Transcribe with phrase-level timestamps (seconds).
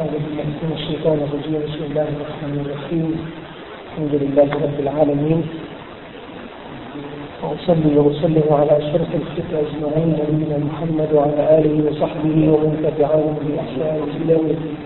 [0.00, 3.06] أعوذ بالله من الشيطان الرجيم بسم الله الرحمن الرحيم
[3.86, 5.40] الحمد لله رب العالمين
[7.42, 14.32] وأصلي وأسلم على أشرف الخلق أجمعين نبينا محمد وعلى آله وصحبه ومن تبعهم بإحسان إلى
[14.32, 14.76] يوم الدين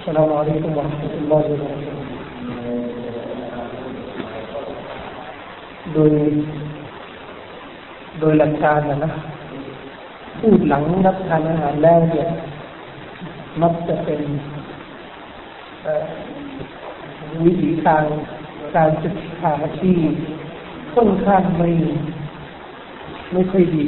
[0.00, 1.98] السلام عليكم ورحمة الله وبركاته
[5.94, 6.10] โดย
[8.20, 9.12] โดยหลักการนะนะ
[10.40, 12.28] พูดหลังรับทานอาหารแล้วเนี่ย
[13.61, 14.21] มักจะเป็น
[17.45, 18.03] วิธีทาง
[18.75, 19.97] การศึกษาที่
[20.93, 21.69] ค่อนข้างไม่
[23.31, 23.85] ไม่ค่อยดี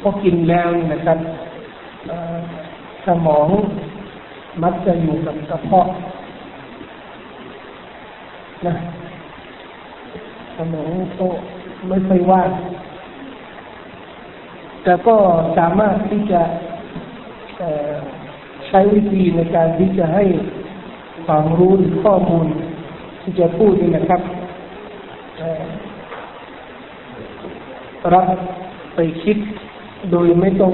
[0.00, 1.18] พอกินแล้วนะครับ
[3.06, 3.48] สมอง
[4.62, 5.86] มักจะอยู่กับกระเพาะ
[8.66, 8.74] นะ
[10.56, 11.26] สมองก็
[11.88, 12.50] ไม่ค่อยว่าง
[14.84, 15.16] แต่ก็
[15.58, 16.42] สามารถที่จะ
[18.68, 20.24] ใช้วิธีในการที่จะให้
[21.26, 22.46] ความรู้หรือข้อมูล
[23.22, 24.20] ที่จะพูดนี่นะครับ
[28.14, 28.26] รับ
[28.94, 29.36] ไปคิด
[30.10, 30.72] โดยไม่ต้อง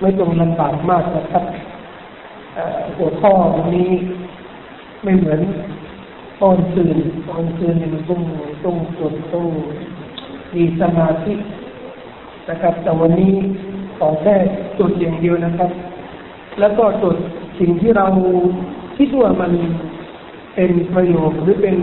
[0.00, 1.44] ไม่ต้องลำบากมากนะครับ
[2.96, 3.90] หัวข้อวันนี้
[5.02, 5.40] ไม่เหมือน
[6.40, 8.22] ตอนตื่นตอนตื่นมันต้อง
[8.64, 9.46] ต้องจดต้อง
[10.54, 11.34] มีสมาธิ
[12.50, 13.34] นะครับ แต่วันนี้
[13.98, 14.34] ขอแค่
[14.78, 15.70] จุดอย่างเดียวนะครับ
[16.60, 17.16] แล้วก็จุด
[17.60, 18.06] สิ่งที่เรา
[18.98, 19.52] คิดว่ามัน
[20.54, 21.76] เป็นประโยชน์หรือเป็น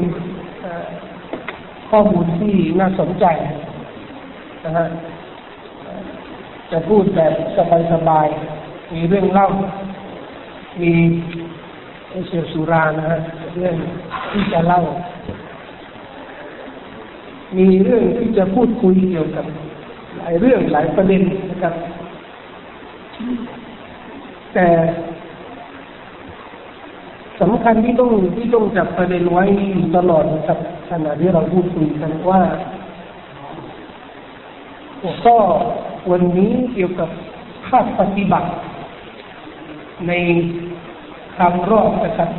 [1.90, 3.26] ข้อมูลที่น่าสนใจ
[4.66, 4.88] นะฮะ
[6.72, 7.34] จะพูดแบบ
[7.94, 9.48] สบายๆมีเรื่องเล่า
[10.82, 10.94] มี
[12.28, 13.20] เสียสุรานะฮะ
[13.56, 13.76] เรื่อง
[14.32, 14.82] ที่จะเล่า
[17.58, 21.74] มีเรื่องที่จะพูดคุยเกี่ยวกับายเรื่องหลายประเด็นนะครับ
[24.54, 24.68] แต่
[27.42, 29.46] สำคัญที่ต้องที่ต้องจับประเด็นไว้
[29.96, 32.42] ตลอดนะครับขณะที่เราพูดคุยกันว่า
[35.02, 35.38] หัวข้อ
[36.12, 37.10] วันนี้เกี่ยวกับ
[37.68, 38.50] ภาคปฏิบัติ
[40.08, 40.14] ใน
[41.38, 42.30] ทางรอบนะครับ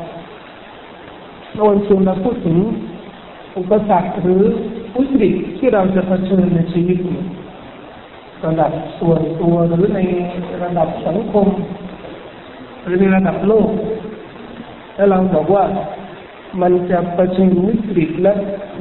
[1.56, 2.58] เราชวนเราพูดถึง
[3.56, 4.42] อุปสรรคหรือ
[4.96, 6.98] วิกฤตที่เราจะเผชิญในชีวิต
[8.46, 10.00] ระดับส่วนตัวหรือใน
[10.62, 11.46] ระดับสังคม
[12.82, 13.70] หรือในระดับโลก
[14.94, 15.64] แล้วเราบอกว่า
[16.62, 18.32] มันจะเผชิญวิกฤตและ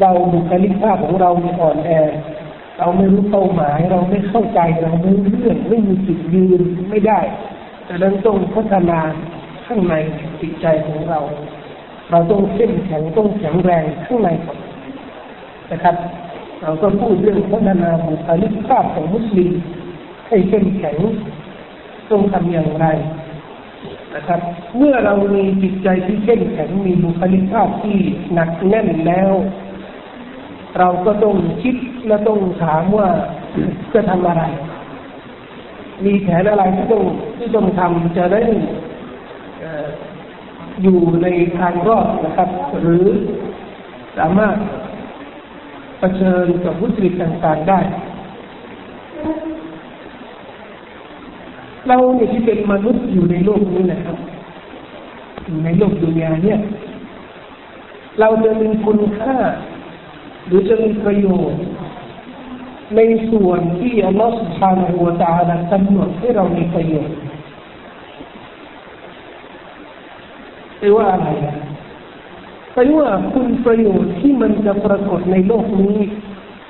[0.01, 1.29] เราบุคลิกภาพของเรา
[1.61, 1.91] อ่อนแอ
[2.79, 7.19] เราไม่รู้เป้าหมาย เราไม่เข้าใจเราไม่รู้เรื่องไม่มีจุดยืนไม่ได้
[7.85, 8.99] แต่นั้นต้องพัฒนา
[9.65, 9.95] ข้างใน
[10.41, 11.19] จิตใจของเรา
[12.11, 14.59] เราต้องเข้มแข็งต้องแข็งแรงข้างในก่อน
[15.71, 15.95] นะครับ
[16.61, 19.51] เราก็พูดเรื่องพัฒนาบุคลิกภาพของมุสลิม
[20.27, 20.97] ให้เข้มแข็ง
[22.09, 22.85] ต้องทำอย่างไร
[24.15, 24.41] นะครับ
[24.77, 27.97] เมื่อเรามีจิตใจที่เข้มแข็งมีบุคลิกภาพที่
[28.33, 29.31] หนักแน่นแล้ว
[30.77, 31.75] เราก็ต้องคิด
[32.07, 33.09] และต้องถามว่า
[33.93, 34.43] จะทำอะไร
[36.05, 37.03] มีแผนอะไรที่ต้อง
[37.37, 38.41] ที่ต้องทำจะได้
[40.83, 41.27] อยู่ใน
[41.59, 42.49] ทางรอดนะครับ
[42.81, 43.05] หรือ
[44.17, 44.55] สามารถ
[45.99, 47.79] เผชิญกับวิกฤตต่างๆได้
[51.87, 54.17] เราเนี่ยที่เป็นมนุษย์อยู่ในโลกนี้นะครับ
[55.45, 56.59] อยู่ในโลกดุนยาเนี่ย
[58.19, 59.37] เราจะมีคุณค่า
[60.45, 61.61] หรือจะมีประโยชน์
[62.95, 67.17] ในส่วนที่อัลลอฮฺสุบฮานาหูวตาลากำหนดให้เรามีประโยชน์
[70.79, 71.27] แปลว่าอะไร
[72.77, 75.97] แปลว่าคุณประโยชน์ที่มันจะปรากฏในโลกนี้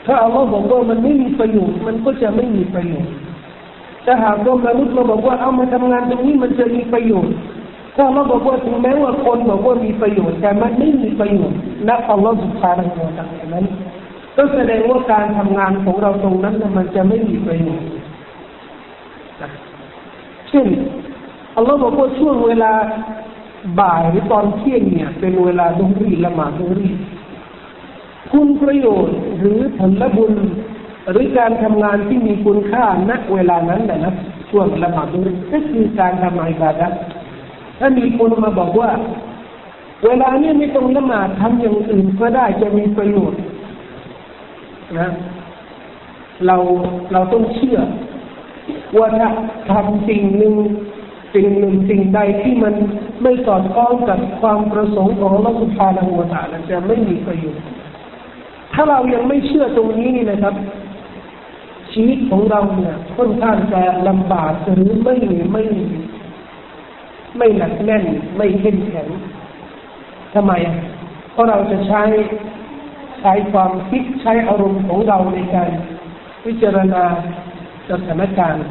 [0.05, 3.13] ถ้าอัลลอฮ์บอกว่ามันไม่มีประโยชน์มันก็จะไม่มีประโยชน์
[4.05, 7.35] ถ้าหากว่ามนุษย์เราบอกว่าเอามาทำงานตรงนี้มันจะมีประโยชน์
[7.97, 11.59] ถ้าเราบอกว่าถึงแม้ว่าคนบอกว่ามีประโยชน์แต่มันไม่มีประโยชน์
[11.89, 13.65] นักอัลลอฮ์สุภาพของเรานั้น
[14.37, 17.89] ก็แสดงว่าการทำงานของเราตรงนั้นมันจะไม่มีประโยชน์
[20.49, 20.67] เช่น
[21.57, 22.71] อัลลอฮ์บอกว่าช่วงเวลา
[23.79, 26.89] บ่ายหรือตอนเที่ยงเนี่ย เป็นเวลาดุรีละหมาดดุรี
[28.31, 30.33] คุณประโยชน์หรือผลบุญ
[31.11, 34.13] หรือการทำงานที่มีคุณค่าณเวลานั้นนะ
[34.49, 36.87] ช่วงละหมาดดุรีก็คือการทำอิบาดะ
[37.79, 38.89] ถ้ามีคนมาบอกว่า
[40.05, 43.41] เวลานี้ไม่ต้องละหมาดทำอย่างอื่นก็ได้จะมีประโยชน์
[44.99, 45.09] นะ
[46.45, 46.57] เรา
[47.13, 47.79] เราต้องเชื่อ
[48.97, 49.27] ว่าถ้า
[49.71, 50.53] ทำสิ่งหนึ่ง
[51.33, 52.73] สิ่งหนึ่งสิ่งใดที่มัน
[53.21, 57.65] ไม่สอดคล้องกับความประสงค์ของเราสุภาพหัวตาลจะไม่มีประโยชน์
[58.73, 60.55] ถ้าเรายังไม่เชื่อตรงนี้นี่นะครับ
[61.93, 65.15] ชีวิตของเราเนี่ยค่อนข้างจะลำบากหรือไม่
[65.51, 65.63] ไม่
[67.37, 68.03] ไม่หนักแน่น
[68.37, 69.07] ไม่เข้มแข็ง
[70.33, 70.51] ทำไม
[71.31, 72.03] เพราะเราจะใช้
[73.21, 75.69] ใช้ความคิดใช้อารมณ์ของเราในการ
[76.43, 77.03] พิจารณา
[77.89, 78.65] สถานการณ์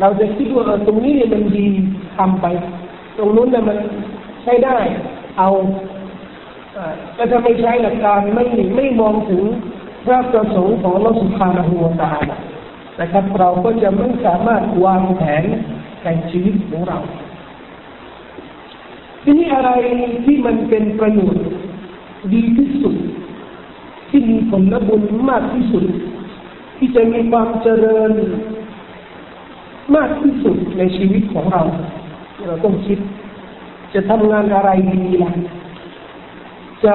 [0.00, 1.66] เราจะคิดว่าตรงนี้เนี่ยมันดี
[2.16, 2.46] ทำไป
[3.16, 3.78] ตรงนู้นเนี่ยมัน
[4.42, 4.78] ใช้ได้
[5.38, 5.50] เอา
[7.16, 8.44] ก็จะไม่ใช้หลักการไม่
[8.76, 9.42] ไม่มองถึง
[10.04, 12.12] พระประสงค์ของเราสุภาณหัวตา
[13.00, 15.44] นะครับเราก็จะไม่สามารถวางแผน
[16.04, 16.98] ในชีวิตของเรา
[19.22, 19.70] ทีนี้อะไร
[20.24, 21.44] ที่มันเป็นประโยชน์
[22.32, 22.96] ดีที่สุด
[24.10, 25.84] ที่มีผลบุญมากที่สุด
[26.78, 28.12] ที่จะมีความเจริญ
[29.94, 31.62] มากที่สุดในชีวิตของเรา
[32.46, 32.98] เราต้องคิด
[33.94, 35.32] จะทำงานอะไรดีล่ะ
[36.84, 36.94] จะ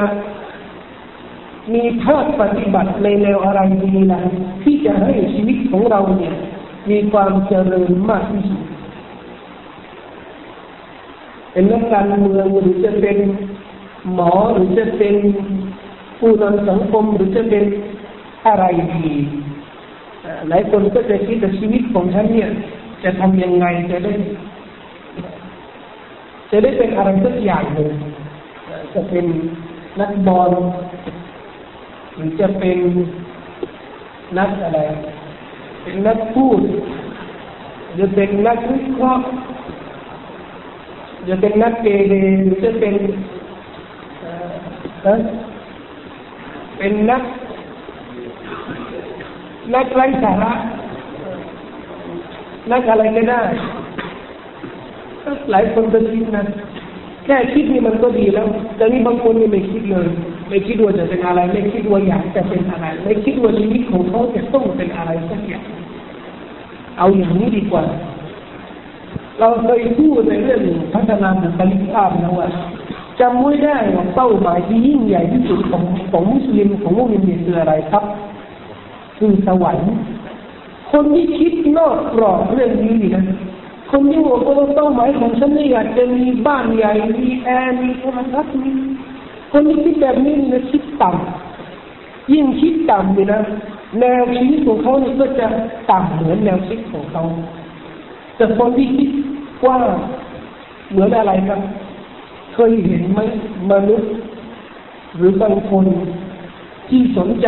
[1.74, 4.20] มีภาคปฏิบัติในแนวอะไรดีล่ะ
[4.64, 6.34] ที่จะให้ชีวิตของเราเนี่ย
[6.90, 8.62] มีความเจริญมากที่สุด
[11.52, 13.18] เป็นนักการเมืองหรือจะเป็น
[14.14, 15.16] หมอหรือจะเป็น
[16.20, 17.64] ผู้นำสังคมหรือจะเป็น
[18.48, 18.66] อะไร
[18.96, 19.10] ดี
[20.50, 22.50] หลายคนก็จะคิดว่าชีวิตของฉันเนี่ย
[23.04, 24.14] จะทำยังไงจะได้
[26.52, 27.92] จะได้เป็นอะไรสักอย่างหนึ่ง
[28.94, 29.26] จะเป็น
[30.00, 30.52] นักบอล
[32.16, 32.78] หรือจะเป็น
[34.38, 34.80] นักอะไร
[35.84, 36.62] เป็นนักพูด
[38.00, 39.28] จะเป็นนักวิเคราะห์
[41.28, 42.14] จะเป็นนักเกเร
[42.44, 42.96] หรือจะเป็น
[46.78, 47.24] เป็นนัก
[49.76, 50.54] นักไร้สาระ
[52.72, 53.42] นักอะไรก็ได้
[55.52, 56.46] หลายคนจะคิดนะ
[57.26, 58.48] แค่คิดนี่มันก็ดีแล้ว
[58.78, 60.08] แต่นี่บางคนนี่ไม่คิดเลย
[60.50, 65.64] ไม่คิดว่าจะเป็นอะไร ไม่คิดว่าอยากจะเป็นอะไร ไม่คิดว่าชีวิตของเขาจะต้องเป็นอะไรสักอย่าง
[66.98, 67.84] เอาอย่างนี้ดีกว่า
[69.40, 70.62] เราเคยพูดในเรื่อง
[70.94, 72.50] พัฒนาบุคลิกภาพนะว่า
[73.20, 78.04] จำไว้ได้ว่าเป้าหมายที่ยิ่งใหญ่ที่สุดของของมุสลิมของมุสลิมเนี่ยคืออะไรครับ
[79.18, 79.92] คือสวรรค์
[80.92, 83.24] คนที่คิดนอกกรอบเรื่องนี้นะ
[83.92, 88.72] คนที่บอกว่าเป้าหมายของฉันนี่อยากจะมีบ้านใหญ่มีแอร์มีโทรทัศน์มี
[89.52, 93.42] คนที่คิดแบบนี้นะคิดต่ำยิ่งคิดต่ำนี่นะ
[94.00, 95.48] แนวชีวิตของเขาเนี่ยก็จะ
[95.92, 97.24] ต่ำเหมือนแนวคิดของเขา
[98.36, 99.10] แต่คนที่คิด
[99.66, 99.78] ว่า
[100.90, 101.62] เหมือนอะไรครับ
[102.54, 103.20] เคยเห็นไหม
[103.72, 104.12] มนุษย์
[105.16, 105.86] หรือบางคน
[106.90, 107.48] ที่สนใจ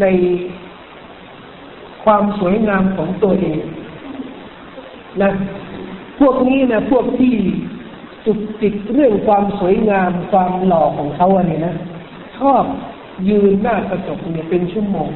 [0.00, 0.06] ใน
[2.04, 3.58] ความสวยงามของตัวเอง
[5.22, 5.30] นะ
[6.20, 7.34] พวกนี้นะพวกที่
[8.26, 11.74] จุดติดเรื่องความสวยงามความหล่อของเขาอันนี้นะ
[12.38, 12.64] ชอบ
[13.28, 15.08] ยืนหน้ากระจกเนี่ยเป็นชั่วโมง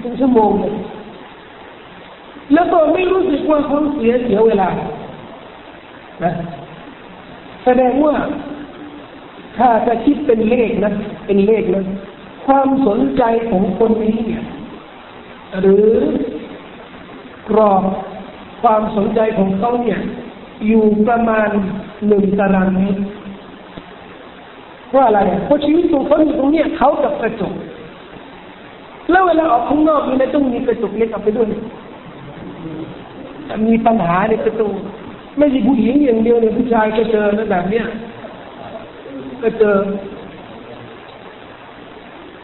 [0.00, 0.74] เป็นชั่วโมงเลย
[2.54, 4.68] แล้วก็ไม่รู้สึกว่าเขาเสียเสียเวลา
[6.24, 6.32] นะ
[7.64, 8.14] แสดงว่า
[9.56, 10.92] ถ้าจะคิดเป็นเลขนะ
[11.26, 11.84] เป็นเลขนะ
[12.50, 14.44] ความสนใจของคนนี้เนี่ย
[15.60, 15.86] หรือ
[17.48, 17.82] กรอบ
[18.62, 20.00] ความสนใจของเขาเนี่ย
[20.66, 21.48] อยู่ประมาณ
[22.06, 23.00] หนึ่งตารางเมตร
[24.88, 27.54] เพราะอะไรเพราะชีวิตของเขาอยู่ตรงนี้เขากับกระจก
[29.10, 31.48] แล้วเวลาออกข้างนอกนี่นะต้องมีกระจกเล็กเอาไปด้วย
[33.68, 34.72] มีปัญหาในกระจก
[35.38, 37.86] ไม่ใช่ผู้หญิงอย่างเดียวเนี่ยผู้ชายก็เจอแล้วแบบเนี้ย
[39.42, 39.76] ก็เจอ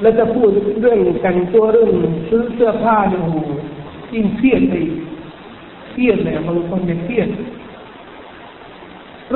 [0.00, 0.50] แล้วจะพูด
[0.80, 1.90] เรื่องแต่งตัวเรื่อง
[2.28, 3.32] ซื้อเสื้อผ้าเนี่ยโอ้
[4.12, 4.74] ยิ่งเครียดไป
[5.90, 7.28] เครียดเลยบางคนเนี่ยเครียด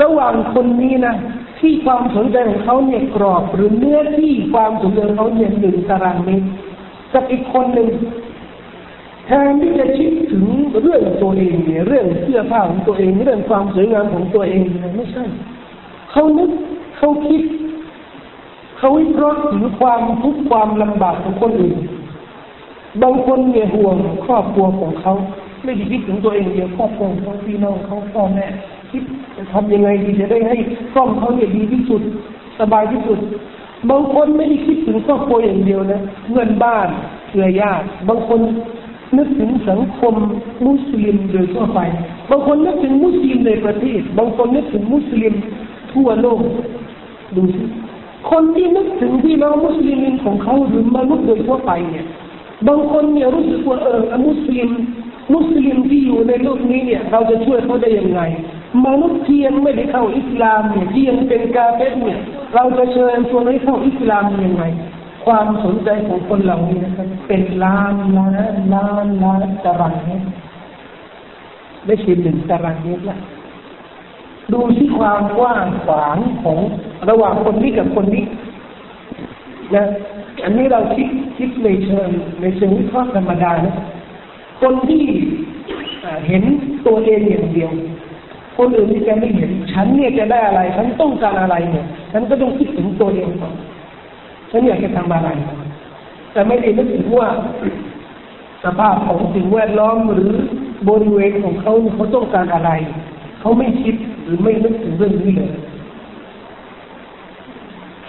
[0.01, 1.15] ระหว่างคนนี้นะ
[1.59, 6.47] ที่ความสนใจของเขาเนี่ยกรอบหรือเนื้อที่ความสนใจของเขาเนี่ยหนึ่งตารางเมตร
[7.13, 7.89] กับอีกคนหนึ่ง
[9.27, 10.45] แทนที่จะคิดถึง
[10.83, 14.63] เรื่องตัวเองเนี่ยเรื่องเสื้อผ้าของตัวเองเรื่องความสวยงามของตัวเอง
[14.97, 15.25] ไม่ใช่
[16.11, 16.51] เขานึก
[16.99, 17.43] เขาคิด
[18.81, 21.79] เขาวิเคราะห์ถึงความทุกข์ความลำบากของคนอื่น
[23.03, 23.97] บางคนเนี่ยห่วง
[24.27, 25.15] ครอบครัวของเขา
[25.65, 28.47] ไม่ได้คิดถึงตัวเองเดียวครอบครัวของพี่น้องเขาพ่อแม่
[28.91, 29.03] คิด
[29.37, 30.57] จะทำยังไงดีจะได้ให้
[30.93, 32.03] ครอบเขาเนี่ยดีที่สุด
[32.61, 33.19] สบายที่สุด
[33.91, 36.01] บางคนไม่ได้คิดถึงครอบครัวอย่างเดียวนะ
[36.33, 36.89] เงินบ้าน
[37.29, 38.41] เครือญาติบางคน
[39.17, 40.15] นึกถึงสังคม
[40.67, 41.81] มุสลิมโดยทั่วไป
[42.31, 45.35] บางคนนึกถึงมุสลิมในประเทศ บางคนนึกถึงมุสลิม
[45.93, 46.41] ทั่วโลก
[47.37, 47.65] ดูสิ
[48.31, 52.07] คนที่นึกถึงพี่น้องมุสลิมของเขาหรือมนุษย์โดยทั่วไปเนี่ย
[52.69, 54.71] บางคนเนี่ยรู้สึกว่าเออมุสลิม
[55.35, 58.21] มุสลิมที่อยู่ในโลกนี้เนี่ย เราจะช่วยเขาได้ยังไง
[58.87, 62.21] มนุษย์ที่ยังไม่ได้เข้าอิสลามเนี่ยที่ยังเป็นกาเฟสเนี่ย
[62.55, 64.65] เราจะเชิญชวนให้เข้าอิสลามยังไง
[65.27, 70.27] ความสนใจของคนเหล่านี้นะครับเป็นล้านล้านล้านล้านตารางเมตร
[71.87, 73.19] ไม่ใช่หนึ่งตารางเมตรละ
[74.53, 76.59] ดูที่ความกว้างขวางของ
[77.09, 78.25] ระหว่างคนนี้กับคนนี้
[79.75, 79.85] นะ
[80.45, 82.09] อันนี้เราคิดคิดในเชิง
[82.41, 83.75] ในเชิงวิเคราะห์ธรรมดานะ
[84.63, 85.05] คนที่
[86.27, 86.43] เห็น
[86.87, 87.71] ตัวเองอย่างเดียว
[88.59, 93.55] คนอื่นที่แกไม่เห็น ฉันเนี่ยจะได้อะไร ฉันต้องการอะไรเนี่ย ฉันก็ต้องคิดถึงตัวเองก่อน
[94.51, 95.29] ฉันอยากจะทำอะไร
[96.33, 97.29] แต่ไม่ได้นึกถึงว่า
[98.65, 100.31] สภาพของสิ่งแวดล้อมหรือ
[100.89, 102.71] บริเวณของเขาเขาต้องการอะไร
[103.41, 105.51] เขาไม่คิด หรือไม่นึกถึงเรื่องนี้เลย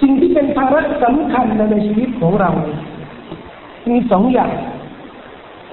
[0.01, 2.51] สิ่งที่เป็นภาระสำคัญในชีวิตของเรา
[3.89, 4.51] มีสองอย่าง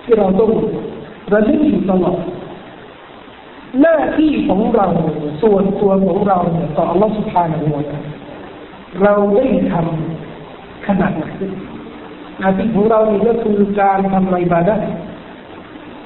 [0.04, 0.50] ที่เราต้อง
[1.32, 2.18] ระลึกอยู่ตลอด
[3.80, 4.86] หน้าที่ของเรา
[5.42, 7.76] ส่วนตัวของเราเนี่ยต่ออัลลอฮฺสุภาณหัว
[9.02, 11.24] เราได้ทำขนาดไหน
[12.38, 14.76] หน้าที่ของเรานี่ก็คือการทำไรบาดะ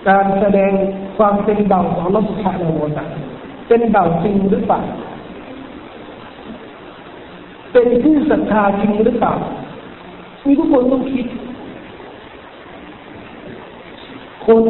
[0.08, 0.72] การแสดง
[1.18, 2.86] ความเป็นเบาของอัลลอฮฺสุภาณหัว
[3.72, 4.80] เป็นเบาจริงหรือเปล่า
[7.72, 9.32] เป็นผู้ศรัทธาจริงหรือเปล่า
[10.44, 11.26] มีทุกคนต้องคิด
[14.46, 14.62] คน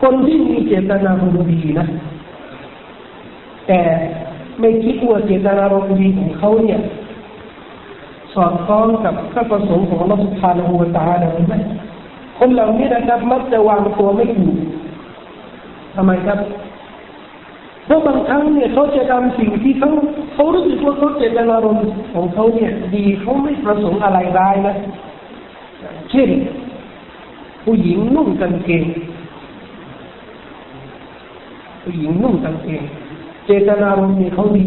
[0.00, 1.86] คนที่มีเจตนารมณ์ดีนะ
[3.66, 3.80] แต่
[4.60, 6.80] ไม่คิดว่าเจตนารมณ์ดีของเขาเนี่ย
[8.34, 11.54] สอดคล้องกับพระประสงค์ของรัฐบาลหัวตาเลยไหม
[12.38, 14.53] คนเหล่านี้นะครับมักจะวางตัวไม่ถูก
[15.94, 16.38] ทำไมครับ
[17.86, 19.90] เพราะบางครั้งเนี่ยเขาจะทำสิ่งที่เขา
[20.34, 24.74] เขารู้สึกว่าเขาเจตนารมณ์ของเขาเนี่ย ดีเขาไม่ประสงค์อะไรร้ายนะ
[26.10, 26.28] เช่น
[27.64, 28.84] ผู้หญิงนุ่งกางเกง
[31.82, 32.82] ผู้หญิงนุ่งกางเกง
[33.46, 34.66] เจตนารมณ์เนี่ยเขาดี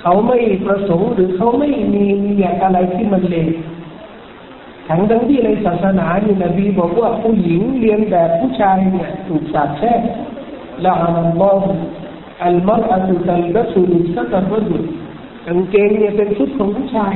[0.00, 3.48] เขาไม่ประสงค์หรือเขาไม่มีมีอย่างอะไรที่มันเลว
[4.88, 10.00] ทั้งทั้งที่ในศาสนานี่นบีบอกว่าผู้หญิงเรียนแบบผู้ชายเนี่ยถูกสาปแช่ง
[10.84, 11.66] ละอัลลอฮฺ
[12.44, 14.82] อัลมัรอัตุตัลบัสุลิสตัลบัสุล
[15.46, 17.14] กางเกงเนี่ยเป็นชุดของผู้ชาย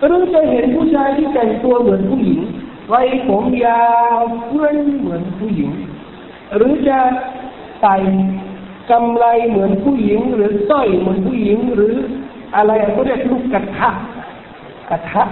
[0.00, 2.40] ก็ต้อจะเห็นผู้ชายที่แต่งตัวเหมือนผู้หญิง
[2.88, 3.86] ไว้ผมยา
[4.16, 5.70] วเพื่อนเหมือนผู้หญิง
[6.56, 6.98] หรือจะ
[7.80, 7.96] ใส่
[8.90, 11.94] กำไรเหมือนผู้หญิง หรือสร้อยเหมือนผู้หญิง หรือ
[12.56, 13.90] อะไรก็เรียกลูกกระทะ
[14.90, 15.24] กระทะ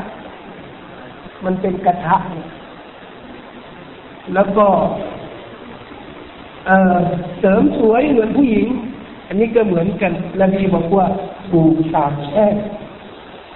[1.45, 2.17] มันเป็นกระทะ
[4.35, 4.67] แล้วก็
[7.41, 8.67] เสริมสวยเหมือนผู้หญิง
[9.29, 11.07] อันนี้ก็เหมือนกันนบีบอกว่า
[11.51, 12.55] ถูกสาปแช่ง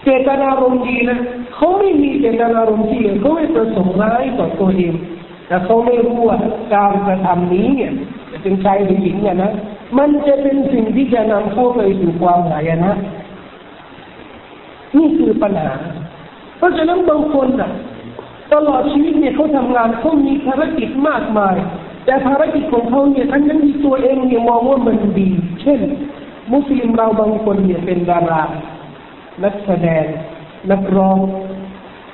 [0.04, 1.18] เจตนารมณ์ดีนะ
[1.54, 4.94] เขาไม่มีเจตนารมณ์ที่เลวเขาไม่ประสงค์ร้ายต่อตัวเอง
[5.46, 6.38] แต่เขาไม่รู้ว่า
[6.75, 7.92] การกระทำนี้เนี่ย
[8.30, 9.52] จะเป็นชายหรือหญิงเนี่ยนะ
[9.99, 12.92] มันจะเป็นสิ่งที่จะนำเข้าไปสู่ความหายนะ
[14.96, 15.72] นี่คือปัญหา
[16.61, 17.71] เพราะฉะนั้นบางคนอะ
[18.52, 21.57] ตลอดชีวิตเนี่ยเขาทำงานเขามีภารกิจมากมาย
[22.05, 25.29] แต่ภารกิจของเขาเนี่ยทั้งนั้นที่ตัวเองเนี่ยมองว่ามันดี
[25.62, 25.81] เช่น
[26.52, 28.43] มุสลิมเราบางคนเนี่ยเป็นดารา
[29.43, 30.05] นักแสดง
[30.71, 31.19] นักร้อง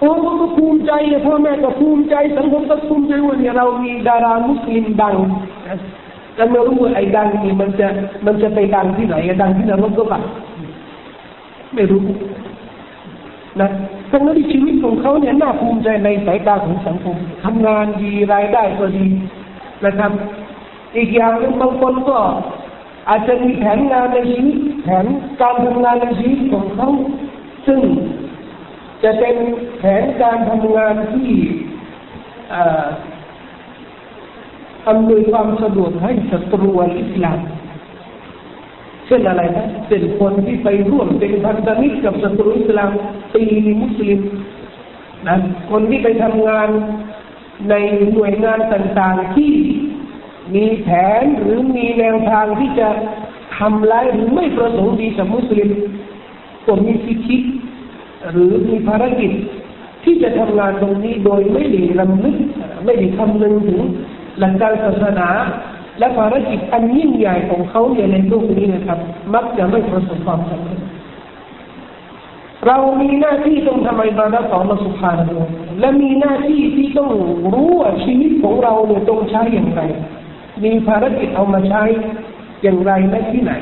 [0.00, 0.10] โอ้
[0.40, 0.92] ก็ภูมิใจ
[1.26, 5.16] พ่อแม่ก็ภูมิใจสังคมก็ภูมิใจว่าเนี่ยเรามีดารามุสลิมดัง
[6.34, 7.86] แต่ไม่รู้ว่าไอ้ดังนี่มันจะ
[8.26, 10.22] มันจะไปดังที่ไหนดังที่นรกก็แบบ
[11.74, 12.04] ไม่รู้
[13.60, 13.70] นะ
[14.10, 19.06] ทั้งนั้นที่ชีวิตของเขาเนี่ยน่าภูมิใจในสายตาของสังคมทำงานดีรายได้ก็ดี
[19.84, 20.12] นะครับ
[20.96, 22.18] อีกอย่างหนึ่งบางคนก็
[23.08, 25.06] อาจจะมีแผนงานในชีวิตแผน
[25.40, 26.88] การทำงานในชีวิตของเขา
[27.66, 27.80] ซึ่ง
[29.02, 29.36] จะเป็น
[29.78, 31.30] แผนการทำงานที่
[34.88, 36.70] อำนวยความสะดวกให้ศัตรู
[37.00, 37.38] อิสลาม
[39.06, 42.90] เช่นอะไรนะเป็นคนที่ไปร่วมเป็นพันธมิตรกับศัตรูอิสลาม
[43.34, 43.44] ตี
[43.82, 44.20] มุสลิม
[45.28, 45.36] นะ
[45.70, 46.68] คนที่ไปทำงาน
[47.70, 47.74] ใน
[48.14, 49.52] หน่วยงานต่างๆที่
[50.54, 50.88] มีแผ
[51.22, 52.88] นหรือมีแนวทางที่จะ
[53.58, 55.70] ทำร้ายหรือไม่ประสงค์ดีกับมุสลิม
[56.66, 57.38] ก็มีสิทธิ
[58.30, 59.32] หรือมีภารกิจ
[60.04, 62.36] ที่จะทำงานตรงนี้โดยไม่ได้ลำลึก
[62.84, 63.82] ไม่ได้คำนึงถึง
[64.38, 65.28] หลักการศาสนา
[65.98, 68.98] และภารกิจอันยิ่งใหญ่ของเขาในโลกนี้นะครับ
[69.34, 70.80] มักจะไม่ประสบความสำเร็จ
[72.66, 75.20] เรามีหน้าที่ต้องทำอิบาดะต่อมาสุภาพ
[75.80, 77.10] และมีหน้าที่ที่ต้อง
[77.52, 79.82] รู้ว่าชีวิตของเราเนี่ยต้องใช้อย่างไร
[80.64, 81.82] มีภารกิจเอามาใช้
[82.62, 83.52] อย่างไรและที่ไหน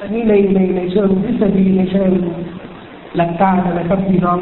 [0.00, 2.12] อันนี้ในในในเชิงทฤษฎีในเชิง
[3.16, 4.38] หลักการนะครับพี่น้อง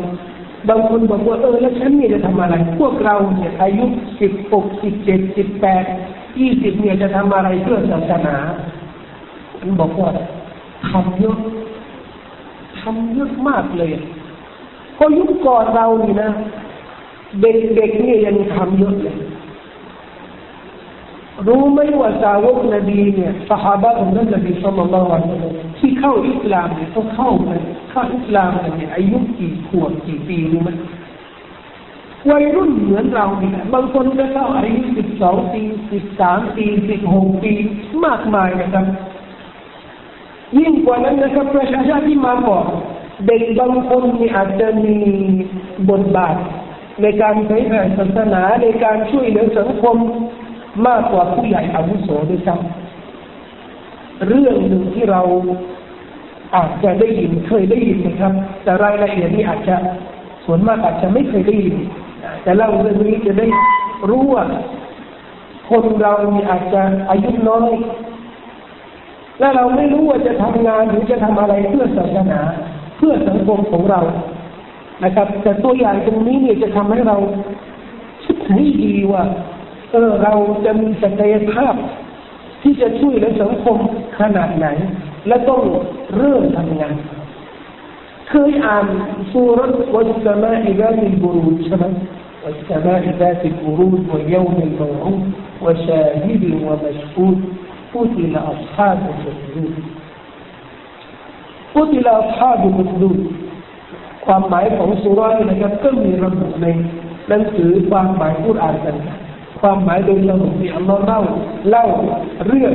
[0.68, 3.84] บางคนบอกว่าเออแล้วฉันเนี่ยจะทำอะไร พวกเราเนี่ยอายุ
[4.20, 5.84] สิบหกสิบเจ็ดสิบแปด
[6.38, 8.36] ยี่สิบเนี่ยจะทำอะไรเพื่อศาสนา
[9.60, 10.10] มันบอกว่า
[10.88, 11.38] ทำเยอะ
[12.80, 13.92] ทำเยอะมากเลย
[14.96, 16.30] พอยุคก่อนเรานี่นะ
[17.42, 19.16] เด็กๆนี่ยังทำเยอะเลย
[21.46, 25.22] รู้ไหมว่าสาวกนบีเนี่ยสหายของท่านนบีสุลต่าน
[25.78, 27.50] ที่เข้าอิสลามเนี่ยเขาเข้าไป
[27.90, 30.70] เข้าอิสลามเนี่ยอายุกี่ขวบกี่ปีรู้ไหม
[32.30, 37.52] วัยรุ่นเหมือนเราเนี่ยบางคนก็เข้าอายุสิบสองปีสิบสามปีสิบหกปี
[38.04, 38.86] มากมายนะครับ
[40.58, 42.66] ยิ่งกว่านั้นนะครับประชาชาติที่มาก่อน
[43.26, 44.96] เด็กบางคนมีอาจจะมี
[45.90, 46.36] บทบาท
[47.02, 49.96] ในการเผยแผ่ศาสนาในการช่วยเหลือสังคม
[50.86, 55.22] มากกว่าผู้ใหญ่อาวุโสด้วยซ้ำเรื่องหนึ่งที่เรา
[56.56, 59.76] อาจจะได้ยินเคยได้ยินนะครับ แต่รายละเอียดนี่อาจจะ
[60.44, 61.76] ส่วนมากอาจจะไม่เคยได้ยิน
[62.42, 63.46] แต่เล่าเรื่องนี้จะได้
[64.10, 64.44] รู้ว่า
[65.70, 67.72] คนเรามีอาจจะอายุน้อย
[69.38, 72.40] และเราไม่รู้ว่าจะทำงานหรือจะทำอะไรเพื่อศาสนา
[72.96, 74.00] เพื่อสังคมของเรา
[75.04, 77.16] นะครับ แต่ตัวอย่างตรงนี้เนี่ยจะทำให้เรา
[78.24, 79.22] คิดให้ดีว่า
[79.92, 81.74] เออเราจะมีศักยภาพ
[82.62, 83.76] ที่จะช่วยเหลือสังคม
[84.20, 84.66] ขนาดไหน
[85.27, 85.61] และต้อง
[86.17, 86.95] เริ่มทำงาน
[88.29, 88.85] เคยอ่าน
[89.31, 91.85] สุรษวัสมาอิดาติบุรุษใช่ไหม
[92.43, 95.21] والسماء ذات البروج واليوم الموعود
[95.63, 97.37] وشاهد ومشهود
[97.93, 99.75] قتل أصحاب الأخدود
[101.75, 103.19] قتل أصحاب الأخدود
[104.25, 106.67] ความหมายของสุรานี่นะครับก็มีระบุใน
[107.27, 108.95] หนังสือความหมายพูดอ่านกัน
[109.61, 111.21] ความหมายโดยสรุปที่อัลลอฮ์เล่า
[111.69, 111.85] เล่า
[112.47, 112.73] เรื่อง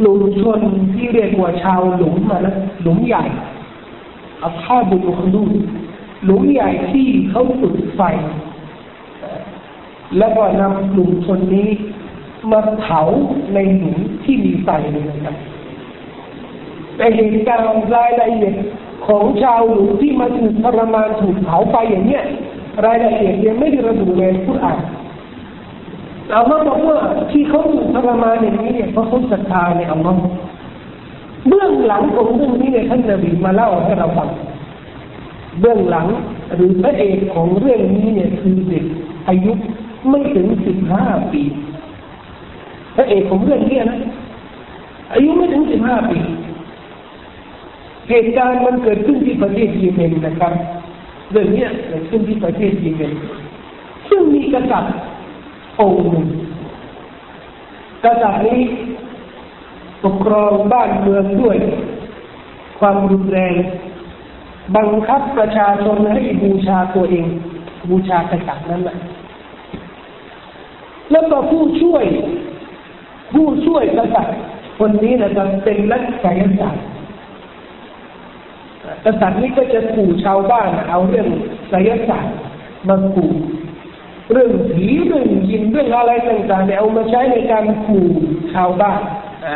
[0.00, 0.60] หลุมชน
[0.94, 3.24] ที่เรียกว่าชาวหลุมมาแล้วหลุมใหญ่
[4.44, 5.42] อัคาบุลคดู
[6.24, 8.00] หลุมใหญ่ที่เขาจุดไฟ
[10.18, 11.68] แล้วก็นำหลุมชนนี้
[12.50, 13.00] มาเผา
[13.54, 15.36] ในหลุมที่มีไฟเลยนะครับ
[16.96, 17.64] แต่เหตุการณ์
[17.96, 18.54] รายละเอียด
[19.06, 22.24] ของชาวหลุมที่มาถูกทรมานถูกเผาไฟอย่างเนี้ย
[22.84, 24.78] รายละเอียดยังไม่ได้ระบุในพุทธอ่าน
[26.30, 26.98] เราก็บอกว่า
[27.30, 30.20] ที่เขาถูกทรมานอย่างนี้เนี่ยเพราะเขาศรัทธาในอัลลอฮ์
[31.48, 34.28] เบื้องหลังของเรื่องนี้เนี่ยท่านนบีมาเล่าให้เราฟัง
[35.60, 36.06] เบื้องหลัง
[36.54, 38.84] หรือพระเอกของเรื่องนี้เนี่ยคือเด็ก
[39.28, 39.52] อายุ
[40.08, 41.42] ไม่ถึงสิบห้าปี
[42.96, 44.00] พระเอกของเรื่องนี้นะ
[45.12, 46.18] อายุไม่ถึงสิบห้าปี
[48.10, 50.52] เหตุการณ์มันเกิดขึ้นที่ประเทศเยเมนนะครับ
[51.32, 53.12] เรื่องนี้เกิดขึ้นที่ประเทศเยเมน
[54.08, 54.94] ซึ่งมีกษัตริย์
[55.80, 56.26] องค์หนึ่ง
[58.04, 58.60] กษัตริย์นี้
[60.04, 61.56] ปกครองบ้านเมืองด้วย
[62.78, 63.54] ความรุนแรง
[64.76, 67.26] บังคับประชาชนให้บูชาตัวเอง
[67.90, 68.96] บูชากษัตริย์นั้นแหละ
[71.10, 72.04] แล้วก็ผู้ช่วย
[73.34, 74.36] ผู้ช่วยกษัตริย์
[74.78, 76.84] คนนี้นะครับเป็นนักไสยศาสตร์
[79.04, 81.28] กษัตริย์นี้ก็จะขู่ชาวบ้านเอาเรื่อง
[81.68, 82.36] ไสยศาสตร์
[82.88, 83.30] มาขู่
[84.32, 88.06] เรื่องผีเรื่องยินเรื่องอะไรต่างๆเนี่ยเอามาใช้ในการขู่
[88.54, 89.00] ชาวบ้าน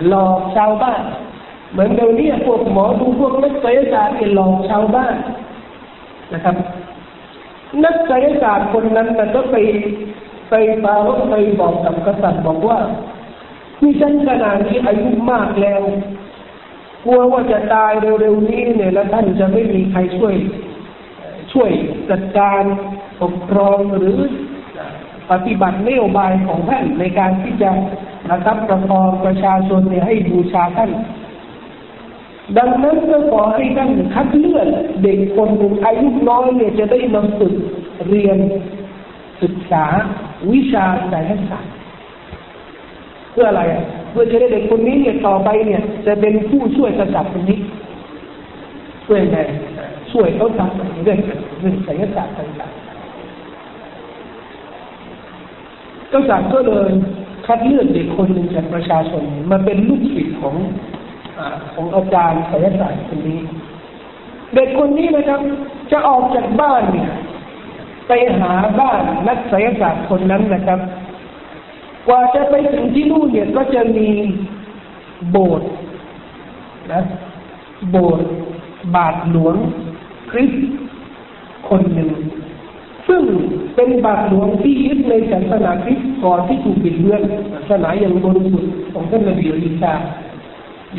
[0.08, 1.02] หลอกชาวบ้าน
[1.72, 5.14] เหมือนเดี๋ยวนี้พวกหมอดูพวกนักไสยศาสตร์หลอกชาวบ้าน
[6.32, 6.56] นะครับ
[7.84, 9.56] นักไสยศาสตร์คนนั้นมันก็ไป
[10.50, 10.54] ไป
[10.84, 12.78] ปาว่าไปบอกกับกษัตริย์บอกว่า
[13.82, 15.82] นี่ฉันขนาดนี้อายุมากแล้ว
[17.04, 20.34] กลัวว่าจะตายเร็วๆนี้เนี่ยแล้วท่านจะไม่มีใครช่วย
[21.52, 21.70] ช่วย
[22.10, 22.62] จัดการ
[23.20, 24.18] ปกครองหรือ
[25.30, 27.70] ปฏิบัตินโยบายของท่านในการที่จะ
[28.30, 30.90] นะครับประคองประชาชนให้บูชาท่าน
[32.58, 34.68] ดังนั้นก็ขอให้ท่านคัดเลือก
[35.02, 37.54] เด็กคนหนึ่งอายุน้อยเนี่ยจะได้มาฝึก
[38.08, 38.38] เรียน
[39.42, 39.84] ศึกษา
[40.52, 41.72] วิชาสายศาสตร์
[43.32, 43.62] เพื่ออะไร
[44.10, 47.58] เพื่อจะได้เด็กคนนี้เนี่ยต่อไปเนี่ย จะเป็นผู้ช่วยกษัตริย์คนนี้
[49.06, 49.38] ช่วยไง
[50.12, 51.18] ช่วยเขาทำเรื่อง
[51.60, 52.79] เรื่องสายศาสตร์ต่าง
[56.10, 56.90] ๆกษัตริย์ก็เลย
[57.46, 60.54] คัดเลือกเด็กคนหนึ่งจากประชาชนมาเป็นลูกศิษย์ของ
[61.38, 61.40] อ
[61.74, 63.40] ของอาจารย์สายศาสตร์คนนี้
[64.54, 65.40] เด็กคนนี้นะครับ
[65.92, 67.10] จะออกจากบ้านเนี่ย
[68.08, 70.80] ไปหาบ้านนักสายศาสตร์คนนั้นนะครับ
[72.06, 74.08] กว่าจะไปถึงที่นู่นเนี่ยก็จะมี
[75.30, 75.70] โบสถ์
[76.92, 77.02] นะ
[77.90, 78.28] โบสถ์
[78.94, 79.54] บาทหลวง
[80.30, 80.52] คริส
[81.68, 82.10] คนหนึ่ง
[83.10, 83.24] ซึ่ง
[83.76, 89.94] เป็นบาทหลวงที่ยึดในศาสนาคริสต์ก่อนที่ถูกบิดเบือนศาสนาอย่างบริสุทธิ์ของท่านนบีอิสา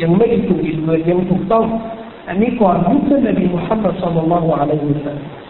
[0.02, 1.64] ยังไม่ได้ถูกบิดเบือนยังถูกต้อง
[2.28, 5.42] อันนี้ก่อนที่ท่านนบีมุฮัมมัดสุลลัลลอฮุอะลัยฮิวะสัลลัม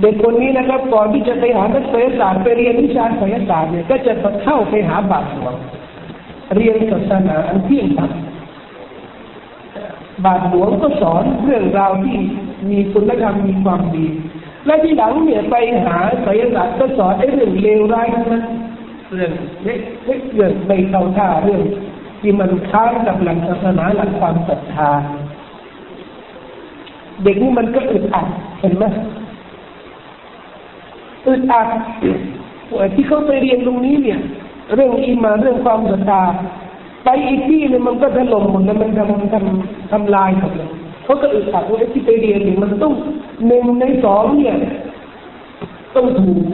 [0.00, 4.12] เด็กคนนี้นะครับก่อนที่จะไปหานักศิลศาสตร์ไปเรียนวิชาศิลศาสตร์เนี่ยก็จะ
[4.44, 5.54] เข้าไปหาบาทหลวง
[6.56, 8.10] เรียนศาสนาอันเที่ยงธรรม
[10.24, 12.18] บาทหลวงก็สอนเรื่องราวที่
[12.70, 14.06] มีคุณธรรมมีความดี
[14.66, 18.44] และที่หลังเนี่ยไปหาศิลศาสตร์ก็สอนเรื่องเลวร้ายนั้น
[19.12, 19.32] เรื่อง
[19.64, 19.80] เล็ก
[20.34, 21.62] เรื่องไม่เข้าท่าเรื่อง
[22.20, 24.90] ที่มันค้านกับหลักศาสนาหลักความศรัทธา
[27.24, 28.26] เด็กนี่มันก็อึดอัด
[28.60, 28.84] เห็นไหม
[31.28, 31.68] อึดอัด
[32.94, 34.20] ที่เขาไปเรียนตรงนี้เนี่ย
[34.74, 36.22] เรื่องอิมาเรื่องความศรัทธา
[37.04, 40.70] ไปอีกที่นึงมันก็ถล่มหมดแล้วมันทำทำทำลายหมดเลย
[41.12, 42.94] เขาก็อึดอัดว่าไอ้ที่ไปเรียนเนี่ยมันต้อง
[43.46, 44.56] หนึ่งในสองเนี่ย
[45.94, 46.44] ต้องถูก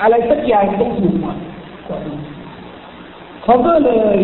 [0.00, 1.36] อะไรสักอย่างต้องถูกหมด
[3.44, 4.18] เขาก็เลย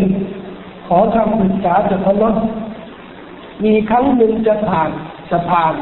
[0.87, 2.31] ขอคำปรึกษาจากเขาว่า
[3.63, 4.89] มีครั้งหนึ่งจะผ่าน
[5.31, 5.73] สะพาน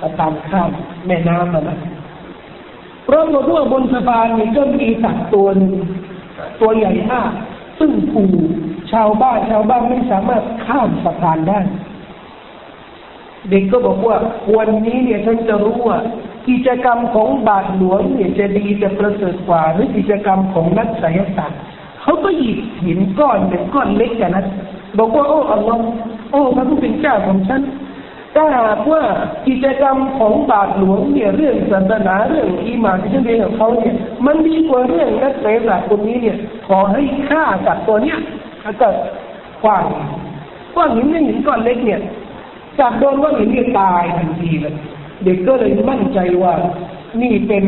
[0.00, 0.70] สะพานข้าม
[1.06, 1.78] แม่น้ำนะ
[3.04, 5.72] เพราะว่าบนสะพานมีก็มีสัตว์ตัวหนึ่ง
[6.60, 7.30] ตัวใหญ่มาก
[7.78, 8.26] ซึ่งผู้
[8.92, 11.60] ชาวบ้านชาวบ้านไม่สามารถข้ามสะพานได้
[13.50, 14.16] เด็กก็บอกว่า
[14.56, 15.98] วันนี้เนี่ยฉันจะรู้ว่า
[16.48, 21.60] กิจกรรมของบาทหลวงเนี่ยจะดีจะประเสริฐกว่าหรือกิจกรรมของนักไสยศาสตร์
[22.02, 24.44] เขาก็หยิบหินก้อนเป็นก้อนเล็กกันนะ
[24.98, 25.82] บอกว่าโอ้อัลลอฮ์
[26.30, 27.62] โอ้พระผู้เป็นเจ้าของฉัน
[28.34, 29.02] ถ้าหากว่า
[29.48, 33.94] กิจกรรมของบาทหลวงเนี่ยเรื่องศาสนาเรื่องอีมานที่ฉันเรียนกับเขาเนี่ย
[34.26, 36.36] มันดีกว่าเรื่องนักเตะหลักคนนี้เนี่ย
[36.68, 38.18] ขอให้ฆ่าสัตว์ตัวเนี้ย
[38.62, 38.86] แล้วก็
[39.64, 39.84] กว้าง
[40.74, 42.00] กว้างหินเนี่ยหินก้อนเล็กเนี่ย
[42.80, 44.74] จากโดนว่าหินเนี่ยตายทันทีเลย
[45.24, 46.54] เด็กก็เลยมั่นใจว่า
[47.22, 47.64] นี่เป็น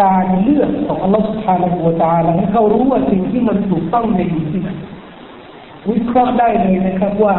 [0.00, 4.70] การเลือกของอัลลอฮฺสุภาละหัวตาแล้วให้เขารู้ว่าสิ่งที่มันถูกต้องในที่ไหน
[5.90, 7.34] วิเคราะห์ได้เลยนะครับว่า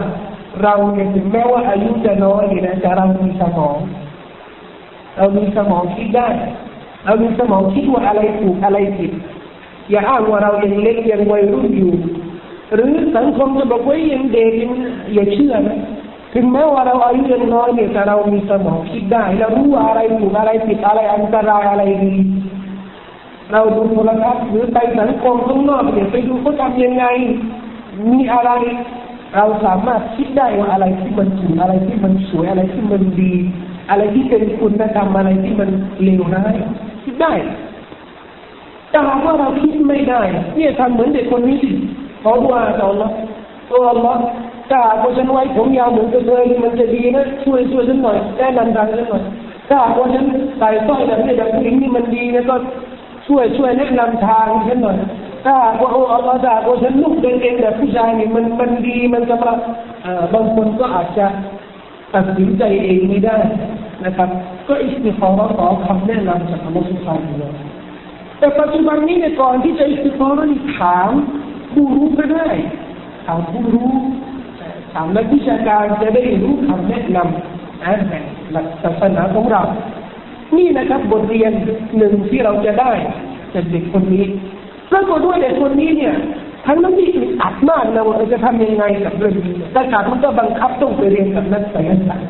[0.64, 3.78] เราเนี่ยถึงแม้ว่าอายุจะน้อยนะแต่เรามีสมอง
[5.18, 6.30] เรามีสมองคิดได้
[7.06, 9.12] เรามีสมองคิดว่าอะไรถูกอะไรผิด
[9.90, 11.94] อย่าอ้างว่าเรายังเล็กยังวัยรุ่นอยู่
[12.74, 14.54] หรือสังคมจะบอกว่ายังเด็ก
[15.14, 15.80] อย่าเชื่อนะ
[16.38, 22.14] ถึงแม้ว่าเราอายุยังน้อยเนี่ยแต่เรามีสมองคิดได้เรารู้ว่าอะไรถูกอะไรผิดอะไรอันตรายอะไรดี
[23.52, 27.06] เราดูโทรทัศน์หรือไปสังคมข้างนอกเนี่ยไปดูเขาทำยังไง
[28.12, 28.52] มีอะไร
[29.36, 33.34] เราสามารถคิดได้ว่าอะไรที่มันถูกอะไรที่มันสวยอะไรที่มันดี
[33.90, 35.70] อะไรที่เป็นคุณธรรมอะไรที่มัน
[36.04, 36.56] เลวร้าย
[37.04, 37.34] คิดได้
[38.90, 40.22] แต่หากว่าเราคิดไม่ได้
[40.56, 41.70] เนี่ยทำเหมือนเด็กคนนี้สิ
[42.24, 43.10] ขอว่าต่อละ
[43.70, 44.16] โอ้ละ
[44.70, 49.24] ถ้าหาว่าฉันไว้ผมยาวเหมือนกับเธอมันจะดีนะช่วยช่วยฉันหน่อยแนะนำทางฉันหน่อย
[49.70, 50.26] ถ้าหาว่าฉัน
[50.60, 52.56] ใส่สร้อยแบบนี้แบบนี้นี่มันดีนะก็
[53.28, 54.98] ช่วยช่วยแนะนำทางฉันหน่อย
[55.46, 59.58] ถ้าว่าโอ้อัลลอฮฺด่าว่าฉันลุกเดินเองแบบผู้ชายนี่มันมันดีมันสำหรับ
[60.34, 61.26] บางคนก็อาจจะ
[62.14, 63.38] ตัดสินใจเองไม่ได้
[64.06, 64.30] นะครับ
[64.68, 67.54] ก็ استخارة ขอคำแนะนำจากอัลลอฮฺ سبحانه
[68.40, 71.10] แต่ปัจจุบันนี้เนี่ยก่อนที่จะ استخارة นี่ถาม
[71.74, 72.48] ผู้รู้ก็ได้
[73.26, 73.92] ถามผู้รู้
[74.96, 77.96] ถามนักวิชาการจะได้รู้คำแนะนำนะ
[78.52, 79.62] หลักศาสนาของเรา
[80.58, 81.52] นี่นะครับบทเรียน
[81.98, 82.92] หนึ่งที่เราจะได้
[83.54, 84.26] จากเด็กคนนี้
[84.92, 86.16] ปรากฏว่าเด็กคนนี้เนี่ย
[86.66, 87.10] ทั้งนั้นที่
[87.42, 92.30] อัดมากนะว่าจะทำยังไงกับเรื่องนี้แต่การมันก็บังคับต้องไปเรียนกับนักศิลศาสตร์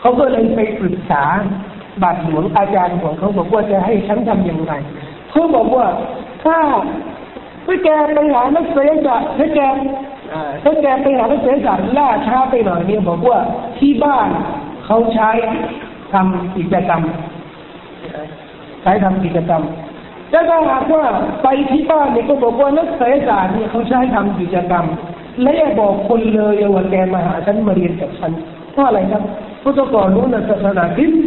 [0.00, 1.22] เขาก็เลยไปปรึกษา
[2.02, 4.72] บาทหลวงอาจารย์ของเขาบอกว่าจะให้ฉันทำอย่างไร
[5.30, 5.86] เขาบอกว่า
[6.44, 6.58] ถ้า
[7.66, 9.60] ถ้าแกไปหานักเสียศาสตร์ถ้าแก
[10.62, 13.38] ถ้าแกไปหานักเสียศาสตร์ล่าช้าไปหน่อยเนี่ยบอกว่า
[13.78, 14.28] ที่บ้าน
[14.86, 15.30] เขาใช้
[16.12, 17.02] ทำกิจกรรม
[18.82, 19.62] ใช้ทำกิจกรรม
[20.30, 21.04] แต่ถ้าหากว่า
[21.42, 24.86] ไปที่บ้านเนี่ยก็บอกว่านักเศษฐศาสตร์เนี่ยเขาใช้ทำกิจกรรม
[25.42, 28.32] และอย่าบอกคนเลยว่าแกมาหาฉันมาเรียนกับฉัน
[28.72, 29.22] เพราะอะไรครับ
[29.60, 31.22] เพราะก่อนนู้นศาสนาคริสต์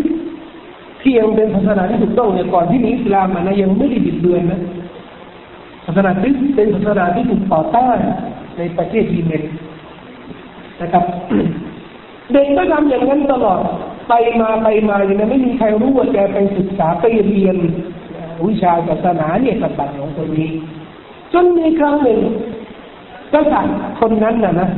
[1.01, 4.61] ที่ยังเป็นศาสนาที่ถูกต้องเนี่ยก่อนที่มีอิสลามนะยังไม่ได้บิดเบือนนะ
[5.85, 7.97] ศาสนาคริสต์เป็นศาสนาที่ถูกต่อต้าน
[8.59, 9.43] ในประเทศยีเมน
[10.81, 11.05] นะครับ
[12.31, 13.59] เด็กก็ทำอย่างนั้นตลอด
[14.09, 17.57] ไปมาไปมาอย่างนั้นไม่มีใครรู้ว่าแกไปศึกษาไปเรียน
[18.47, 20.51] วิชาศาสนาเนี่ยกับบัตรของคนนี้
[21.33, 22.19] จนมีครั้งหนึ่ง
[23.33, 24.69] กษัตริย์คนนั้นนะนะ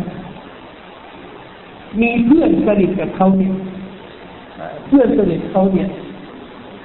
[2.02, 3.54] มีเพื่อนสนิทกับเขาเนี่ย
[4.88, 5.89] เพื่อนสนิทเขาเนี่ย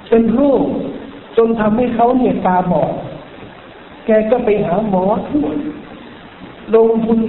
[0.09, 0.63] เป็นโรค
[1.37, 2.93] จนทำให้เขาเนี่ยตาบอด
[4.07, 5.47] แกก็ไปหาหมอทั่ว
[6.75, 7.21] ลงทุน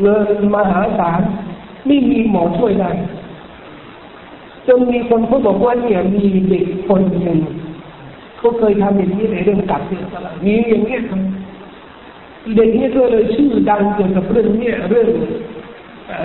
[0.00, 1.20] เงินมหาศาล
[1.86, 2.90] ไม่มีหมอช่วยได้
[4.66, 7.40] จนมีคนเขาบอกว่าเนี่ยมีเด็กคนหนึ่ง
[8.42, 10.02] ก็เคยทำอย่างนี้ในเรื่องกัดเนี่ย
[10.44, 11.02] มีอย่างเงี้ย
[12.56, 15.08] เด็กนี่ก็เลยชื่อดังเกี่ยวกับเรื่องเนี้ยเรื่อง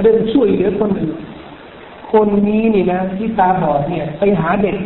[0.01, 1.15] เรื่องช่วยเหลือคนอื่น
[2.11, 4.77] คนนี้นี่นะที่ตาบอดเนี่ย ไปหาเด็ก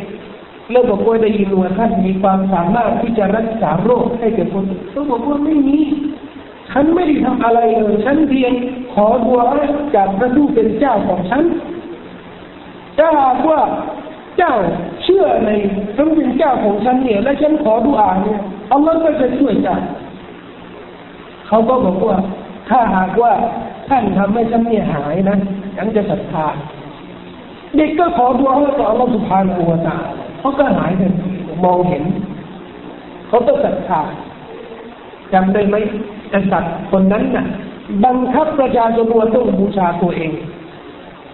[0.71, 5.79] แล้วบอกว่าได้ยินว่าท่านมีความสามารถที่จะรักษาโรคให้แก่คนเขาบอกว่าไม่มี
[6.73, 8.53] ฉันไม่ได้ทำอะไรเลยฉันเพียง
[8.93, 9.39] ขอดัว
[9.95, 11.43] จากพระผู้เป็นเจ้าของฉัน
[12.97, 13.61] ถ้าหากว่า
[14.37, 14.53] เจ้า
[15.03, 15.51] เชื่อใน
[15.95, 18.39] พระผู้เป็นเจ้าของฉันเนี่ยและฉันขอดุอาเนี่ย
[18.71, 19.75] อัลลอฮ์ก็จะช่วยจ้า
[21.47, 22.17] เขาก็บอกว่า
[22.69, 23.33] ถ้าหากว่า
[23.89, 25.37] ท่านทำให้ฉันเนี่ยหายนะ
[25.77, 26.47] ฉันจะศรัทธา
[27.75, 29.97] เด็กก็ขอดุอาให้กับอัลลอฮ์สุภาณอัวตา
[30.39, 31.01] เขาก็หายไป
[31.63, 32.03] มองเห็น
[33.27, 34.01] เขาก็ศรัทธา
[35.33, 35.75] จำได้ไหม
[36.33, 37.45] กษัตริย์คนนั้นน่ะ
[38.05, 40.31] บังคับประชาชนว่าต้องบูชาตัวเอง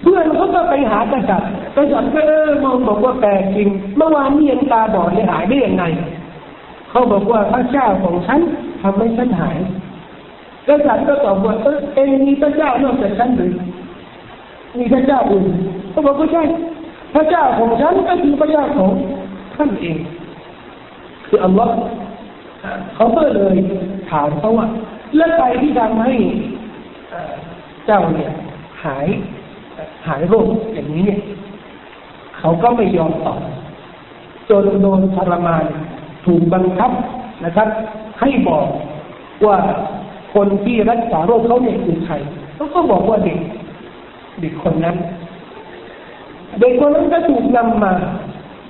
[0.02, 5.84] เพื่อนเขาก็ไปหากษัตริย์กษัตริย์ก็เออมองบอกว่าแปลกจริงเมื่อวานนี้ยังตาบอดเลยหายได้ยังไง
[6.90, 8.40] เขาบอกว่าพระเจ้าของฉัน
[8.82, 9.58] ทำให้ฉันหาย
[10.68, 13.54] กษัตริย์ก็ตอบว่าเออเองมีพระเจ้านอกจากฉันหรือ
[14.78, 15.46] มีพระเจ้าอื่น
[15.92, 16.44] เขาบอกว่าใช่
[17.16, 18.92] พระเจ้าของฉันก็คือพระเจ้าของ
[19.56, 19.98] ท่านเอง
[21.28, 21.76] คืออัลลอฮ์
[22.96, 23.56] เขาก็เลย
[24.12, 24.68] ถามเขาว่า
[25.16, 26.14] แล้วใครที่ทำให้
[27.86, 28.32] เจ้าเนี่ย
[28.84, 29.08] หาย
[30.08, 31.20] หายโรคอย่างนี้เนี่ย
[32.38, 33.42] เขาก็ไม่ยอมตอบ
[34.50, 35.66] จนโดนทรมาน
[36.26, 36.92] ถูกบังคับ
[37.46, 37.70] นะครับ
[38.20, 38.68] ให้บอก
[39.46, 39.58] ว่า
[40.34, 42.16] คนที่รักษาโรคเขาเนี่ยคือใคร
[42.56, 43.40] เขาก็บอกว่าเด็ก
[44.40, 44.98] เด็กคนนั้น
[46.60, 47.94] เด็กคนนั้นก็ถูกนำมา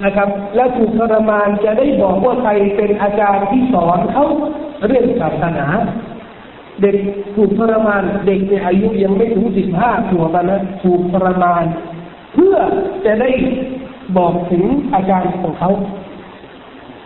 [0.06, 4.26] นะครับ และถูกทรมานจะได้บอกว่าใครเป็นอาจารย์ที่สอนเขา
[4.88, 5.68] เรื่องศาสนา
[6.82, 6.98] เด็ก
[7.36, 11.64] ถูกทรมาน เด็กในอายุยังไม่ถึงสิบห้าขวบนะถูกทรมาน
[12.34, 12.56] เพื่อ
[13.06, 13.30] จะได้
[14.18, 14.64] บอกถึง
[14.94, 15.72] อาจารของเขา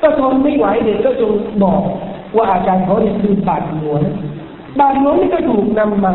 [0.01, 1.31] ก็ทนไม่ไหวเด็กก็จง
[1.63, 1.81] บอก
[2.35, 4.01] ว่าอาจารเขาเนี่ยคือบาดหลวง
[4.79, 6.13] บาดหลวงนี่ก็ถูกนำมา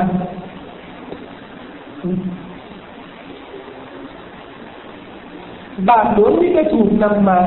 [5.88, 7.38] บาปหลวงนี่ก็ถูกนำมา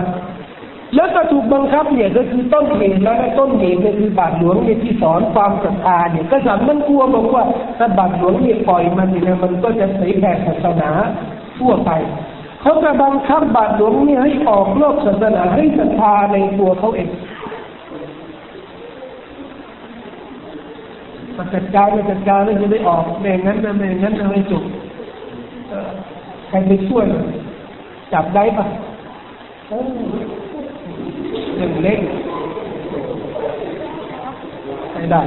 [0.96, 7.44] แล้วก็ถูกบังคับเนี่ยก็คือต้นเหตุแล้วต้นเหตุก็คือบาทหลวงเนี่ยที่สอนความศรัทธาเนี่ยก็สัมมันกลัวบอกว่า
[7.78, 10.90] ถ้าบาทหลวงเนี่ยปล่อยมันเนี่ยมันก็จะเสียแผ่ศาสนา
[11.60, 11.92] ทั่วไป
[12.62, 17.10] เขาจะบังคับบาทหลวงนี่ให้ออกโลกศาสนาให้ศรัทธาในตัวเขาเอง
[21.54, 24.64] จัดการม่จัดการแล้วจะได้ออกแม่งั้นนะแม่งั้นจะไม่จบ
[26.48, 27.06] ใครไปช่วย
[28.14, 28.66] จับได้ปะ
[31.58, 32.02] หนึ่งเล่ง
[34.94, 35.22] ไม่ได้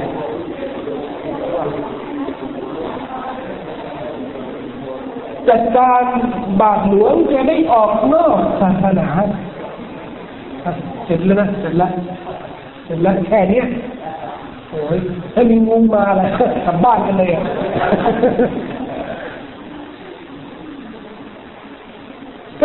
[5.49, 6.03] จัดการ
[6.61, 9.07] บาทหลวงจะได้ออกนอกศาสนา
[11.05, 11.91] เสร็จแล้วนะเสร็จแล้ว
[12.85, 13.61] เสร็จแล้วแค่นี้
[14.69, 14.99] โอ้ย
[15.33, 16.23] ถ้ามีงูมาอะไร
[16.65, 17.43] กลับบ้านกันเลยอะ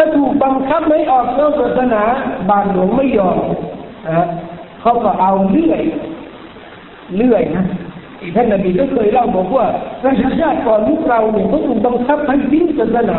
[0.00, 2.02] ก็ถูกบังคับไม่ออกนอกศาสนา
[2.48, 3.38] บานหลวงไม่ยอม
[4.08, 4.26] นะ
[4.80, 5.82] เขาก็เอาเลื่อย
[7.16, 7.64] เลื่อยนะ
[8.20, 9.66] อีท่านนบีก็เคยเล่าบอกว่า
[10.02, 13.18] ประชาชาติก่อนพวกเราเนี่ยเขาถูกบังคับให้ทิ้งศาสนา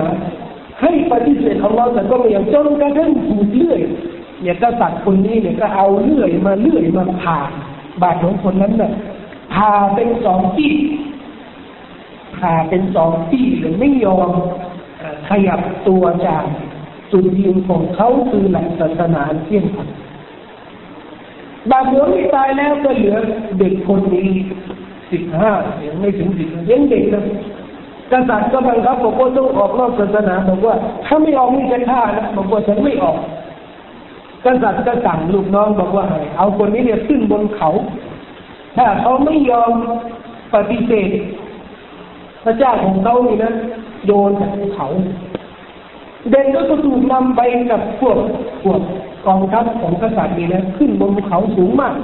[0.81, 3.79] ให้ปฏิเสธของเราแต่ก็ไม่ยอมจนกระทั่งถูกเลื่อย
[4.41, 7.39] เนี่ยกษัตริย์คนนี้เนี่ยก็เอาเลื่อยมาเลื่อยมาผ่า
[8.01, 8.91] บาดของคนนั้นเนี่ย
[9.53, 10.73] ผ่าเป็นสองที่
[12.37, 14.31] ผ่าเป็นสองที่หรือไม่ยอม
[15.29, 16.43] ขยับตัวจาก
[17.11, 19.89] จุดยืนของเขาคือหลักศาสนาเที่ยงธรรม
[21.69, 23.15] บาปหลวงที่ตายแล้วก็เหลือ
[23.59, 24.29] เด็กคนนี้
[25.11, 25.51] สิบห้า
[25.85, 27.23] ยังไม่ถึงสิบยังเด็กนะ
[28.11, 33.17] กษัตริย์ก็บังคับบอกว่าต้องออกนอกศาสนาบอกว่า ถ้าไม่ออกนี่จะฆ่านะบอกว่าฉันไม่ออก
[34.45, 36.05] กษัตริย์ก็สั่งลูกน้องบอกว่า
[36.37, 37.69] เอาคนนี้เนี่ยขึ้นบนเขา
[38.77, 39.71] ถ้าเขาไม่ยอม
[40.53, 41.09] ปฏิเสธ
[42.43, 43.51] พระเจ้าของเขานี่นะ
[44.05, 44.87] โยนจากเขา
[46.29, 48.17] เด็กก็ถูกนำไปกับพวก
[48.63, 48.81] พวก
[49.27, 51.95] กองทัพของกษัตริย์นี่นะขึ้นบนภูเขาสูงมาก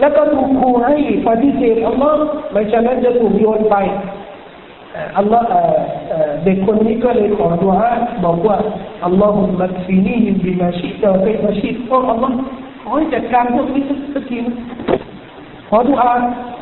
[0.00, 0.94] แล้วก็ถูกขู่ให้
[1.26, 3.76] ปฏิเสธอัลลอฮ์ไม่ฉะนั้นจะถูกโยนไป
[5.18, 5.46] อัลลอฮ์
[6.44, 7.90] เด็กคนนี้ก็เลยขอดุอา
[8.24, 8.56] บอกว่า
[9.04, 12.36] อัลลอฮุมัดฟินีฮิบิมาชิตะไปมาชิตโอ้อัลลอฮ์
[12.82, 14.38] ขอให้จัดการพวกนี้สักที
[15.68, 16.12] ขอดุอา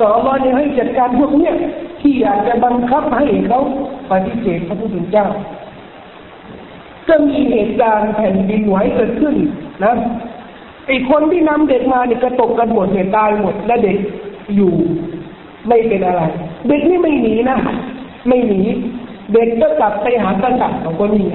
[0.00, 1.54] ต่ออัลลอฮ์เนี่ยให้จัดการพวกเนี้ย
[2.00, 3.60] ที่อยากจะบังคับให้เขา
[4.10, 5.26] ปฏิเสธพระผู้เป็นเจ้า
[7.08, 9.36] ก็มีเหตุการณ์แผ่นดินไหวเกิดขึ้น
[9.84, 9.94] นะ
[10.86, 13.96] ไอคนที่นำเด็กมาเนี่ยกระตกกันหมดเนี่ยตายหมด และเด็ก
[14.56, 14.72] อยู่
[15.68, 16.22] ไม่เป็นอะไร
[16.68, 17.58] เด็กนี่ไม่หนีนะ
[18.28, 18.60] ไม่หนี
[19.32, 21.28] เด็กก็กลับไปหากษัตริย์ของคนนี้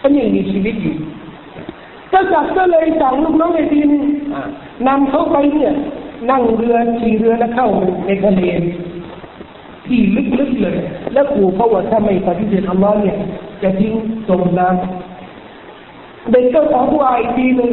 [0.00, 0.96] ก็ยังมีชีวิตอยู่
[2.14, 3.90] กษัตริย์ก็เลยสั่งลูกน้องในทีน
[4.88, 5.72] นำเขาไปเนี่ย
[6.30, 7.68] นั่งเรือขี่เรือแล้วเข้า
[8.06, 8.42] ในทะเล
[9.86, 10.00] ที่
[10.38, 10.76] ลึกๆเลย
[11.12, 13.16] แล้วขู่เขาว่าถ้าไม่ปฏิเสธอัลลอฮ์เนี่ย
[13.62, 13.94] จะทิ้ง
[14.28, 17.72] จมน้ำเด็กก็ขอว่าอีกทีหนึ่ง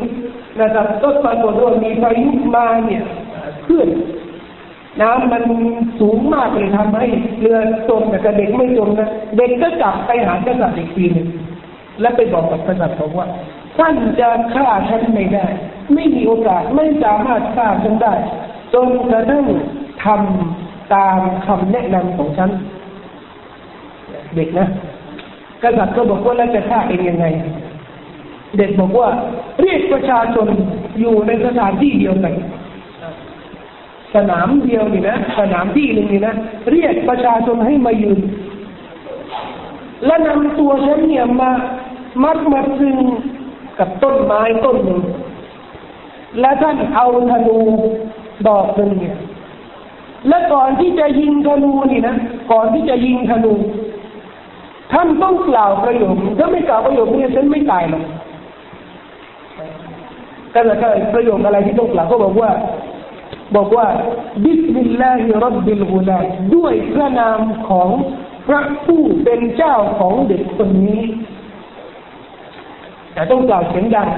[0.62, 3.04] นะครับก็ปรากฏว่ามีพายุมาเนี่ย
[3.63, 3.89] เคลื่อน
[5.02, 5.43] น้ำมัน
[5.99, 7.06] สูงมากเลยทำให้
[7.41, 11.28] เรือจมแต่เด็กไม่จมนะเด็กก็กลับไปหากษัตริย์อีกทีหนึ่ง
[12.02, 13.28] และไปบอกกับกษัตริย์บอกว่า
[13.78, 15.45] ท่านจะฆ่าฉันไม่ได้
[15.93, 18.13] ไม่มีโอกาสไม่สามารถฆ่าฉันได้
[18.73, 19.45] จนกระทั่ง
[20.04, 22.49] ทำตามคำแนะนำของฉัน
[24.36, 24.67] เด็กนะ
[25.63, 27.26] กษัตริย์ก็บอกว่าแล้วจะฆ่าเองยังไง
[28.58, 29.10] เด็กบอกว่า
[29.62, 30.48] เรียกประชาชน
[31.00, 32.34] อยู่ในสถานที่เดียวกัน
[34.15, 36.36] สนามเดียวนี่นะสนามที่หนึ่งนี่นะ
[36.72, 38.19] เรียกประชาชนให้มายืน
[40.06, 41.52] และนำตัวฉันเนี่ยมา
[42.24, 42.98] มัดมาซึง
[43.80, 45.02] กับต้นไม้ต้นหนึ่ง
[46.39, 47.60] และท่านเอาธนู
[48.48, 49.17] ดอกหนึ่งเนี่ย
[50.28, 52.15] และก่อนที่จะยิงธนูนี่นะ
[52.52, 53.54] ก่อนที่จะยิงธนู
[54.91, 58.04] ท่านต้องกล่าวประโยคถ้าไม่กล่าวประโยคนี้ฉันไม่ตายหรอก
[60.54, 60.78] ก็เลย
[61.13, 62.52] ประโยคอะไรที่ต้องกล่าวก็บอกว่า
[63.56, 63.86] บอกว่า
[64.43, 66.19] บิสมิลลาฮิรับบิลกุลา
[66.56, 67.89] ด้วยพระนามของ
[68.47, 71.02] พระผู้เป็นเจ้าของเด็กคนนี้
[73.13, 74.10] แต่ต้องกล่าวเสียงดัง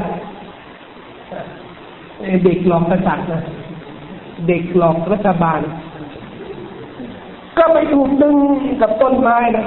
[2.43, 3.41] เด็กหลอกกษัตริย์นะ
[4.47, 5.59] เด็กหลอกรัฐบาล
[7.57, 8.37] ก็ไปถูกดึง
[8.81, 9.65] กับต้นไม้นะ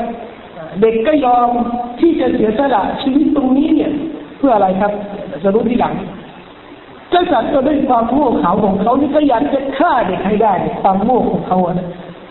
[0.80, 1.48] เด็กก็ยอม
[2.00, 3.90] ที่จะเสียสละชีวิตตรงนี้เนี่ย
[4.38, 4.92] เพื่ออะไรครับ
[5.42, 5.94] จะรู้ทีหลัง
[7.12, 11.76] กษัตริย์ก็ด้วยความโง่เขลาของเขานี่ก็ยากจะฆ่าเด็กให้ได้ความโง่ของเขาอะ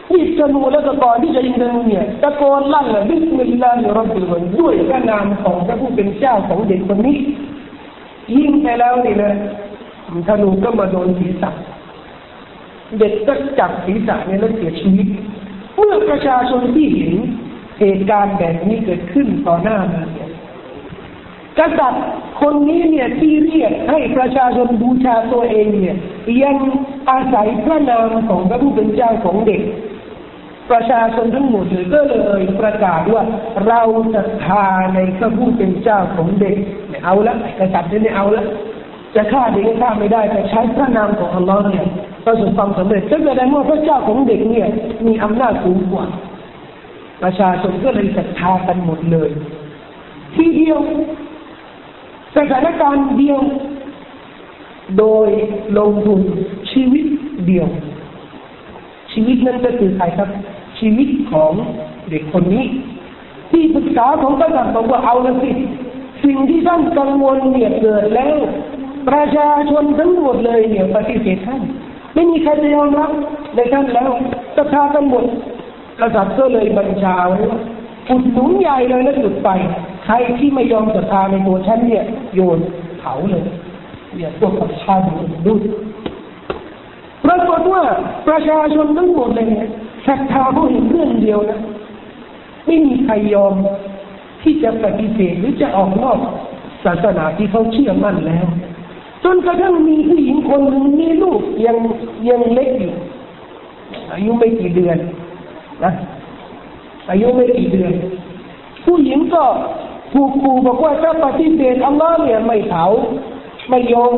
[0.10, 7.18] หยิบธนูแล้วก็ก่อนที่จะยิงธนูเนี่ยตะโกนลั่นเลยبسم الله رب الغلام ด้วยพระนามของพระผู้เป็นเจ้าของเด็กคนนี้
[8.36, 9.34] ยิงไปแล้วนี่นะ
[10.28, 11.52] ธนูก็มาโดนศีรษะ
[13.00, 15.08] เด็กก็จับศีรษะเนี่ยแล้วเสียชีวิต
[15.76, 17.14] เมื่อประชาชนที่เห็น
[17.80, 20.30] เหตุการณ์แบบนี้เกิดขึ้นต่อหน้ามาเนี่ย
[21.60, 22.06] กษัตริย์
[22.42, 25.98] คนนี้เนี่ยที่เรียกให้ประชาชนบูชาตัวเองเนี่ย
[26.44, 26.56] ยัง
[27.10, 29.62] อาศัยพระนามของพระผู้เป็นเจ้าของเด็ก
[30.72, 33.24] ประชาชนทั้งหมดเลยก็เลยประกาศว่า
[33.68, 33.82] เรา
[34.16, 36.56] ศรัทธาในพระผู้เป็นเจ้าของเด็ก
[36.90, 38.46] ไม่เอาละกษัตริย์เนี่ยเอาละ
[39.16, 41.88] จะฆ่าเด็กฆ่าไม่ได้แต่ใช้พระนามของอัลลอฮ์เนี่ย
[42.26, 44.68] ประสบความสำเร็จก็แสดงว่าพระเจ้าของเด็กเนี่ย
[45.06, 46.06] มีอำนาจสูงกว่า
[47.24, 49.30] ประชาชนก็เลยศรัทธากันหมดเลย
[50.36, 50.80] ที่เดียว
[52.36, 53.40] สถานการณ์เดียว
[55.00, 55.30] โดย
[55.78, 56.22] ลงทุน
[56.72, 57.06] ชีวิต
[57.48, 57.68] เดียว
[59.12, 60.30] ชีวิตนั้นก็คือใครครับ
[60.80, 61.52] ชีวิตของ
[62.10, 62.66] เด็กคนนี้
[63.52, 65.52] ที่ปรึกษาของกษัตริย์บอกว่าเอาละสิ
[66.24, 68.38] สิ่งที่ท่านกังวลเนี่ยเกิดแล้ว
[69.10, 71.62] ประชาชนทั้งหมดเลยเนี่ยปฏิเสธท่าน
[72.14, 73.12] ไม่มีใครจะยอมรับ
[73.56, 74.10] ในท่านแล้ว
[74.58, 75.26] ศรัทธากันหมด
[76.04, 77.40] กษัตริย์ก็เลยบัญชาว่า
[78.10, 79.50] อุดหนุนใหญ่เลยแล้วจุดไป
[80.06, 82.04] ใครที่ไม่ยอมศรัทธาในตัวฉันเนี่ย
[82.36, 82.60] โยน
[83.00, 83.44] เผาเลย
[84.16, 85.04] เนี่ยพวกกับชาติ
[85.46, 85.54] ดู
[87.26, 87.84] ปรากฏว่า
[88.28, 89.68] ประชาชนทั้งหมดเลยเนี่ย
[90.08, 91.60] ศรัทธาเขาเห็นเรื่องเดียวนะ
[92.66, 93.54] ไม่มีใครยอม
[94.42, 96.18] ที่จะปฏิเสธหรือจะออกนอก
[96.86, 98.46] ศาสนาที่เขาเชื่อมั่นแล้ว
[99.24, 101.78] จนกระทั่งมีผู้หญิงคนหนึ่งมีลูกยัง
[102.30, 102.94] ยังเล็กอยู่
[104.12, 104.98] อายุไม่กี่เดือน
[105.84, 105.94] นะ
[107.10, 107.94] อายุไม่กี่เดือน
[108.86, 109.44] ผู้หญิงก็
[110.14, 112.86] ถูกขู่บอกว่าถ้าปฏิเสธอัลลอฮ์เนี่ยไม่เผา
[113.70, 114.14] ไม่ยอม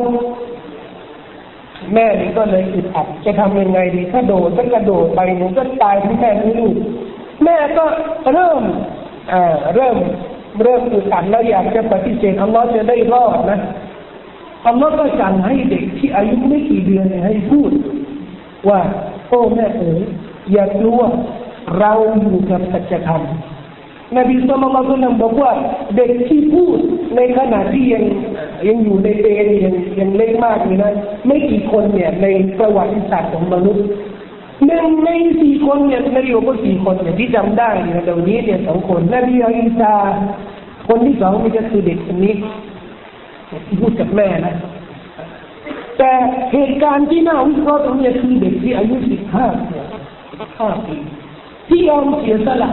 [1.94, 6.74] แม่นี่ก็เลยอึดอัดจะทำยังไงดีถ้าโดดถ้ากระโดดไปหนูก็ตายทั้งแม่ทั้งลูก
[7.44, 7.84] แม่ก็
[8.32, 8.62] เริ่ม
[9.32, 9.96] อ่าเริ่ม
[10.62, 13.60] เริ่มอึดอัดแล้วอยากจะปฏิเสธอัลลอฮ์จะได้รอดนะ
[14.66, 17.70] อัลลอฮ์ก็สั่งให้เด็กที่อายุไม่กี่เดือนให้พูด
[18.68, 18.80] ว่า
[19.28, 20.00] โอ้แม่เอ๋ย
[20.52, 21.00] อย่ากลัว
[21.78, 23.22] เราอยู่กับสัจธรรม
[24.16, 25.50] นบีสุลต่านบอกว่า
[25.96, 26.78] เด็กที่พูด
[27.16, 28.04] ในขณะที่ยัง
[28.68, 29.30] ยังอยู่ในเปร
[29.64, 30.92] ยังยังเล็กมากนี่นะ
[31.26, 32.26] ไม่กี่คนเนี่ยใน
[32.58, 33.86] ประวัติศาสตร์ของมนุษย์
[34.66, 39.94] หนึ่งในสี่คนเนี่ยนบีบอกว่าสี่คนเนี่ยที่จำได้เนี่ยเดี๋ยวนี้เนี่ยสองคนนบีอิสา
[40.88, 42.34] คนที่สองนี่ก็คือเด็กคนนี้
[43.66, 44.54] ที่พูดกับแม่นะ
[45.98, 46.12] แต่
[46.52, 49.46] เหตุการณ์ที่น่าวิเคราะห์ตรงนี้คือเด็กที่อายุสิบห้า
[50.58, 50.96] ห้าปี
[51.68, 52.70] ที่ยอมเสียสละ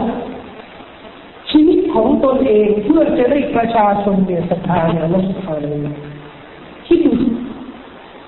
[1.50, 5.78] ชีวิตของตนเองเพื่อจะได้ประชาชนเนี่ยศรัทธาเนี่ยเราสุภาเลย
[6.86, 7.12] คิดดู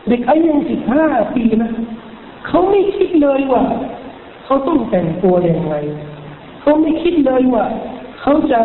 [0.08, 1.04] เด็กอายุสิบห้า
[1.34, 1.70] ปีนะ
[2.46, 3.62] เขาไม่คิดเลยว่า
[4.44, 5.74] เขาต้องแต่งตัวอย่างไร
[6.60, 7.64] เขาไม่คิดเลยว่า
[8.20, 8.60] เขาจะ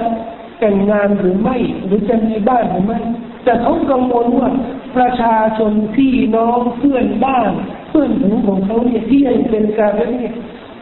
[0.59, 2.99] แต่งงานหรือไม่ หรือจะมีบ้านหรือไม่
[3.43, 4.49] แต่เขากังวลว่า
[4.97, 7.51] ประชาชนพี่น้องเพื่อนบ้าน
[7.89, 10.33] เพื่อนถึงของเขาเนี่ยที่ยังเป็นการเนี่ย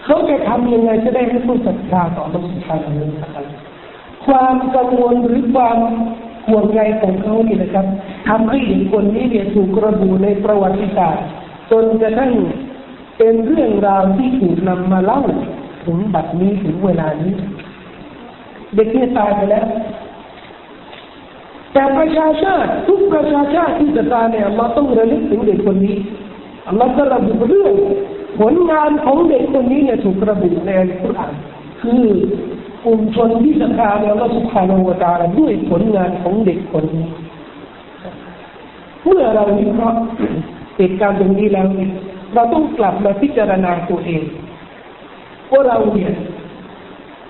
[0.03, 3.45] เขาจะทำยังไงจะได้ให้ผู้ศรัทธาต่อพระสุภาพนั้นะครับ
[4.25, 5.77] ความกังวลหรือความ
[6.47, 7.85] ห่วงใยของเขานี่นะครับ
[8.29, 11.25] ทำให้เด็กคนนี้เนี่ยถูกระบุในประวัติศาสตร์
[11.71, 12.31] จนกระทั่ง
[13.17, 15.21] เป็นเรื่องราวที่ถูกนำมาเล่า
[15.85, 17.33] ถึงบัดนี้ถึงเวลานี้
[18.75, 19.67] เด็กนี่ตายไปแล้ว
[21.73, 25.95] แต่ประชาชาติทุกประชาชาติที่จะตายเนี่ยเราต้องระลึกถึงเด็กคนนี้
[26.77, 27.73] เราก็ระบุเรื่อง
[28.39, 31.33] ผลงานของเด็กคนนี้เนี่ยถูกระบุในอัลกุรอาน
[31.81, 32.03] คือ
[32.85, 37.07] กลุ่มชนที่ศรัทธาในอัลลอฮฺสุบฮานาอูตาลด้วยผลงานของเด็กคนนี้
[39.05, 39.99] เมื่อเราวิเคราะห์
[40.77, 41.91] เหตุการณ์ตรงนี้แล้วเนี่ย
[42.33, 44.23] เราต้องกลับมาพิจารณาตัวเอง
[45.51, 46.11] ว่าเราเนี่ย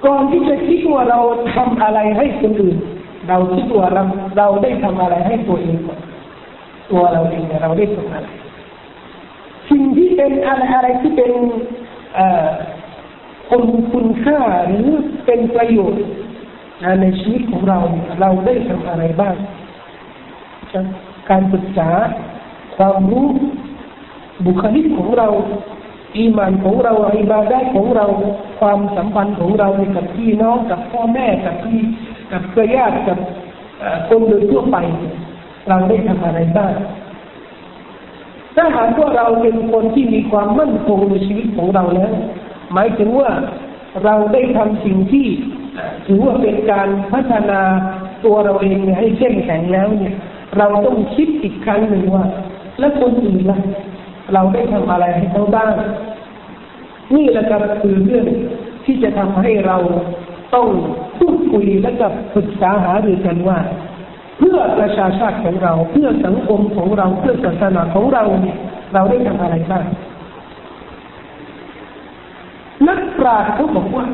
[0.06, 1.20] ก่อนที่จะคิดว่าเรา
[1.56, 2.78] ทำอะไรให้คนอื่น
[3.30, 4.04] เราคิดว่าเรา
[4.38, 6.00] เราได้ทำอะไรให้ตัวเองก่อน
[6.92, 8.28] ตัวเราเองเนี่ยเราได้ทำอะไร
[9.70, 11.32] สิ่งที่เป็นอะไรอะไรที่เป็น
[13.50, 13.64] คุณ
[13.94, 14.88] คุณค่าหรือ
[15.26, 16.04] เป็นประโยชน์
[17.02, 17.80] ในชีวิตของเรา
[18.22, 19.36] เราได้ทำอะไรบ้าง
[21.30, 21.90] การศึกษา
[22.78, 23.28] ความรู้
[24.46, 25.28] บุคลิกของเรา
[26.18, 28.06] อีมานของเราอิบาได้ของเรา
[28.60, 31.80] ความสัมพันธ์ของเรากับพี่น้องกับพ่อแม่กับพี่
[32.32, 33.18] กับเครือญาติกับ
[34.08, 34.78] คนโดยทั่วไป
[35.70, 36.74] เราได้ทำอะไรบ้าง
[38.62, 42.12] ถ้าหากว่าเราเป็นคนที่มีความมั่นคงในชีวิตของเราแล้ว
[42.74, 43.30] หมายถึงว่า
[44.04, 45.28] เราได้ทำสิ่งที่
[46.08, 47.62] ถือว่าเป็นการพัฒนา
[48.26, 50.16] ตัวเราเองให้เข้มแข็งแล้วเนี่ย
[50.58, 52.26] เราต้องคิดอีกครั้งหนึ่งว่า
[52.80, 53.60] แล้วคนอื่นล่ะ
[54.34, 55.74] เราได้ทำอะไรให้เขาบ้าง
[57.16, 58.26] นี่แหละครับคือเรื่อง
[58.86, 59.78] ที่จะทำให้เรา
[60.56, 60.68] ต้อง
[61.20, 63.58] พูดคุยและกับปรึกษาหารือกันว่า
[64.40, 68.58] เพื่อประชาชาติของเรา เพื่อสังคมของเรา เพื่อศาสนาของเราเนี่ย
[68.94, 69.86] เราได้ทำอะไรบ้าง
[72.88, 74.06] นักปราชญ์เขาบอกว่า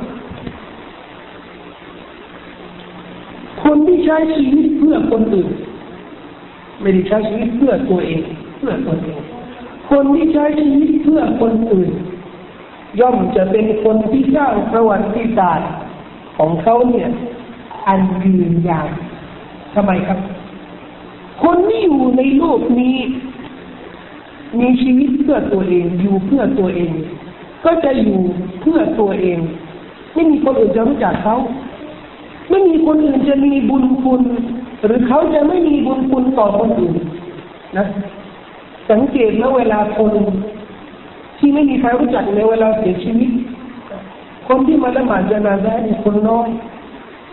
[3.64, 5.50] คนที่ใช้ชีวิตเพื่อคนอื่น
[6.82, 8.22] ไม่ได้ใช้ชีวิตเพื่อตัวเอง
[8.58, 9.20] เพื่อตัวเอง
[9.92, 11.92] คนที่ใช้ชีวิตเพื่อคนอื่น
[13.00, 15.72] ย่อมจะเป็นคนที่สร้างประวัติศาสตร์
[16.38, 17.10] ของเขาเนี่ย
[17.88, 18.88] อันยืนยาว
[19.76, 20.20] ทำไมครับ
[21.44, 22.98] คนที่อยู่ในโลกนี้
[24.60, 26.92] มีชีวิตเพื่อตัวเอง อยู่เพื่อตัวเอง
[27.66, 28.20] ก็จะอยู่
[28.62, 29.40] เพื่อตัวเอง
[30.14, 31.38] ไม่มีคนอื่นจะรู้จักเขา
[32.50, 34.22] ไม่มีคนอื่นจะมีบุญคุณ
[34.86, 36.96] หรือเขาจะไม่มีบุญคุณต่อคนอื่น
[37.78, 37.86] นะ
[38.92, 40.14] สังเกตนะเวลาคน
[41.38, 43.30] ที่ไม่มีใครรู้จักในเวลาเสียชีวิต
[44.48, 46.50] คนที่มาละหมาดจะนาซะเนี่ยคนน้อย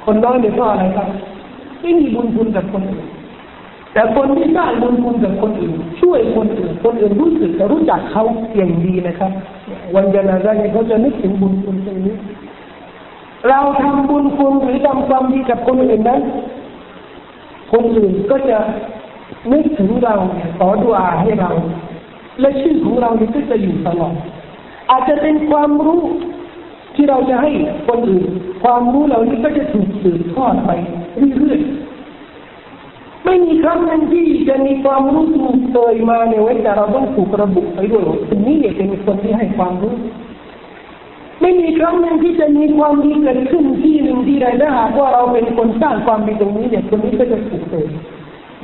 [0.04, 1.08] คนน้อยเนี่ยเพราะอะไรครับ
[1.82, 3.06] ไม่มีบุญคุณกับคนอื่น
[3.92, 8.24] แต่คนที่สร้างบุญคุณกับคนอื่น ช่วยคนอื่น คนอื่นรู้สึกจะรู้จักเขา
[8.56, 9.30] อย่างดีนะครับ
[9.94, 12.16] วันจนาซาเนี่ยเขาจะนึกถึงบุญคุณตรงนี้
[13.48, 16.20] เราทำบุญคุณหรือทำความดีกับคนอื่นนั้น
[17.72, 18.58] คนอื่นก็จะ
[19.52, 20.14] นึกถึงเรา
[20.58, 21.50] ขอดุอาให้เรา
[22.40, 24.14] และชื่อของเราเนี่ยก็จะอยู่ตลอด
[24.90, 26.02] อาจจะเป็นความรู้
[26.94, 27.50] ที่เราจะให้
[27.88, 28.28] คนอื่น
[28.62, 30.70] ความรู้เหล่านี้ก็จะถูกสืบทอดไป
[31.36, 39.94] เรื่อยๆไม่มีครั้งหนึ่งที่จะมีความรู้ถูกเตยมาในเว้นแต่เราต้องถูกระบุไปด้วยคนนี้เนี่ยเป็นคนที่ให้ความรู้
[41.40, 47.88] ไม่มีครั้งหนึ่งที่จะมีความดีเกิดขึ้นที่หนึ่งที่ใดถ้าหากว่าเราเป็นคนสร้างความดีตรงนี้เนี่ยคนนี้ก็จะถูกเตย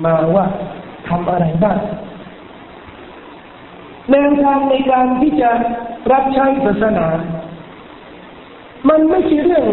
[0.04, 0.44] มาว่า
[1.08, 1.78] ทำอะไรบ้าง
[4.10, 5.50] แนวทางในการที่จะ
[6.12, 7.06] รับใช้ศาสนา
[8.88, 9.64] มันไม่ใช่เรื่อง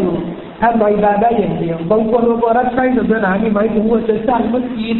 [0.60, 4.98] ทำอิบาได้อย่างเดียวบางคนบอกรับใช้ศาสนานี่หมายถึงว่าจะสร้างมัสยิด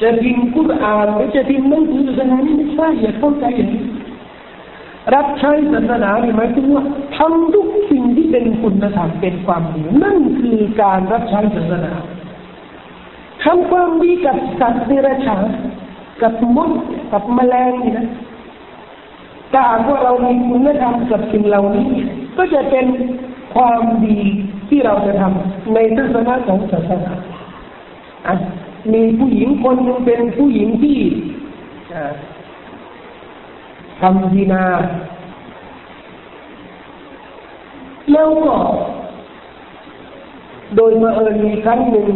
[0.00, 3.84] จะพิมพ์กุรอานหรือจะพิมพ์หนังสือศาสนานี่ไม่ใช่อย่าเข้าใจอย่างนี้
[5.14, 6.84] รับใช้ศาสนาหมายถึงว่า
[7.16, 11.92] ทำทุกสิ่งที่เป็นคุณธรรมเป็นความดีนั่นคือการรับใช้ศาสนา
[13.44, 15.44] ทำความดีกับสัตว์เดรัจฉาน
[16.22, 16.70] กับมด
[17.12, 18.08] กับแมลงนี่นะ
[19.52, 21.88] ถ้าหากว่าเรามีคุณธรรมกับสิ่งเหล่านี้
[22.38, 22.86] ก็จะเป็น
[23.54, 24.18] ความดี
[24.68, 27.12] ที่เราจะทำในทัศนะของศาสนา
[28.26, 28.34] อะ
[28.92, 30.98] มีผู้หญิงคนหนึ่งเป็นผู้หญิงที่
[34.00, 34.64] ทำดีนา
[38.12, 38.54] แล้วก็
[40.76, 42.08] โดยมาเอิญมีครั้งหนึ่ง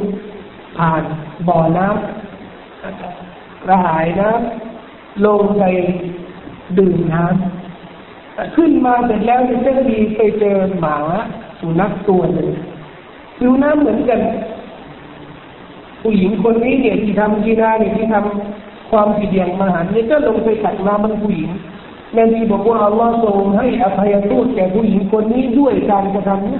[0.79, 1.03] ผ่าน
[1.49, 5.64] บ่อน้ำกระหายน้ำลงไป
[6.79, 7.61] ดื่มน้ำ
[8.57, 10.97] ขึ้นมาเสร็จแล้วเจะมีไปเจอหมา
[11.61, 12.49] สุนัขตัวหนึ่ง
[13.39, 14.20] ผิวน้ำเหมือนกัน
[16.03, 21.51] ผู้หญิงคนนี้เนี่ยที่ทำกีฬาเนี่ยที่ทำความผิดอย่างมหันเนี่ยก็ลงไปขัดน้ำมันผู้หญิง
[22.18, 26.59] นบีบอกว่าอัลลอฮ์ทรงให้อภัยโทษแก่ผู้หญิงคนนี้ด้วยการกระทำนี้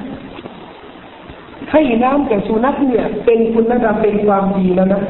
[1.73, 5.03] ให้น้ำแก่สุนัขเนี่ย เป็นคุณธรรมเป็นความดีแล้วนะ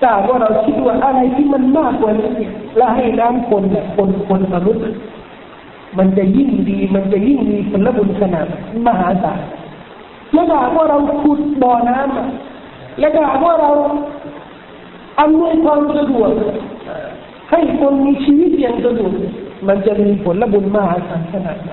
[0.00, 2.32] แต่ว่าเราคิดว่าอะไรที่มันมากกว่านี้
[2.76, 4.84] แล้วให้น้ำคนเนี่ยคนคนมนุษย์
[5.98, 8.46] มันจะยิ่งดี มันจะยิ่งมีผลบุญขนาด
[8.86, 9.40] มหาศาล
[10.32, 13.70] แล้วถ้าว่าเราขุดบ่อน้ำแล้วถ้าว่าเรา
[15.20, 16.30] อำนวยความสะดวก
[17.50, 19.12] ให้คนมีชีวิตอย่างสะดวก
[19.68, 21.70] มันจะมีผลบุญมหาศาลขนาดไหน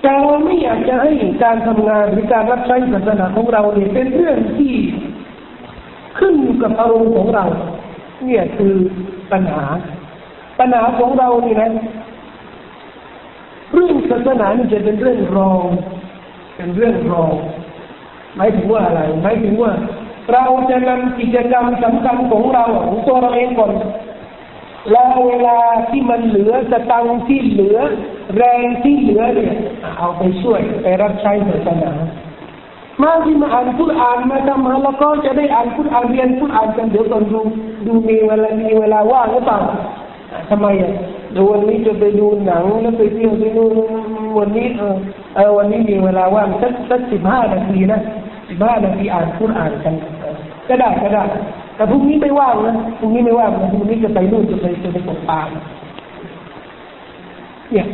[0.00, 1.10] แต่เราไม่อยากจะให้
[1.42, 4.74] การทำงานหรือการรับใช้ศาสนาของเราเนี่ยเป็นเรื่องที่
[6.18, 7.44] ขึ้นอยู่กับอารมณ์ของเรา
[8.24, 8.74] เนี่ยคือ
[9.32, 9.64] ปัญหา
[10.58, 11.70] ปัญหาของเรานี่นะ
[13.74, 15.64] เรื่องศาสนานี่จะเป็นเรื่องรอง
[16.56, 17.32] เป็นเรื่องรอง
[18.36, 19.72] หมายถึงว่าอะไรหมายถึงว่า
[20.32, 23.72] เราจะนำกิจกรรมสำคัญของเราของตัวเราเองก่อน
[24.90, 25.58] แล้วเวลา
[25.90, 27.78] ที่มันเหลือสตังที่เหลือ
[28.36, 29.54] แรงที่เหลือเนี่ย
[29.98, 31.92] เอาไปช่วยไปรับใช้ศาสนา
[33.02, 37.40] มาที่มาอ่านคุรานมาทำมาแล้วก็จะได้อ่านคุรานเรียนคุรานกันเดี๋ยวตอนดู
[37.86, 39.58] ดูมีเวลามีเวลาว่างหรือเปล่า
[40.50, 40.92] ทำไมอะ
[41.34, 43.64] เดี๋ยววันนี้จะไปดูหนังแล้วไปเที่ยวไปดู
[44.38, 44.96] วันนี้เออ
[45.36, 48.00] เออวันนี้มีเวลาว่างสักสักสิบห้านาทีนะ
[48.48, 49.94] สิบห้านาทีอ่านคุรานกัน
[50.68, 51.24] ก็ได้ก็ได้
[51.76, 55.40] แต่พรุ่งนี้ไม่ว่างนะพรุ่งนี้ไม่ว่างพรุ่งนี้จะไปนู่นจะไปจะไปตกปลา
[57.72, 57.86] เนี่ย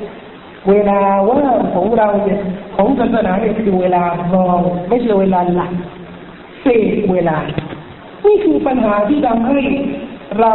[0.70, 2.40] เวลาว่างของเราเนี่ย
[2.76, 4.02] ของศาสนาเนี่ยคือเวลา
[4.34, 5.72] รองไม่ใช่เวลาหลัก
[6.62, 7.36] เศษเวลา
[8.26, 9.60] นี่คือปัญหาที่ทำให้
[10.40, 10.52] เรา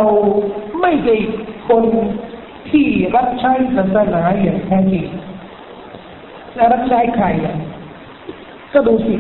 [0.82, 1.16] ไม่ใช่
[1.70, 1.84] คน
[2.70, 2.86] ที่
[3.16, 5.08] รับใช้ศาสนาอย่างแท้จริง
[6.56, 7.56] และรับใช้ใครอะ
[8.74, 9.16] ก็ดูสิ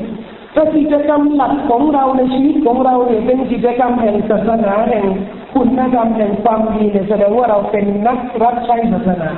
[0.55, 5.05] ถ้ากิจกรรมหลักของเราในชีวิตของเราเนี่ยเป็นกิจกรรมแห่งศาสนาแห่ง
[5.53, 9.29] คุณธรรมแห่งความดีเนี่ยแสดงว่าเราเป็นนักรับใช้ศาสนา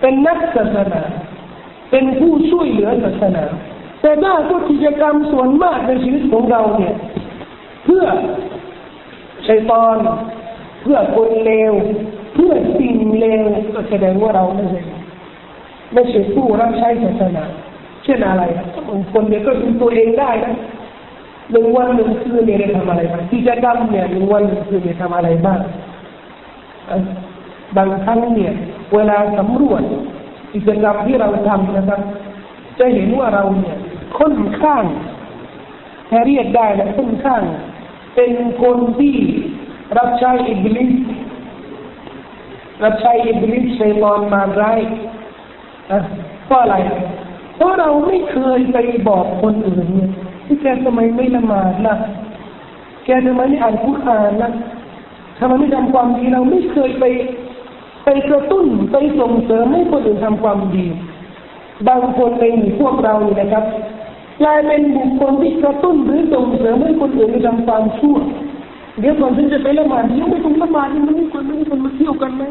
[0.00, 1.02] เป็นนักศาสนา
[1.90, 3.44] เป็นผู้ช่วยเหลือศาสนา
[4.02, 6.94] แต่ถ้าก็กิจกรรมส่วนมากในชีวิตของเราเนี่ย
[7.84, 8.04] เพื่อ
[9.46, 9.96] ชัยตอน
[10.82, 11.72] เพื่อคนเลว
[12.34, 13.42] เพื่อสิ่งเลว
[13.74, 14.80] ก็แสดงว่าเราไม่ใช่
[15.92, 17.44] ไม่ใช่ผู้รับใช้ศาสนา
[18.04, 18.42] เช่นอะไร
[18.88, 20.54] บางคนเนี่ยก็ดูตัวเองได้นะ
[21.52, 25.60] หนึ่งวันหนึ่งคืนเนี่ยได้ทำอะไรบ้างกิจกรรมเนี่ยหนึ่งวันหนึ่งคืนเนี่ยทำอะไรบ้าง
[27.76, 28.52] บางครั้งเนี่ย
[28.94, 29.82] เวลาสำรวจ
[30.54, 32.00] กิจกรรมที่เราทำนะครับ
[32.78, 33.76] จะเห็นว่าเราเนี่ย
[34.18, 34.84] ค่อนข้าง
[36.26, 37.42] เรียกได้และค่อนข้าง
[38.14, 39.16] เป็นคนที่
[39.98, 40.90] รับใช้อิบลิส
[42.84, 44.80] รับใช้อิบลิสชัยตอนมาร้าย
[46.46, 46.76] เพราะอะไร
[47.56, 48.78] เพราะเราไม่เคยไป
[49.08, 50.10] บอกคนอื่นเนี่ย
[50.46, 51.96] ที่แกทำไมไม่ละหมาดล่ะ
[53.04, 54.50] แกทำไมไม่อ่านคุรานล่ะ
[55.38, 57.04] ทำไมไม่ทำความดีเราไม่เคยไป
[58.04, 60.86] ไปกระตุ้นไปส่งเสริมให้คนอื่นทำความดี
[61.88, 62.44] บางคนใน
[62.80, 63.64] พวกเรานี่นะครับ
[64.40, 68.16] กลายเป็นบุคคลที่กระตุ้นหรือส่งเสริมให้คนอื่นทำความชั่ว
[69.00, 72.42] เดี๋ยวก่อนที่จะไปละหมาดยังไม่ต้องละหมาดยังไม่ควรไม่ควรมาเที่ยวกันไหม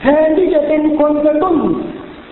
[0.00, 1.56] แทนที่จะเป็นคนกระตุ้น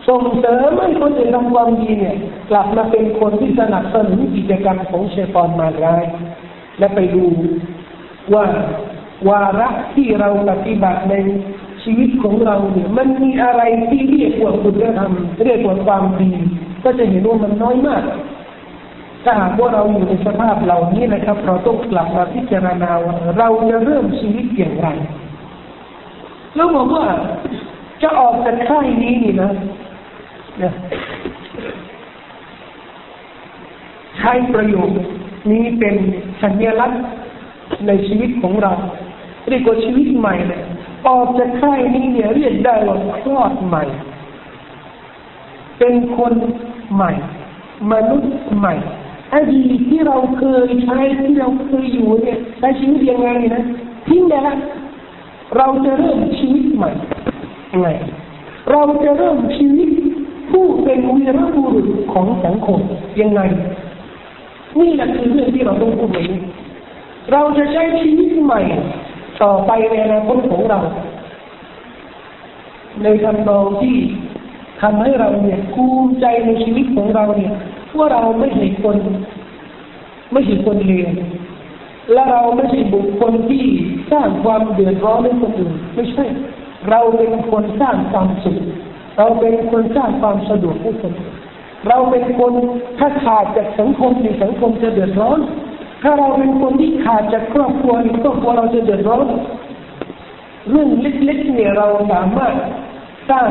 [0.08, 2.16] ส่งเสริมให้คนอื่นทำความดีเนี่ย
[2.50, 6.04] กลับมาเป็นคนที่สนับสนุนกิจกรรมของเชฟอนมาร้าย
[6.78, 7.24] และไปดู
[8.34, 8.44] ว่า
[9.28, 11.14] วาระที่เราปฏิบัติใน
[11.82, 15.12] ชีวิตของเราเนี่ยมันมีอะไรที่เรียกว่าคุณธรรม
[15.44, 16.30] เรียกว่าความดี
[16.84, 18.02] ก็จะเห็นว่ามันน้อยมาก
[19.24, 24.88] ถ้าหากว่าเราอยู่ในสภาพเหล่านี้นะครับ เราต้องกลับมาพิจารณาว่าเราจะเริ่มชีวิตอย่างไร
[26.56, 27.04] แล้วบอกว่า
[28.02, 29.50] จะออกจากค่ายนี้นี่นะ
[34.18, 34.98] ใช้ประโยชน์
[35.50, 35.94] นี้เป็น
[36.42, 37.02] สัญลักษณ์
[37.86, 38.72] ในชีวิตของเรา
[39.48, 40.62] เรียกว่าชีวิตใหม่เลย
[41.08, 43.84] ออกจากค่ายนี้เนี่ยเรียกได้ว่าคลอดใหม่
[45.78, 46.32] เป็นคน
[46.94, 47.12] ใหม่
[47.92, 48.74] มนุษย์ใหม่
[49.34, 53.62] อดีตที่เราเคยใช้ที่เราเคยอยู่เนี่ยใช้ชีวิตยังไงนะ
[54.06, 54.50] ทิ้งแล้ว
[55.56, 56.90] เราจะเริ่มชีวิตใหม่
[57.80, 57.88] ไง
[58.70, 59.90] เราจะเริ่มชีวิต
[60.50, 62.78] ผู้เป็นวีรบุรุษของสังคม
[63.20, 63.40] ยังไง
[64.80, 66.40] นี่แหละคือเรื่องที่เราต้องพูดในี้
[67.32, 68.60] เราจะใช้ชีวิตใหม่
[69.42, 70.78] ต่อไปในอนาคตของเรา
[73.02, 73.96] ในทำนองที่
[74.82, 77.52] ทำให้เราเนี่ยภูมิใจในชีวิตของเราเนี่ย
[77.98, 78.96] ว่าเราไม่ใช่คน
[80.32, 81.08] ไม่ใช่คนเลว
[82.12, 83.64] และเราไม่ใช่บุคคลที่
[84.12, 86.24] สร้างความเดือดร้อนให้คนอื่นไม่ใช่
[86.90, 88.58] เราเป็นคนสร้างความสุข
[89.18, 91.12] เราเป็นคนสร้างความสะดวกให้คน
[91.88, 92.52] เราเป็นคน
[92.98, 95.38] ถ้าขาดจากสังคมในสังคมจะเดือดร้อน
[96.02, 99.26] ถ้าเราเป็นคนที่ขาดจากครอบครัวในครอบครัวเราจะเดือดร้อน
[100.70, 102.54] เรื่องเล็กๆเนี่ยเราสามารถ
[103.30, 103.48] สร้าง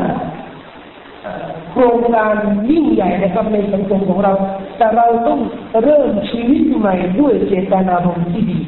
[1.70, 2.34] โครงการ
[2.70, 4.32] ยิ่งใหญ่นะครับในสังคมของเรา
[4.76, 5.38] แต่เราต้อง
[5.82, 8.58] เริ่มชีวิตใหม่ด้วยเจตนารมณ์ที่ดี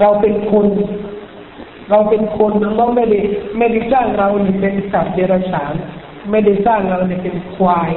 [0.00, 0.66] เราเป็นคน
[1.90, 3.18] เราเป็นคนเราไม่ได้
[3.58, 4.28] ไม่ได้สร้างเรา
[4.60, 5.72] เป็นสัตว์เดรัจฉาน
[6.30, 7.90] ไม่ได้สร้างเราเป็นควาย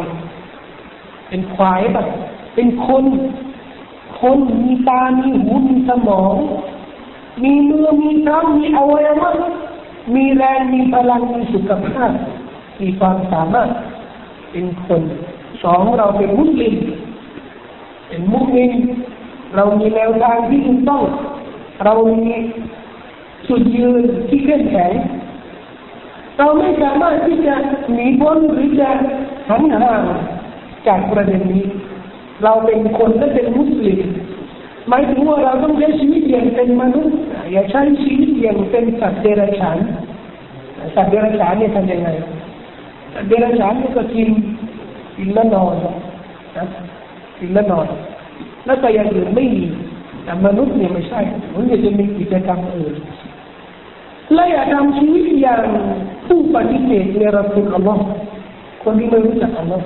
[1.28, 2.08] เป็นควายแบบ
[2.56, 3.04] เป็นคน
[4.22, 6.36] คนมีตา มีหู มีสมอง
[7.44, 9.32] มีมือ มีเท้ามีอวัยวะ
[10.16, 12.12] มีแรง มีพลัง มีสุขภาพ
[12.82, 13.70] มีความสามารถ
[14.52, 15.02] เป็นคน
[15.64, 16.76] สองเราเป็นมุสลิม
[18.08, 18.72] เป็นมุสลิม
[19.56, 21.04] เรามีแนวทางที่ถูกต้อง
[21.86, 22.34] เรามี
[23.48, 24.92] สุดยืนที่เข้มแข็ง
[26.38, 27.56] เราไม่สามารถที่จะ
[27.94, 28.90] หนีพ้นหรือจะ
[29.50, 30.02] หันห่าง
[30.88, 31.66] จากประเด็นนี้
[32.44, 34.00] เราเป็นคนและเป็นมุสลิม
[34.90, 37.16] หมายถึงว่าเราต้องใช้ชีวิตอย่างเป็นมนุษย์
[37.52, 39.78] อย่าใช้ชีวิตอย่างเป็นสัตว์เดรัจฉาน
[40.96, 42.10] สัตว์เดรัจฉานเนี่ยทำยังไง
[43.28, 44.30] เดรัจฉานนี่ก็กิน
[45.18, 46.66] กินแล้วนอนนะ
[47.40, 47.86] กินแล้วนอน
[48.66, 49.64] แล้วก็อย่างอื่นไม่มี
[50.24, 51.20] แต่มนุษย์เนี่ยไม่ใช่
[51.54, 52.96] มันจะมีกิจกรรมอื่น
[54.34, 55.64] และอย่าทำชีวิตอย่าง
[56.28, 58.04] ผู้ปฏิเสธในรัสุลอัลลอฮ์
[58.84, 59.86] คนที่ไม่รู้จักอัลลอฮ์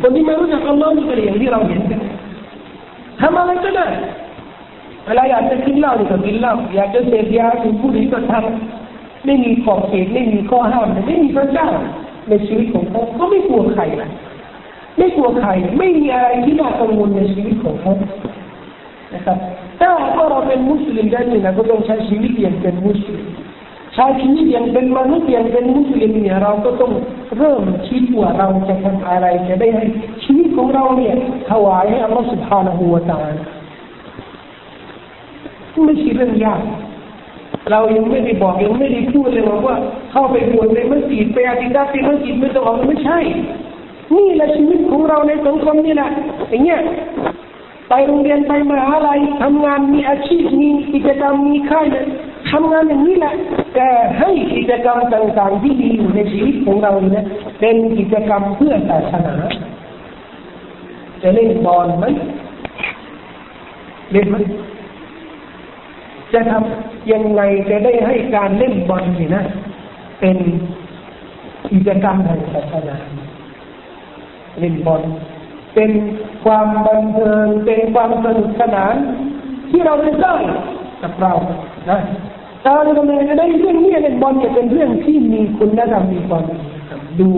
[0.00, 2.00] คนที่ไม่รู้จักอัลลอฮ์นี่ก็อย่างที่เราเห็นกัน
[3.20, 3.86] ทำอะไรก็ได้
[5.06, 8.79] เวลาอยากจะกินเหล้าก็กินเหล้าอยากจะเสพยาถึงผู้ดีก็ทำ
[9.24, 11.68] ไม่มีขอบเขตไม่มีข้อห้ามไม่มีพระเจ้า
[12.28, 14.10] ในชีวิตของเขาเขาไม่กลัวใครนะ
[14.98, 17.92] ไม่กลัวใคร ไม่มีอะไรที่น่ากังวลในชีวิตของเขา
[19.14, 19.38] นะครับ
[19.78, 19.88] ถ้า
[20.30, 23.26] เราเป็นมุสลิมได้นี่นะก็ต้องใช้ชีวิตอย่างเป็นมุสลิม
[23.94, 26.92] ใช้ชีวิตอย่างเป็นมนุษย์อย่างเป็นมุสลิมเนี่ยเราก็ต้อง
[27.38, 29.84] เริ่มคิดว่าเราจะทำอะไรจะได้ให้
[30.24, 31.14] ชีวิตของเราเนี่ย
[31.50, 33.32] ถวายให้อัลลอฮฺสุบฮานะฮูวาตาล
[35.84, 36.60] ไม่ใช่เรื่องยาก
[37.70, 39.76] เรายังไม่ได้บอกยังไม่ได้พูดเลยว่า
[40.12, 43.18] เข้าไปบวชในมัสยิดไปอธิษฐานในมัสยิดไม่ต้องออกไม่ใช่
[44.16, 46.10] นี่แหละชีวิตของเราในสังคมนี่แหละ
[46.50, 46.80] อย่างเงี้ย
[47.88, 52.06] ไปโรงเรียนไปมหาลัยทำงานมีอาชีพมีกิจกรรมมีค่ายเลย
[52.50, 53.34] ทำงานอย่างนี้แหละ
[53.74, 57.24] แต่ให้กิจกรรมต่างๆที่ดีอยู่ในชีวิตของเราเนี่ย
[57.60, 59.34] เป็นกิจกรรมเพื่อศาสนา
[61.22, 62.06] จะเล่นบอลไหม
[64.12, 64.36] เล่นไหม
[66.32, 69.44] จะทำยังไงจะได้ให้การเล่นบอลนี่นะ
[70.20, 70.36] เป็น
[71.70, 72.96] กิจกรรมทางศาสนา
[74.58, 75.02] เล่นบอล
[75.74, 75.90] เป็น
[76.44, 78.94] ความบันเทิงเป็นความสนุกสนาน
[79.70, 80.40] ที่เราจะสร้าง
[81.02, 81.32] กับเรา
[81.90, 82.00] นะ
[82.66, 86.44] การทำไงจะได้เรื่องนี้เล่นบอลเนี่ยเป็นเรื่องที่มีคุณธรรมมีความ
[87.20, 87.28] ดู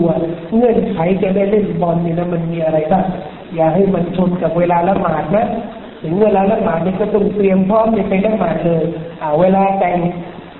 [0.55, 3.05] เงื่อนไขจะได้เล่นบอลเนี่ยนะมันมีอะไรบ้าง
[3.55, 5.45] อย่าให้มันชนกับเวลาละหมาดนะ
[6.03, 8.83] ถึงเวลาละหมาดนี่ก็ต้องเตรียมพร้อมจะไปละหมาดเลย
[9.21, 9.97] อ่าเวลาแต่ง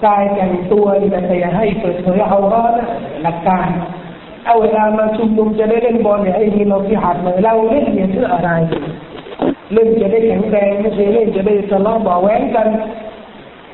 [0.05, 2.73] กายแต่งตัวนี่แต่อย่าให้เปิดเผยเอาร้อน
[3.21, 3.67] หลักการ
[4.45, 8.49] เอาเวลามาชุมนุมจะได้เล่นบอลเนี่ยไอ้นี่เราที่หัดเลยเราเล่นเนี่ยเพื่ออะไร
[9.73, 12.67] เล่นจะได้แข็งแรงไม่ใช่เล่นจะได้ทะเลาะเบาแหวงกัน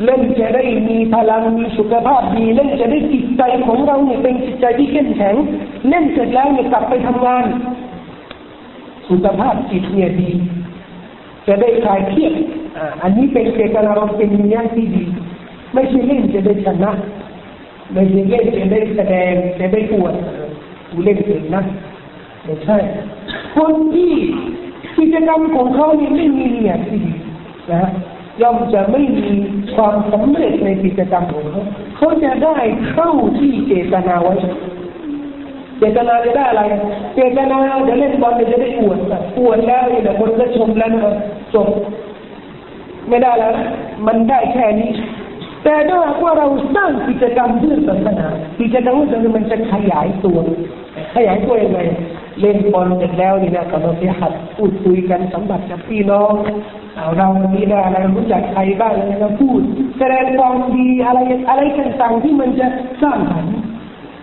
[0.06, 5.36] เล่นจะได้มีพลังมีสุขภาพดีเล่นจะได้จิตใจของเราเนี่ยเป็นจิตใจที่เข้มแข็ง
[5.90, 7.46] เล่นเสร็จแล้วเนี่ยกลับไปทำงาน
[9.10, 10.32] สุขภาพจิตเนี่ยดี
[11.50, 12.34] จะได้คลายเครียด
[13.02, 15.04] อันนี้เป็นเจตนารมณ์เป็นอย่างที่ดี
[15.74, 16.92] ไม่ใช่เล่นจะได้ชนะ
[17.94, 20.14] ไม่ใช่เล่นจะได้แสดงจะได้ปวด
[20.90, 21.64] กูเล่นเองนะ
[22.44, 22.78] ไม่ใช่
[23.56, 24.12] คนที่
[24.98, 27.14] กิจกรรมของเขานี่ไม่มีเนี่ยที่ดี
[27.74, 27.84] นะ
[28.42, 29.28] ย่อมจะไม่มี
[29.76, 31.64] ความสำเร็จในกิจกรรมของเขา
[31.98, 32.56] เขาจะได้
[32.92, 34.34] เข้าที่เจตนาไว้
[35.80, 36.64] เจตนาจะได้อะไร
[37.16, 37.58] เจตนา
[37.90, 38.98] จะเล่นบอลจะได้อวด
[39.40, 41.14] อวดแล้วเนี่ยคนก็ชมแล้วนะ
[41.56, 41.70] จบ
[43.08, 43.54] ไม่ได้แล้ว
[44.08, 44.92] มันได้แค่นี้
[45.64, 48.28] แต่ถ้าว่าเราสร้างกิจกรรมเพื่อศาสนา
[48.62, 50.38] กิจกรรมเพื่อศาสนามันจะขยายตัว
[51.16, 51.80] ขยายตัวยังไง
[52.42, 56.34] เล่นบอลเสร็จแล้วนี่นะกับเราไปหัดพูดคุยกันสัมผัสกับพี่น้อง
[56.96, 59.62] เอาเรามีได้อะไรรู้จักใครบ้างอะไรเราพูด
[60.00, 61.20] แสดงความดีอะไร
[61.50, 62.68] อะไรต่างๆที่มันจะ
[63.02, 63.56] สร้างสรรค์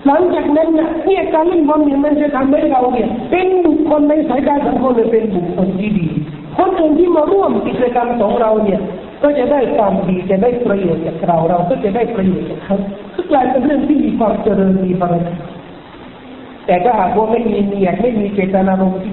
[0.07, 6.09] หลังจากนั้นเนี่ยการเล่นบอลเนี่ยมันจะทำให้เราเนี่ยเป็นบุคคลในสายตาสังคมเนี่ยเป็นบุคคลที่ดี
[6.59, 8.81] คนอื่นที่มาร่วมกิจกรรมของเราเนี่ย
[9.23, 12.77] ก็จะได้ความดีจะได้ประโยชน์จากเราเราก็จะได้ประโยชน์จากเขา
[13.15, 15.25] คือกลายเป็นเรื่องที่มีความเจริญมีพลัง
[16.67, 19.13] แต่ถ้าหากว่าไม่มีเนียดไม่มีเจตนารมณ์ที่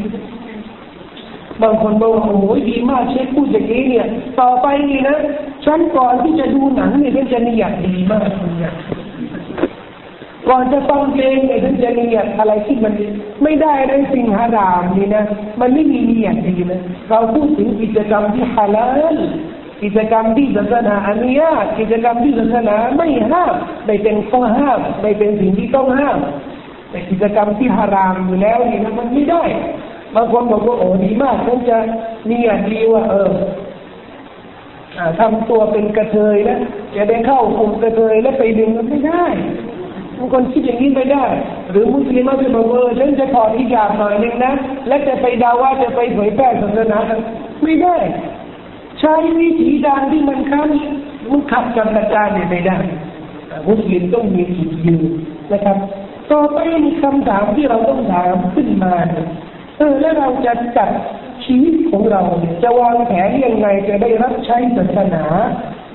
[1.61, 4.07] บางคนบอกว่าโอ้ยดีมากเช็คพูดอย่างนี้เนี่ย
[4.39, 5.17] ต่อไปนี่นะ
[5.65, 8.29] ฉันก่อนที่จะดูหนังเนี่ยฉันจะเนียดดีมาก
[8.59, 8.73] เนี่ย
[10.49, 12.93] ก่อนจะฟังเพลงเนี่ยท่านจะเนียดอะไรที่มัน
[13.43, 15.25] ไม่ได้ในสิ่งฮารามนี่นะ
[15.59, 18.85] มันไม่มีเนียดดีนะเราพูดถึงกิจกรรมที่ฮาลา
[19.15, 19.17] ล
[19.83, 26.19] กิจกรรมที่ศาสนาอนุญาตกิจกรรมที่ศาสนาไม่ห้ามไม่เป็นข้อห้ามไม่เป็นสิ่งที่ต้องห้าม
[26.89, 29.43] แต่กิจกรรมที่ฮารามอยู่แล้วนี่นะมันไม่ได้
[30.15, 31.77] บางคนบอกว่าโอ้ดีมากฉันจะ
[32.29, 33.31] มีย่างดีว่าเออ
[35.19, 36.59] ทำตัวเป็นกระเทยแล้ว
[36.95, 39.25] จะได้เข้ากลุ่มกระเทยแล้วไปดึงมันไม่ได้
[40.18, 41.26] บางคนคิดอย่างนี้ไม่ได้
[41.72, 44.53] หรือมุสลิมจะบอกเออฉันจะถอดที่ยาหน่อยนึงนะ
[44.88, 46.99] และจะไปดาว่าจะไปเผยแพร่ศาสนา
[47.64, 47.95] ไม่ได้
[48.99, 50.70] ใช้วิธีการที่มันค้น
[51.30, 52.78] มันขัดกับอาจารย์เนี่ยไม่ได้
[53.68, 55.11] มุสลิมต้องมีจุดยืน
[55.51, 55.78] นะครับ
[56.32, 58.93] ต่อไปมีคำถามที่เราต้องถามขึ้นมา
[59.78, 60.89] เออแล้วเราจะจัด
[61.45, 62.22] ชีวิตของเรา
[62.64, 65.24] จะวางแผนยังไงจะได้รับใช้ศาสนา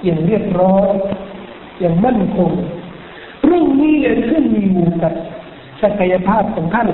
[0.04, 0.88] อย่างเรียบร้อย
[1.80, 2.50] อย่างมั่นคง
[3.88, 5.12] นี้เนี่ยขึ้นอยู่กับ
[5.82, 6.88] ศักยภาพของท่าน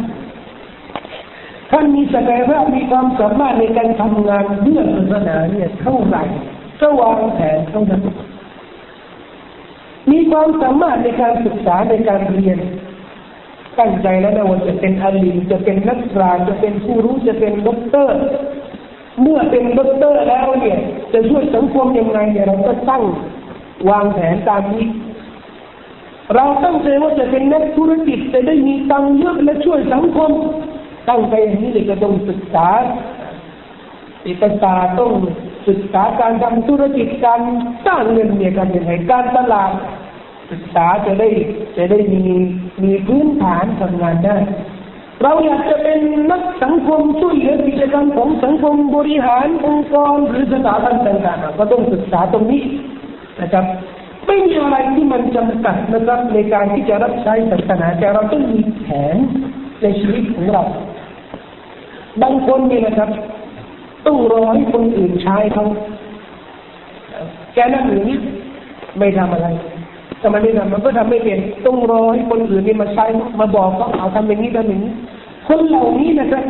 [1.71, 6.23] ท่านมีศักยภาพมีความสามารถในการทำงานเพื่อศาสนาเนี่ยเท่าไหร่
[6.81, 8.03] ก็วางแผนเท่านั้น
[10.11, 12.59] มีความสามารถในการศึกษาในการเรียน
[13.79, 18.19] ตั้งใจแล้วนะว่าจะเป็น عالم จะเป็นนักปราชญ์จะเป็นผู้รู้จะเป็นด็อกเตอร์
[19.23, 20.79] เมื่อเป็นด็อกเตอร์แล้วเนี่ย
[21.13, 23.03] จะช่วยสังคมยังไงเนี่ยเราก็ตั้ง
[23.91, 24.87] วางแผนตามนี้
[26.35, 30.31] เราตั้งใจว่าจะเป็นนักธุรกิจจะได้มีตังเยอะและช่วยสังคม
[31.09, 32.69] ตั้งใจอย่างนี้เลยก็ต้องศึกษา
[34.25, 35.13] เอกสารต้อง
[35.69, 37.41] ศึกษาการทำธุรกิจการ
[37.87, 39.73] สร้างเงินเนี่ยกันยังไงการตลาด
[40.51, 41.29] ศึกษาจะได้
[41.77, 42.23] จะได้มี
[42.83, 44.37] มีพื้นฐานทำงานได้
[45.23, 46.01] เราอยากจะเป็น
[46.31, 52.63] นักสังคมช่วยเหลือกิจกรรมของสังคมบริหารองค์กรหรือสถาบันต่างๆก็ต้องศึกษาตรงนี้
[53.41, 53.65] นะครับ
[54.27, 59.17] ไม่มีอะไรที่มันจำกัดนะครับในการที่จะรับใช้ศาสนาแต่เราต้องมีแผน
[59.83, 60.63] ในชีวิตของเรา
[62.23, 63.11] บางคนนี่นะครับ
[64.07, 65.65] ต้องรอให้คนอื่นใช้เขา
[67.55, 68.19] แกนั่งอย่างนี้
[68.99, 69.49] ไม่ทำอะไร
[70.19, 73.05] แต่มันไม่ทำมันก็ทำไม่เป็นต้องรอให้คนอื่นนี่มาใช้
[73.41, 74.93] มาบอกเขาเอาทำอย่างนี้ทำอย่างนี้
[75.49, 76.45] คนเหล่านี้นะครับ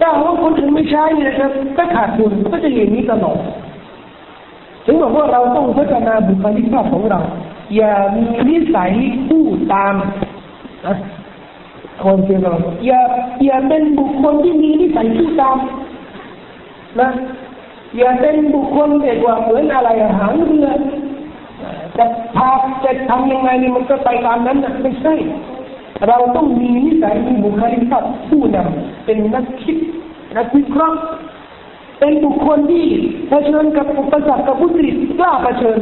[0.00, 3.38] ถ้าว่าคนอื่นไม่ใช้เนี่นะครับก็ขาดทุนก็จะอย่างนี้ตลอด
[4.84, 7.20] ถึงบอกว่าเราต้องพัฒนาบุคลิกภาพของเรา
[7.76, 8.92] อย่ามีนิสัย
[9.28, 9.94] ผู้ตาม
[10.86, 10.96] นะ
[12.02, 12.54] คนเชื่อเรา
[12.86, 13.00] อย่า
[13.44, 15.56] อย่าเป็นบุคคลที่มีนิสัยผู้ตาม
[17.00, 17.10] นะ
[17.96, 20.68] อย่าเป็นบุคคลเด็กว่าเหมือนอะไรหารเรือ
[21.98, 22.04] จะ
[22.36, 22.50] พา
[22.84, 25.14] จะทำยังไงนี่มันก็ไปตามนั้นนะไม่ใช่
[26.08, 29.76] เราต้องมีนิสัยมีบุคลิกภาพผู้นำเป็นนักคิด
[30.36, 31.00] นักวิเคราะห์
[32.00, 32.84] เป็นบุคคลที่
[33.28, 35.80] เผชิญกับอุปสรรคกับมุสลิมกล้าเผชิญ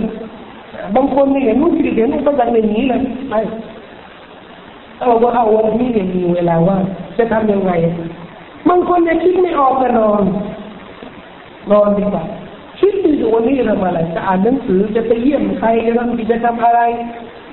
[0.95, 3.41] บางคนเนี่ยเห็นมุสลิเห็นอุปสรรคอย่างนี้เลยไม่
[4.99, 6.77] เอาว่าเอาวันนี้เนี่ยมีเวลาว่า
[7.19, 7.73] จะทำยังไง
[8.69, 10.23] บางคนเนี่ยคิดไม่ออกก็นอน
[11.71, 12.25] นอนดีกว่า
[12.81, 16.81] คิดดูวันนี้ทำอะไรจะอ่านหนังสือจะไปเยี่ยมใครจะทำกิจกรรมอะไร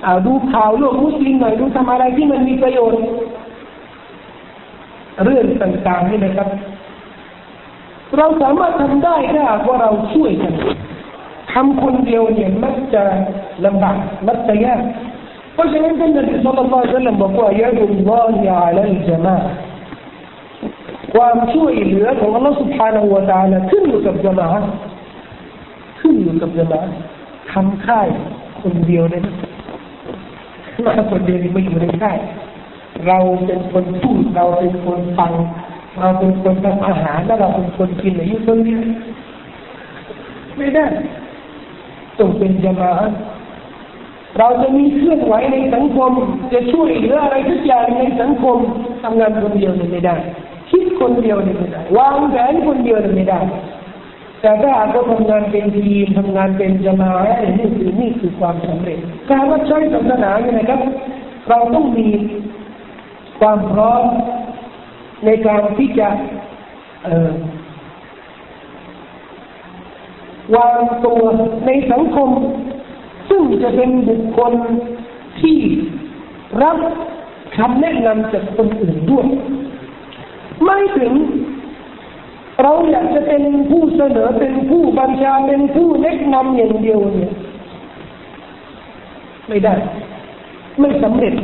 [0.04, 3.00] อาดูข่าวโลกมุสลิมหน่อยดูทำอะไรที่มันมีประโยชน์
[5.24, 6.48] เรื่องต่างๆนี่นะครับ
[8.17, 10.53] เราสามารถทำได้ถ้าว่าเราช่วยกัน
[11.53, 13.03] ทำคนเดียวเนี่ยมักจะ
[13.65, 13.97] ลำบาก
[14.27, 14.81] มักจะยาก
[15.53, 19.37] เพราะฉะนั้นท่านนบีสุลต่านละสัลลัมบอกว่ายาดุลลอฮิอาลัยจามา
[21.13, 24.49] ความช่วยเหลือของอัลลอฮฺ سبحانه และ تعالى ขึ้นอยู่กับจมา
[26.01, 26.81] ขึ้นอยู่กับจมา
[27.51, 28.07] ทำค่าย
[28.61, 29.27] คนเดียวได้ไหม
[30.85, 32.17] มาคนเดียวไม่อยู่ในค่าย
[33.07, 35.31] เราเป็นคนพูดเราเป็นคนฟัง
[36.00, 38.82] เราเป็นคนทำอาหารแล้วเราเป็นคนกินอะไรอยู่คนเดียว
[40.56, 40.84] ไม่ได้
[42.18, 42.92] ต้องเป็นจมา
[44.38, 46.12] เราจะมีเคลื่อนไหวในสังคม
[46.52, 48.56] จะช่วยเหลืออะไรทุกอย่างในสังคม
[49.02, 50.16] ทำงานคนเดียวไม่ได้
[50.70, 53.40] คิดคนเดียวไม่ได้วางแผนคนเดียวไม่ได้
[54.40, 57.12] แต่ถ้าหากว่าทำงานเป็นทีมทำงานเป็นจมา
[57.58, 58.98] นี่คือนี่คือความสำเร็จ
[59.30, 60.80] การรับใช้ศาสนาเนี่ยนะครับ
[61.48, 62.08] เราต้องมี
[63.40, 64.02] ความพร้อม
[65.24, 66.08] ในการที่จะ
[70.56, 71.20] วางตัว
[71.66, 72.30] ในสังคม
[73.30, 74.52] ซึ่งจะเป็นบุคคล
[75.40, 75.58] ที่
[76.62, 76.78] รับ
[77.56, 79.26] คำแนะนำจากคนอื่นด้วย
[80.64, 81.12] ไม่ถึง
[82.62, 87.32] เราอยากจะเป็นผู้เสนอเป็นผู้บัญชาเป็นผู้แนะนำอย่างเดียวเนี่ย
[89.48, 89.74] ไม่ได้
[90.80, 91.34] ไม่สำเร็จ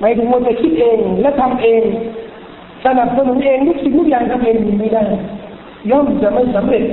[0.00, 1.82] หมายถึงว่าจะคิดเองและทำเอง
[2.84, 5.02] สนับสนุนเองทุกสิ่งทุกอย่างทำเองไม่ได้
[5.90, 6.84] ย่อมจะไม่สำเร็จ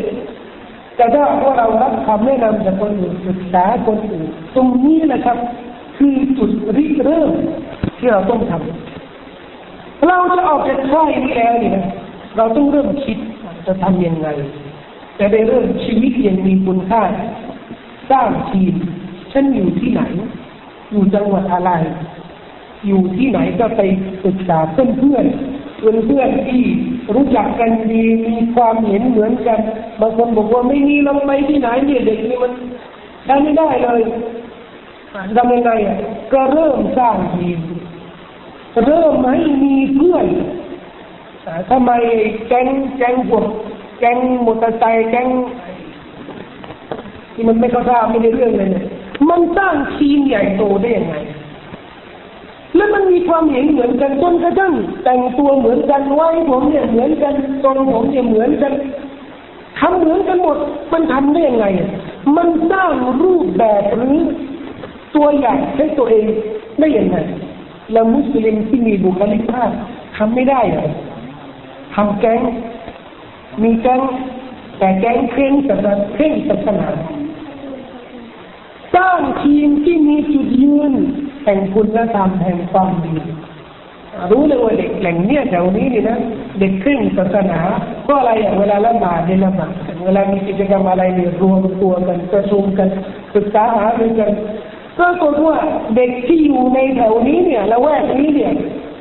[0.95, 5.37] แต่ถ้าว่าเรารับคำแนะนำจากคนอื่นศึกษาคนอื่นตรงนี้นะครับ
[5.97, 7.31] คือจุดริเริ่ม
[7.97, 11.79] ที่เราต้องทำเราจะออกจากค่ายนี้แล้วเนี่ย
[12.37, 13.17] เราต้องเริ่มคิด
[13.67, 14.27] จะทำยังไง
[15.19, 17.01] จะได้เริ่มชีวิตย่างมีคุณค่า
[18.11, 18.73] สร้างทีม
[19.31, 20.01] ฉันอยู่ที่ไหน
[20.91, 21.71] อยู่จังหวัดอะไร
[22.87, 23.81] อยู่ที่ไหนก็ไป
[24.25, 25.25] ศึกษาเพื่อนเพื่อน
[25.77, 26.61] เพื่อนเพื่อนที่
[27.15, 29.59] รู้จักกันดีมีความเห็นเหมือนกัน
[29.99, 32.51] บางคนบอกว่าไม่มีเราไปที่ไหนเนี่ยเด็กนี่มัน
[33.27, 34.01] ทำไม่ได้เลย
[35.35, 35.97] ทำยังไงอะ
[36.33, 37.59] ก็เริ่มสร้างทีม
[38.85, 40.25] เริ่มให้มีเพื่อน
[41.69, 41.91] ทำไม
[42.47, 42.67] แก๊ง
[42.97, 43.45] แก๊งพวก
[43.99, 45.27] แก๊งมอเตอร์ไซค์แก๊ง
[47.33, 48.85] ที่มันไม่เข้าท่าไม่ได้เรื่องเลยเนี่ย
[49.29, 51.15] มันสร้างทีมใหญ่โตได้ยังไง
[52.77, 54.73] แล้วมันมีความเห็นเหมือนกันจนกระทั่ง
[55.03, 58.73] แต่งตัวเหมือนกันไว้ผมเนี่ยเหมือนกันตรงผมเนี่ยเหมือนกัน
[59.79, 60.57] ทำเหมือนกันหมด
[60.93, 61.65] มันทำได้ยังไง
[62.35, 64.17] มันสร้างรูปแบบหรือ
[65.15, 66.25] ตัวอย่างให้ตัวเอง
[66.79, 67.17] ได้ยังไง
[67.91, 69.69] แล้วมุสลิมที่มีบุคลิกภาพ
[70.17, 70.87] ทำไม่ได้เหรอ
[71.95, 72.41] ทำแก๊ง
[73.63, 74.01] มีแก๊ง
[74.79, 76.87] แต่แก๊งเคร่งศาสนาเคร่งศาสนา
[78.95, 80.93] สร้างทีมที่มีจุดยืน
[81.47, 83.15] แห่งคุณธรรมแห่งความดี
[84.31, 86.17] รู้เลยว่าเด็กแหล่งเนี้ยแถวนี้นี่นะ
[86.59, 87.59] เด็กครึ่งศาสนา
[88.07, 89.71] ก็อะไรอย่างเวลาละหมาดเนี่ยละหมาด
[90.05, 92.89] เวลามีกิจกรรมอะไรเนี่ยรวมตัวกันประชุมกัน
[93.35, 94.31] ศึกษาหารือกัน
[94.99, 95.55] ปรากฏว่า
[95.95, 98.53] เด็กที่อยู่ในแถวนี้เนี่ยละแวกนี้เนี่ย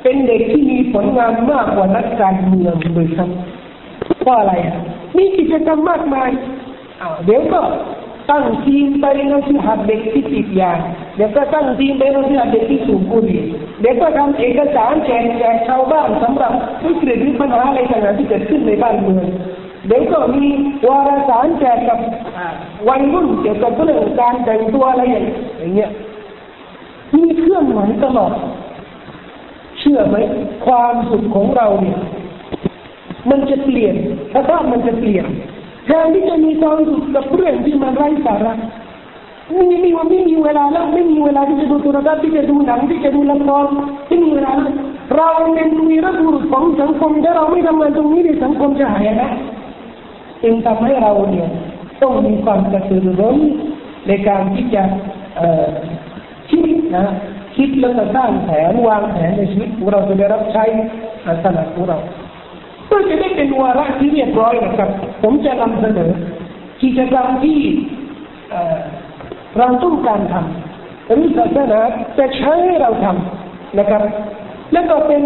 [0.02, 3.30] เป็นเด็กที่มีผลงานมากกว่านักการเมืองโดยทั้ง
[4.20, 4.76] เพราะอะไรอะ
[5.16, 6.30] มีกิจกรรมมากมาย
[7.00, 7.60] อ้าวเดี๋ยวก็
[8.30, 10.72] ตั้งทีมไปนสิหัดเด็กที่ติดยา
[11.16, 13.42] เดี๋ยวก็ตั้งทีมไปนสิหัดเด็กที่สูบบุหรี่
[13.80, 16.52] เดี๋ยวก็ทำเอกสารแจกแจกชาวบ้านสำหรับ
[16.84, 19.26] วิกฤตหรือปัญหาอะไรต่างๆที่เกิดขึ้นในบ้านเมือง
[19.86, 20.46] เดี๋ยวก็มี
[20.88, 21.98] วารสารแจกกับ
[22.88, 25.14] วัยรุ่นเกี่ยวกับเรื่องการแต่งตัวอะไรอ
[25.62, 25.90] ย่างเงี้ย
[27.16, 28.32] มีเครื่องหมายตลอด
[29.78, 30.16] เชื่อไหม
[30.66, 31.98] ความสุขของเราเนี่ย
[33.30, 33.94] มันจะเปลี่ยน
[34.32, 35.26] ถ้าถ้ามันจะเปลี่ยน
[35.86, 38.54] แทนที่จะมีความสุขกับเรื่องที่มันไร้สาระ
[39.52, 43.64] ไม่มีว่าไม่มีเวลาแล้วไม่มีเวลาที่จะดูโทรทัศน์ที่จะดูหนังที่จะดูละคร
[44.08, 44.52] ไม่มีเวลา
[45.16, 49.30] เราเป็นวีรบุรุษของสังคมถ้าเราไม่ทำงานตรงนี้ในสังคมจะหายนะ
[50.42, 51.48] จึงทำให้เราเนี่ย
[52.02, 53.36] ต้องมีความกระตือรือร้น
[54.08, 54.82] ในการที่จะ
[56.50, 57.06] คิดนะ
[57.56, 60.64] คิดแล้วก็สร้างแผนวางแผนในชีวิตของเราจะได้รับใช้
[61.24, 61.98] ศาสนาของเรา
[62.86, 64.90] เพื่อจะได้เป็นวาระที่เรียบร้อยนะครับ
[65.22, 66.10] ผมจะนำเสนอ
[66.82, 67.60] กิจกรรมที่
[69.58, 71.80] เราต้องการทำหรือศาสนา
[72.18, 74.02] จะใช้ให้เราทำนะครับ
[74.72, 75.22] แล้วก็เป็น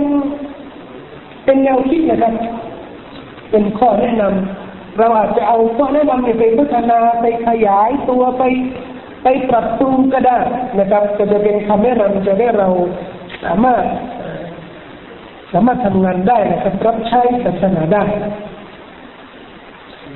[1.45, 2.35] เป็นแนวคิดนะครับ
[3.51, 8.43] เป็นข้อแนะนำเราอาจจะเอาข้อแนะนำไปพัฒนาไปขยายตัวไป
[9.23, 10.39] ไปปรับปรุงก็ได้
[10.79, 12.69] นะครับ ก็จะเป็นคำแนะนำจะได้เรา
[13.45, 13.85] สามารถ
[15.53, 18.05] สามารถทำงานได้นะครับรับใช้ศาสนาได้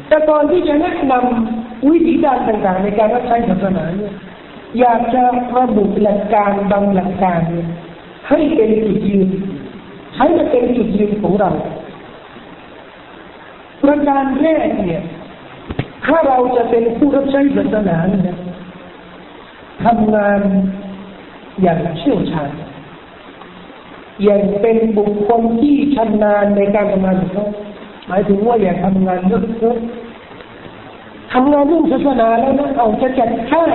[0.08, 4.12] แต่ตอนที่จะแนะนำวิธีการต่างๆ ในการรับใช้ศาสนาเนี่ย
[4.80, 5.22] อยากจะ
[5.56, 7.68] ระบุหลักการบางหลักการเนี่ย
[8.28, 9.28] ให้เป็นจุดยืน
[10.16, 11.50] ให้มันเป็นจุดยืนของเรา
[13.82, 15.02] ประการแรกเนี่ย
[16.06, 18.36] ถ้าเราจะเป็นผู้รับใช้ศาสนาเนี่ย
[19.84, 20.40] ทำงาน
[21.62, 22.50] อย่างเชี่ยวชาญ
[24.22, 27.46] อย่างเป็นบุคคลที่ชำนาญในการทำงานของเขา
[28.06, 29.32] หมายถึงว่าอย่าทำงานเย
[29.68, 33.74] อะๆทำงานเรื่องศาสนาแล้วนะเอาจะจัดค่าย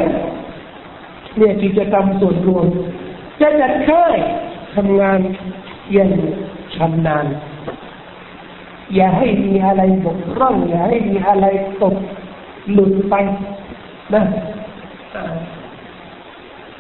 [1.38, 2.66] เนี่ยกิจกรรมส่วนรวม
[3.42, 4.16] จะจัดค่าย
[4.76, 5.20] ทำงาน
[5.94, 6.12] อย่าง
[6.76, 7.26] ชำนาญ
[8.96, 11.46] อย่าให้มีอะไรบกพร่องอย่าให้มีอะไร
[11.82, 11.96] ตก
[12.74, 13.16] หลุดไป
[14.14, 14.22] นะ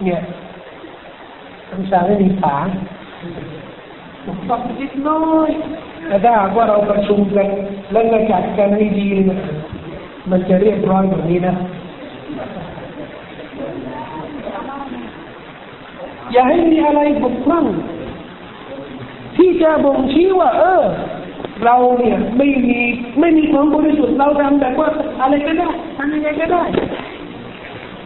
[0.03, 0.19] เนี่ย
[1.69, 2.55] ทำสารไม่มีฝา
[4.49, 5.49] ต้องนิดน้อย
[6.07, 7.47] แต่ถ้าหากว่าเราประชุมกัน
[7.91, 9.07] แล้วกระจัดกันให้ดี
[10.29, 11.55] มันจะเรียบร้อยแบบนี้นะ
[16.31, 17.65] อย่าให้มีอะไรบกพร่อง
[19.37, 20.81] ที่จะบ่งชี้ว่า เออ
[21.65, 22.77] เราเนี่ยไม่มี
[23.19, 24.89] ไม่มีความบริสุทธิ์เราทำแบบว่า
[25.21, 26.63] อะไรก็ได้ทำยังไงก็ได้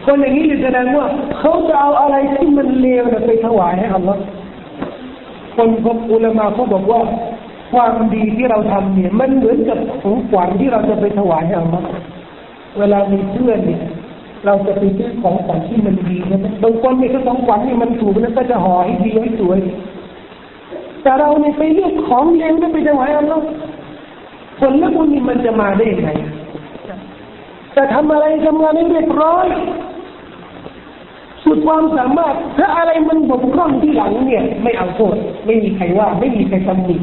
[0.06, 1.06] คนอย่างนี้แสดงว่า
[1.40, 4.22] เขาจะเอาอะไรที่มันเลวไปถวายให้อัลลอฮ์
[5.56, 7.02] คนพบอุลามาเขาบอกว่า
[7.74, 11.88] ความดีที่เราทำเนี่ย มันเหมือนกับของขวัญที่เราจะไปถวายให้อัลลอฮ์
[12.80, 13.82] เวลามีเพื่อนเนี่ย
[14.46, 19.60] เราจะไปซื้อของขวัญที่มันดีนะบางคนเนี่ยก็ของขวัญนี่มันถูกแล้วก็จะห่อให้ดีให้สวย
[21.04, 23.44] แต่เราเนี่ยไปเลือกของเลวแล้วไปถวายอัลลอฮ์
[24.60, 26.10] ผลละบุญนี่มันจะมาได้ยังไง
[27.74, 29.48] แต่ทำอะไรทำงานให้เรียบร้อย
[31.44, 35.16] สุดความสามารถ ถ้าอะไรมันบกพร่องที่หลังเนี่ย ไม่เอาโทษ
[35.46, 36.98] ไม่มีใครว่า ไม่มีใครตำหนิ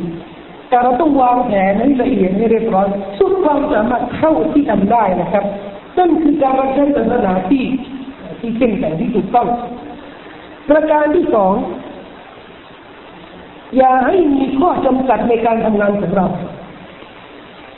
[0.69, 2.87] แต่เราต้องวางแผนให้ละเอียดให้เรียบร้อย
[3.19, 5.45] สุดความสามารถเข้าที่ทำได้นะครับ
[5.99, 7.65] นั่นคือการรับใช้ศาสนาที่
[8.41, 9.49] ที่เข้มแข็งที่ถูกต้อง
[10.69, 11.55] ประการที่สอง
[13.77, 16.27] อย่าให้มีข้อจำกัดในการทำงานของเรา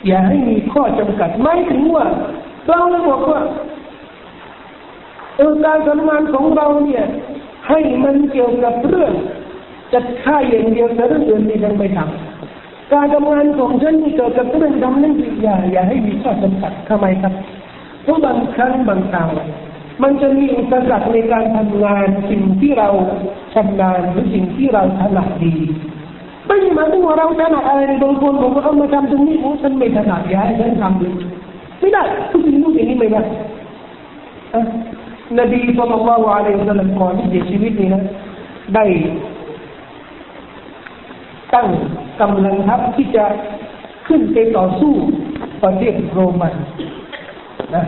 [0.07, 2.05] อย่าให้มีข้อจำกัดไม่ถึงว่า
[2.69, 3.41] เราเลยบอกว่า
[5.37, 7.03] เออการทำงานของเราเนี่ย
[7.67, 9.13] ให้มันเกี่ยวกับเรื่อง
[9.93, 15.13] จัดค่าอย่างเดียวแต่เรื่องอื่นนี่ยังไม่ทำการทำงานของฉันนี่เกี่ยวกับเรื่องทำนั่น
[15.43, 17.33] อย่าอย่าให้มีข้อจำกัดทำไมครับ
[18.03, 19.29] เพราะบางครั้งบางคราว
[20.03, 22.89] มันจะมีอุปสรรคในการทำงานสิ่งที่เรา
[23.53, 25.55] ชำนาญหรือสิ่งที่เราถนัดดี
[26.47, 31.13] ไม่ใช่หมายถึงว่าเราถนัดอะไรบางคนบอกว่าเอามาทำตรงนี้โอ้ฉันไม่ถนัดอย่าให้ฉันทำเลย
[31.79, 33.21] ไม่ได้ทุกสิ่งทุกสิ่งนี้ไม่ได้
[35.39, 38.03] นบีสุลต่านละอะลัยฮิสลามก่อนที่จะชีวิตนี้นะ
[38.75, 38.85] ได้
[41.53, 41.67] ตั้ง
[42.21, 43.25] กำลังทัพที่จะ
[44.07, 44.93] ขึ้นไปต่อสู้
[45.63, 46.53] ประเทศโรมัน
[47.75, 47.83] นะ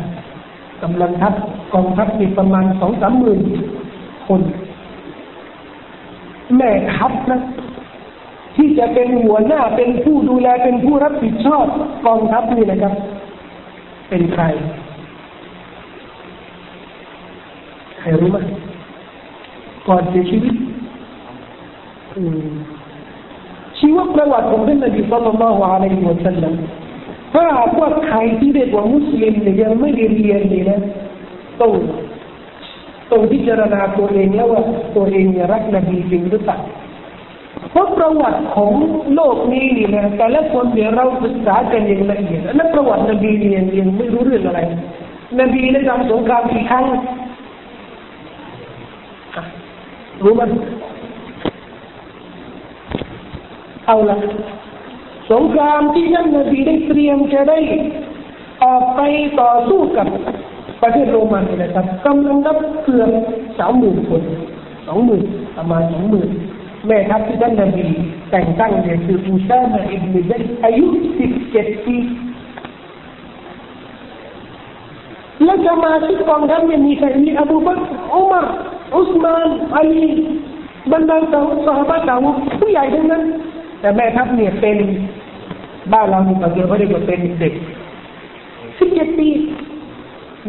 [0.83, 1.33] กำลังทัพ
[1.73, 3.39] กองทัพมีประมาณสองสามหมื่น
[4.27, 4.41] คน
[6.57, 7.41] แม่ทัพนะ
[8.55, 11.65] ที่จะเป็นหัวหน้าเป็นผู้ดูแลเป็นผู้รับผิดชอบ
[12.05, 12.93] กองทัพนี่นะครับ
[14.09, 14.43] เป็นใคร
[17.94, 18.37] ใครรู้ไหม
[19.87, 20.53] ก่อนเสียชีวิต
[23.77, 26.53] ชีวประวัติของท่านนบีสุลต่านละฮ์อะลัยฮิวะสัลลัม
[27.33, 30.79] ถ้าหากว่าใครที่เรียกว่ามุสลิมเนี่ยยังไม่ได้เรียนนี่นะ
[31.61, 31.71] ต้อง
[33.11, 34.61] ต้องพิจารณาตัวเองแล้วว่า
[34.95, 36.57] ตัวเองเนี่ยรักนบีจริงหรือเปล่า
[37.71, 38.71] เพราะประวัติของ
[39.15, 44.59] โลกนี้นี่นะแต่ละคนเนี่ยเราศึกษากันอย่างละเอียดและประวัตินบีเนี่ยยังไม่รู้เรื่องอะไร
[45.39, 46.85] นบีได้ทำสงครามกี่ครั้ง
[50.23, 50.41] รู้ไหม
[53.85, 54.17] เอาละ
[55.31, 57.59] สงครามที่ท่านนบีได้เตรียมจะได้
[58.63, 59.01] ออกไป
[59.39, 60.07] ต่อสู้กับ
[60.81, 63.09] ประเทศโรมันนะครับกำลังนับเกือบ
[63.59, 64.21] สามหมื่นคน
[64.87, 65.23] สองหมื่น
[65.57, 66.29] ประมาณสองหมื่น
[66.87, 67.85] แม่ทัพที่ท่านนบี
[68.31, 70.85] แต่งตั้งเนี่ยคืออูซามาอิบนุซัยอายุ
[71.19, 71.95] สิบเจ็ดปี
[75.43, 77.79] และจะมาที่กองทัพเนี่ยมีใครมีอบูบัก
[78.13, 78.45] อุมาร
[78.95, 80.05] อุสมานอาลี
[80.91, 82.25] บรรดาสาวสหายสาว
[82.59, 83.23] ผู้ใหญ่ทั้งนั้น
[83.79, 84.77] แต่แม่ทัพเนี่ยเป็น
[85.93, 87.53] บ้านเรามีปัจจุบันเขาเรียกว่าเป็นเด็ก
[88.79, 89.27] สิบเจ็ดปี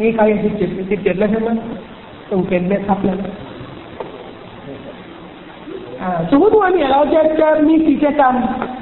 [0.01, 1.49] มีใครสิบเจ็ดสิบเจ็ดแล้วใช่ไหม
[2.29, 3.19] ต้องเป็นแม่ทัพแล้ว
[6.31, 8.35] สมมติว่าเนี่ยเราจะจะมีกิจกรรม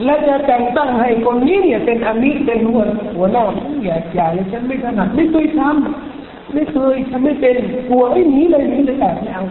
[0.05, 2.83] และจะแต่งตั้งให้คนนี้เนี่ยเป็นอามิเป็นหัว
[3.15, 3.45] หัวหน้า
[3.83, 7.55] อย่าอย่าเลยฉันไม่ถนัดไม่เคยทำไม่เคยฉันไม่เป็น
[7.89, 9.45] กลัวไอ้หนีเลยหนีเลยแบบไม่เอา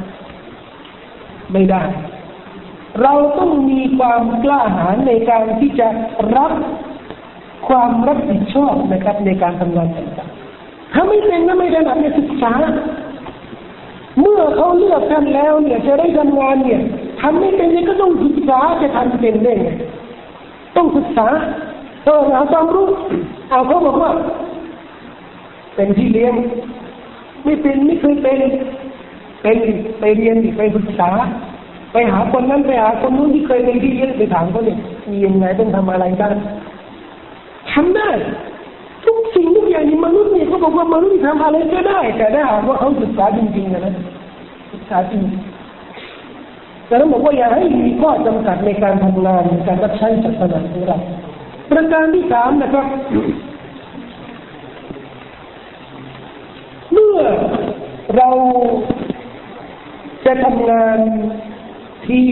[1.52, 1.82] ไม่ได้
[3.02, 5.88] เราต้องมีความกล้าหาญในการที่จะ
[6.36, 6.52] รับ
[7.68, 12.52] ความรับผิดชอบนะครับในการทำงานต่างๆถ้าไม่เป็นก็ไม่ได้หนักในศึกษา
[14.20, 16.80] เมื่อเขาเลือกท่านแล้วเนี่ยจะได้ทำงานเนี่ย
[17.20, 19.68] ทำไม่เป็นก็ต้องศึกษาจะทำเป็นได้ไง
[20.76, 21.26] ต้องศึกษา
[22.04, 22.88] เออหาความรู้
[23.50, 24.10] เอาเขาบอกว่า
[25.74, 26.34] เป็นที่เลี้ยง
[27.44, 28.38] ไม่เป็นไม่เคยเป็น
[29.42, 29.56] เป็น
[30.00, 31.10] ไปเรียนไปศึกษา
[31.92, 34.78] ไปหาคนนั้นไปหาคนนู้นที่เคยเป็นที่เลี้ยงไปถามเขาเนี่ย
[35.10, 36.32] มียังไงต้องทำอะไรกัน
[37.72, 38.08] ทำได้
[39.34, 43.94] สิ่งทุกอย่างนี่มนุษย์เนี่ยเขาบอกว่ามนุษย์ทำอะไรก็ได้ แต่ได้หากว่าเขาศึกษาจริงๆนะ
[44.72, 45.22] ศึกษาจริง
[46.86, 50.98] แต่เราบอกว่าอย่าให้มีข้อจำกัดในการทำงานในการรับใช้ศาสนาของเรา
[51.70, 52.86] ประการที่สามนะครับ
[56.92, 57.18] เมื่อ
[58.16, 58.30] เรา
[60.26, 60.98] จะทำงาน
[62.08, 62.28] ที่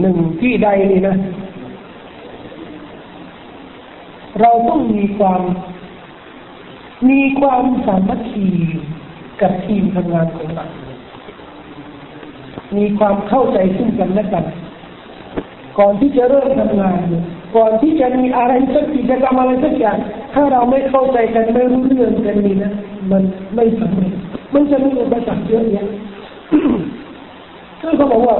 [0.00, 1.16] หนึ่งที่ใดนี่นะ
[4.40, 5.42] เราต้องมีความ
[7.10, 8.48] มีความสามัคคี
[9.40, 10.66] กับทีมทำงานของเรา
[12.76, 14.44] มีความเข้าใจซึ่งกันและกัน
[15.78, 16.98] ก่อนที่จะเริ่มทำงาน
[17.56, 19.98] ก่อนที่จะมีอะไรสักกิจกรรมอะไรสักอย่าง
[20.34, 22.72] ถ้าเราไม่เข้าใจกันไม่รู้เรื่องกันนี่นะ
[23.10, 23.22] มัน
[23.54, 24.12] ไม่สำเร็จ
[24.54, 25.88] มันจะมีอุปสรรคเยอะแยะ
[27.80, 28.36] ก็เขาบอกว่า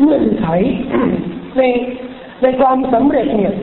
[0.00, 0.46] เงื่อนไข
[1.56, 1.62] ใน
[2.42, 3.54] ในความสำเร็จเนี่ย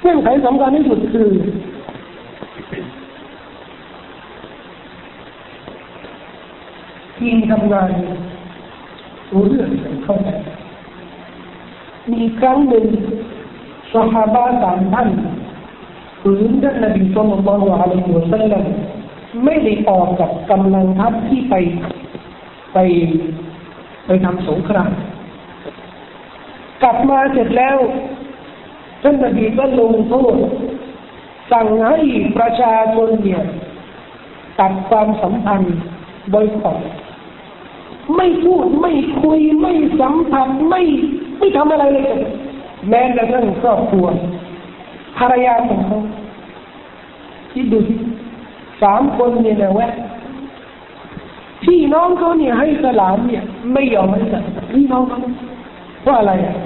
[0.00, 1.30] เงื่อนไขสำคัญที่สุดคือ
[7.18, 7.90] ทีมทำงาน
[9.32, 9.68] รู้เรื่อง
[10.04, 10.28] เข้าใจ
[12.12, 12.86] มีครั้งหนึ่ง
[13.94, 15.08] สหาบาสามท่าน
[16.22, 18.64] หรือท่านนบีสุลต่านละอัลลอฮฺสัลลัม
[19.44, 21.54] ไม่ได้ออกกับกำลังทัพที่ไป
[22.74, 22.78] ไป
[24.06, 24.90] ไปทำสงคราม
[26.82, 27.76] กลับมาเสร็จแล้ว
[29.02, 30.36] ท่านนบีก็ลงโทษ
[31.52, 31.98] สั่งให้
[32.38, 33.42] ประชาชนเนี่ย
[34.60, 35.76] ตัดความสัมพันธ์
[36.32, 36.78] บอยคอต
[38.16, 38.92] ไม่พูดไม่
[39.22, 40.82] คุยไม่สัมผัสไม่
[41.38, 42.20] ไม่ทำอะไรเลย
[42.88, 44.06] แม้กระทั่งครอบครัว
[45.18, 45.98] ภรรยาของเขา
[47.52, 47.94] คิดดูสิ
[48.82, 49.92] สามคนเนี่ยนะแวะ
[51.64, 53.42] พี่น้องเขาเนี่ยให้สลามเนี่ย
[53.72, 55.20] ไม่ยอมให้สักพี่น้องเขา
[56.02, 56.56] เพราะอะไรอะ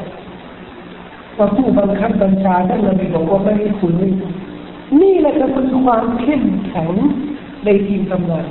[1.38, 3.94] ว่าผู้บังคับบัญชาท่านนบีบอกว่าไม่ให้คุณ
[5.00, 6.92] นี่แหละจะเป็นความเข้มแข็ง
[7.64, 8.46] ในทีมทำงาน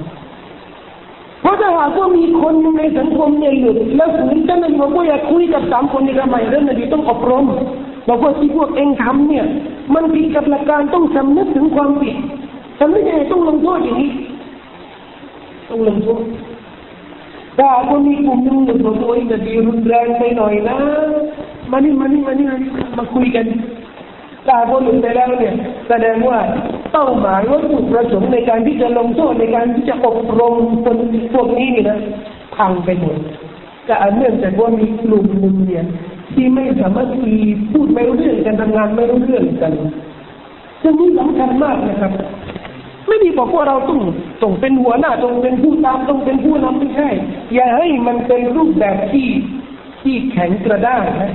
[1.42, 7.46] เพราะถ้าหากว่ามีคนในสังคมเนี่ยหลุดแล้วฝืนท่านนบีบอกว่าอยากคุยกับสามคนในทำไมเรื่องนบีต้องอบรม
[8.08, 9.46] บอกว่าที่พวกเองทำเนี่ย
[9.94, 12.16] มันผิดกับหลักการต้องสำนึกถึงความผิด
[12.80, 14.12] สำนึกยังไงต้องลงโทษอย่างนี้
[15.70, 16.24] ต้องลงโทษ
[17.58, 20.78] ถ้าคนมีกลุ่มหนึ่งหลุดบอกว่าจะดีรุนแรงไปหน่อยนะ
[21.72, 22.48] มานี่มานี่มานี่
[22.98, 23.46] มาคุยกัน
[24.48, 25.54] ถ้าคนหลุดไปแล้วเนี่ย
[25.90, 26.40] แสดงว่า
[26.92, 30.98] เป้าหมายวัตถุประสงค์ในการที่จะลงโทษในการที่จะอบรมคน
[31.34, 32.00] พวกนี้นี่นะ
[32.56, 33.16] พังไปหมด
[33.86, 35.86] แต่อันเนื่องจากว่ามีกลุ่มหนึ่งเนี่ย
[36.34, 37.36] ที่ไม่สามารถที่
[37.72, 39.74] พูดไม่รู้เรื่องกันทำงานไม่รู้เรื่องกัน
[40.82, 42.12] ซึ่งนี่สำคัญมากนะครับ
[43.08, 44.00] ไม่ได้บอกว่าเราต้อง
[44.42, 47.10] ต้องเป็นหัวหน้าต้องเป็นผู้ตามต้องเป็นผู้นำไม่ใช่
[47.54, 49.28] อย่าให้มันเป็นรูปแบบที่
[50.02, 51.32] ที่แข็งกระด้างนะ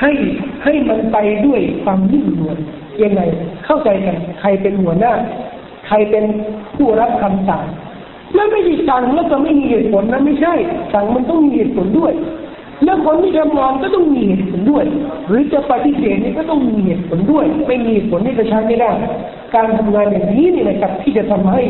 [0.00, 0.10] ให้
[0.64, 2.56] ให้มันไปด้วยความนิ่งนวล
[3.02, 3.20] ยังไง
[3.64, 5.12] เข้าใจกัน ใครเป็นหัวหน้า
[5.86, 6.24] ใครเป็น
[6.76, 7.64] ผู้รับคำสั่ง
[8.34, 10.54] แล้วไม่ได้สั่งแล้วก็ไม่มีเหตุผลนะไม่ใช่
[10.92, 12.12] สั่งมันต้องมีเหตุผลด้วย
[12.84, 14.84] แล้วคนที่ทำงานก็ต้องมีเหตุผลด้วย
[15.26, 18.90] หรือจะปฏิเสธนี่ก็ต้องมีเหตุผลด้วย ไม่มีเหตุผลนี่จะใช้ไม่ได้
[19.54, 21.62] การทำงานอย่างนี้นี่นะครับที่จะทำให้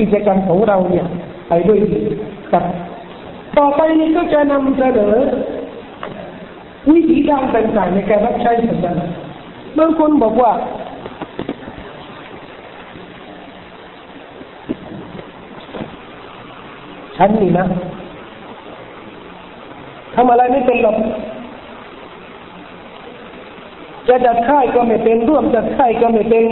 [0.00, 1.06] กิจกรรมของเราเนี่ย
[1.48, 2.00] ไปด้วยดี
[2.52, 2.64] ครับ
[3.58, 5.14] ต่อไปนี้ก็จะนำเสนอ
[6.90, 8.94] วิธีการต่างๆในการรับใช้สัญญา
[9.78, 10.52] บางคนบอกว่า
[17.16, 17.66] ฉันนี่นะ
[20.14, 20.96] ทำอะไรไม่เป็นหรอก
[24.08, 26.44] จะจัดค่ายก็ไม่เป็นร่วมจัดค่ายก็ไม่เป็น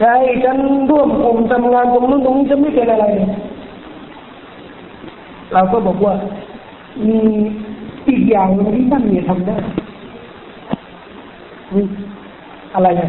[0.00, 0.14] ใช่
[0.44, 0.58] ฉัน
[0.90, 3.06] ร่วมกลุ่มทำงานตรงนู้นตรงนี้จะไม่เป็นอะไร
[5.52, 6.14] เราก็บอกว่า
[7.08, 7.20] มี
[8.08, 9.56] อีกอย่างนึงที่ท่านเนี่ยทำได้
[12.74, 13.08] อะไรนะ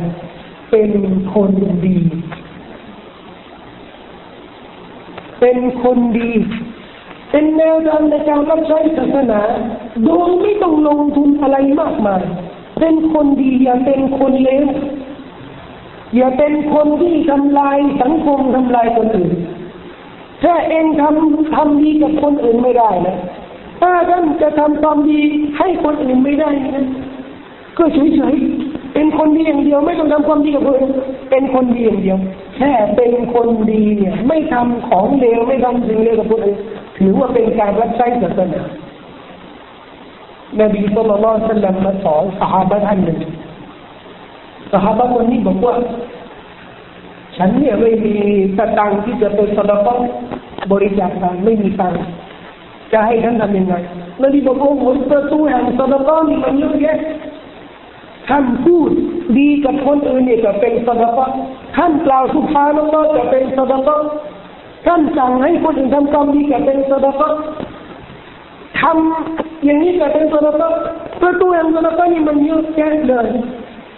[0.72, 0.90] เป็น
[1.34, 1.52] คน
[1.86, 1.98] ดี
[5.40, 6.32] เป็นคนดี
[7.32, 9.42] เป็นแนวทางในการรับใช้ศาสนา
[10.04, 12.22] โดยไม่ต้องลงทุนอะไรมากมาย
[12.80, 14.66] เป็นคนดีอย่าเป็นคนเลว
[16.16, 19.34] อย่าเป็นคนที่ทำลายสังคมทำลายคนอื่น
[20.44, 23.18] ถ้าเองทำทำดีกับคนอื่นไม่ได้นะ
[23.84, 25.22] ถ้าท่านจะทำความดี
[25.58, 26.86] ให้คนอื่นไม่ได้นะ
[27.78, 30.94] ก็เฉยๆเป็นคนดีอย่างเดียว ไม่ต้องทำความดีกับคนอื่น
[31.30, 32.18] เป็นคนดีอย่างเดียว
[32.58, 36.60] แค่เป็นคนดีเนี่ย ไม่ทำของเลวไม่ทำสิ่งเลวกับคนอื่น
[36.98, 38.62] ถือว่าเป็นการรับใช้ศาสนา
[40.60, 43.20] นบีสุลต่านสัลลัมมาสอนสหายท่านหนึ่ง
[44.72, 45.76] สหายคนนี้บอกว่า
[47.38, 48.16] ฉันเนี่ยไม่มี
[48.58, 49.88] สตังที่จะเป็นสดก
[50.72, 51.12] บริจาค
[51.46, 51.94] ไม่มีตัง
[52.94, 53.76] จะให้ท่านทำยังไง
[54.22, 56.98] นบีบอกว่าประตูแห่งสดก้อนมันเยอะแยะ
[58.30, 58.90] ท่านพูด
[59.38, 61.26] ดีกับคนอื่นเนี่ยก็เป็นสดก้
[61.78, 63.96] ท่านกล่าวสุภาพนั่นก็จะเป็นสดก้
[64.88, 67.28] ท่านสั่งให้คนอื่นทำกรรมดีก็เป็นสดก้
[68.80, 70.68] ทำอย่างนี้ก็เป็นสดก้
[71.22, 73.28] ประตูแห่งสดก้นี่มันเยอะแยะเลย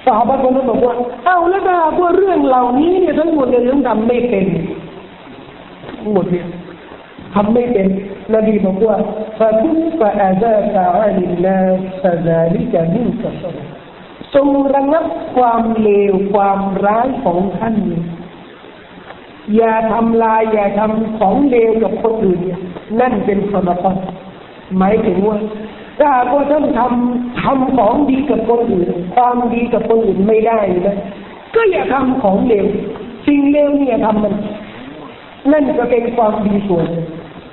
[0.05, 0.95] สาวบ้านคนนั้นบอกว่า
[1.25, 4.45] เอาแล้วถ้าพวกเรื่องเหล่านี้เนี่ยทั้งหมดเนี่ยยังทำไม่เป็น
[6.13, 6.47] หมดเนี่ย
[7.35, 7.87] ทำไม่เป็น
[8.33, 8.97] นบีบอกว่า
[9.37, 11.57] ฟะทุฟะอาซาตะอาลินา
[12.01, 13.43] ฟะซาลิกะมินกะซ
[14.35, 15.05] จงระงับ
[15.35, 17.75] ความเลวความร้ายของท่าน
[19.55, 22.39] อย่าทำลายอย่าทำของเลวกับคนอื่น
[22.99, 23.99] นั่นเป็นสมบัติ
[24.77, 25.37] หมายถึงว่า
[25.99, 30.97] ถ้าพวกท่านทำทำของดีกับคนอื่น ความดีกับคนอื่นไม่ได้นะ
[31.55, 32.65] ก็อย่าทำของเลว
[33.27, 34.35] สิ่งเลวเนี่ยทำมัน
[35.51, 36.85] นั่นจะเป็นความดีส่วน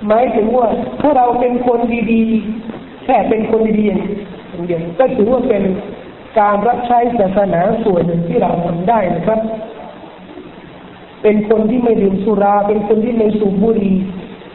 [0.08, 0.68] หมายถึงว่า
[1.00, 1.80] ถ้าเราเป็นคน
[2.12, 5.62] ดีๆแค่เป็นคนดีๆอย่างเดียวก็ถือว่าเป็น
[6.40, 9.40] การรับใช้ศาสนาส่วนหนึ่งที่เราทำได้นะครับ
[11.22, 13.94] เป็นคนที่ไม่ดื่มสุรา เป็นคนที่ไม่สูบบุหรี่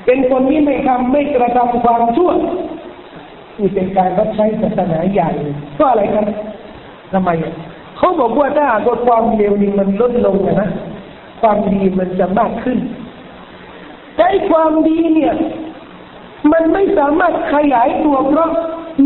[0.06, 2.32] เป็นคนที่ไม่ทำไม่กระทำความชั่ว
[3.60, 5.32] นี่เป็นการรับใช้ศาสนาใหญ่
[5.76, 6.26] เพราะอะไรครับ
[7.14, 7.30] ทำไม
[7.98, 10.70] เขาบอกว่าถ้าหากความเลวนี่มันลดลงนะ
[11.42, 12.78] ความดีมันจะมากขึ้น
[14.18, 15.34] แต่ความดีเนี่ย
[16.52, 18.50] มันไม่สามารถขยายตัวเพราะ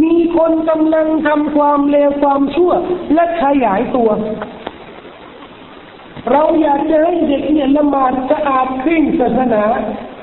[0.04, 2.72] มีคนกำลังทำความเลวความชั่ว
[3.14, 4.10] และขยายตัว
[6.32, 9.64] เราอยากจะให้เด็กเนี่ยละหมาดสะอาดคริ่งศาสนา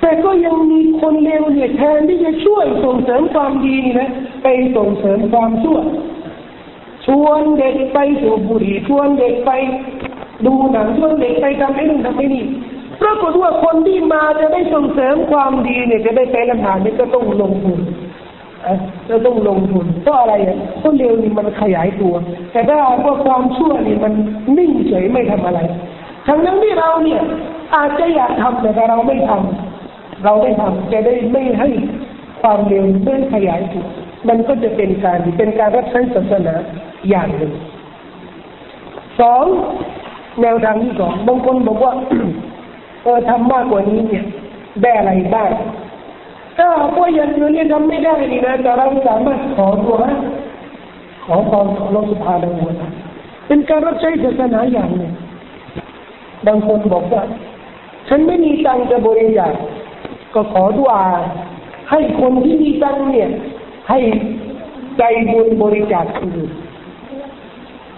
[0.01, 4.11] แต่ก็ยังมีคนเลวเนี่ยแทนที่จะช่วยส่งเสริมความดีนี่นะ
[4.43, 4.47] ไป
[4.77, 5.79] ส่งเสริมความชั่ว
[7.07, 9.51] ชวนเด็กไปสูบบุหรี่ชวนเด็กไป
[10.47, 12.45] ดูหนังชวนเด็กไปทำไอ้นู่นทำไอ้นี่
[13.03, 17.81] ปรากฏว่าคนที่มาจะได้ส่งเสริมความดีเนี่ยจะได้ไปละหมาดนี่ก็ต้องลงทุน
[19.09, 22.15] จะต้องลงทุนเพราะอะไรอะเพราะเร็วนี่มันขยายตัว
[22.53, 24.13] แต่ถ้าว่าความชั่วนี่มัน
[24.59, 25.61] นิ่งเฉยไม่ทำอะไร
[26.27, 27.23] ทั้งนั้นที่เราเนี่ย
[27.75, 31.69] อาจจะอยากทำแต่เราไม่ทำเราไม่ทำจะได้ไม่ให้
[32.43, 33.87] ความเร็วไม่ขยายตัว
[34.29, 36.55] มันก็จะเป็นการเป็นการรับใช้ศาสนา
[37.09, 37.53] อย่างหนึ่ง
[39.21, 39.45] สอง
[40.43, 41.93] แนวทางที่สองบางคนบอกว่า
[43.09, 44.25] ออทำมากกว่านี้เนี่ย
[44.83, 45.51] ได้อะไรบ้าง
[46.59, 49.97] ถ้าพวกอย่างอื่นเนี่ยทำไม่ได้นี่นะแต่เราสามารถขอตัว
[51.25, 52.77] ขอความของเราสุภาพดังนั้น
[53.47, 55.13] เป็นการรับใช้ศาสนาอย่างหนึ่ง
[56.47, 57.23] บางคนบอกว่า
[58.09, 59.53] ฉันไม่มีตังจะบริจาค
[60.35, 61.05] ก็ขอดุอา
[61.91, 63.29] ให้คนที่มีตังเนี่ย
[63.89, 63.99] ให้
[64.99, 65.03] ใจ
[65.33, 66.49] บุญบริจาคคืน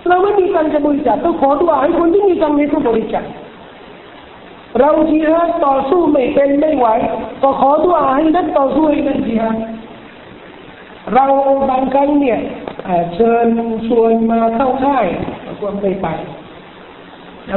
[0.09, 3.24] เราไม่มีตังจะบริจาคก็ขอดุอาให้คนที่มีตังเนี่ยก็บริจาค
[4.79, 6.87] เราจีฮัดต่อสู้ไม่เป็นไม่ไหว
[7.43, 9.57] ก็ขอดุอาให้นักต่อสู้ให้นักจีฮัด
[11.15, 11.25] เรา
[11.71, 12.39] บางครั้งเนี่ย
[13.15, 13.47] เชิญ
[13.87, 15.07] ชวนมาเข้าค่าย
[15.61, 16.09] ก็ไม่ไป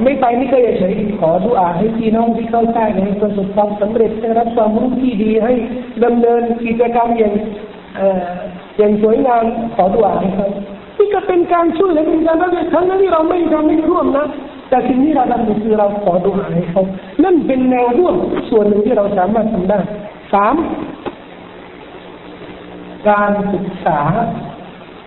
[0.06, 5.54] ไม่ไปนี่ก็เฉยขอดุอาให้พี่น้องที่เข้าค่ายให้ประสบความสำเร็จได้รับความรู้ที่ดีให้
[6.04, 7.34] ดำเนินกิจกรรมอย่าง
[8.78, 9.44] อย่างสวยงาม
[9.76, 10.50] ขอดุอาให้เขา
[10.98, 14.28] ที่ก็เป็นการช่วยและเป็นการรับทั้งนั้นที่เราไม่ทำไม่ร่วมนะ
[14.74, 16.84] แต่สิ่งที่เราทำคือเราขอดูอาให้เขา
[17.24, 18.16] นั่นเป็นแนวร่วม
[18.50, 19.80] ส่วนหนึ่งที่เราสามารถทำได้
[20.34, 20.56] สาม
[23.10, 24.00] การศึกษา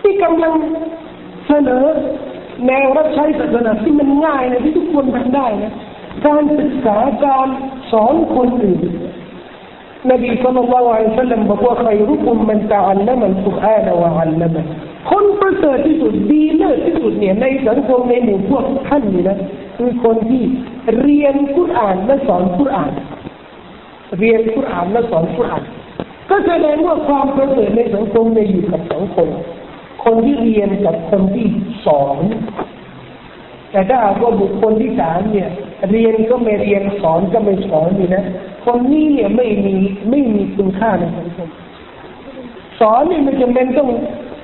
[0.01, 0.53] ที่กำลัง
[1.47, 1.83] เสนอ
[2.67, 5.73] แนวรับใช้ศาสนาที่มันง่ายนะที่ทุกคนทำได้นะ
[6.27, 7.47] การศึกษาการ
[7.91, 8.81] สอนคนอื่น
[10.11, 14.65] นบีสุลต่านละอัลสลัมบอกว่าใครรู้คุมมันตะอัลละมันกุรอานวะอัลละมัน
[15.09, 19.37] คนประเสริฐที่สุดดีเลิศที่สุดเนี่ยในสังคมในหมู่พวกท่านนี่นะ
[19.77, 20.43] คือคนที่
[21.01, 22.91] เรียนกุรอานและสอนกุรอาน
[24.19, 25.63] เรียนกุรอานและสอนกุรอาน
[26.29, 29.29] ก็แสดงว่าความประเสริฐในสังคมในอยู่กับสองคน
[30.03, 31.47] คนที่เรียนกับคนที่
[31.85, 32.17] สอน
[33.71, 35.49] แต่ถ้าหากว่าบุคคลที่สามเนี่ย
[35.91, 38.23] เรียนก็ไม่เรียนสอนก็ไม่สอนนี่นะ
[38.65, 39.75] คนนี้เนี่ยไม่มี
[40.09, 41.49] ไม่มีคุณค่าในสังคม
[42.79, 43.89] สอนนี่มันจะเป็นต้อง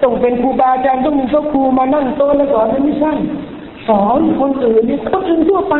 [0.03, 3.13] ต้องเป็นครูบาอาจารย์ต้องมีครูมานั่งโต๊ะแล้วสอนไม่ใช่
[3.87, 5.75] สอนคนอื่นนี่คนอื่นทั่วไป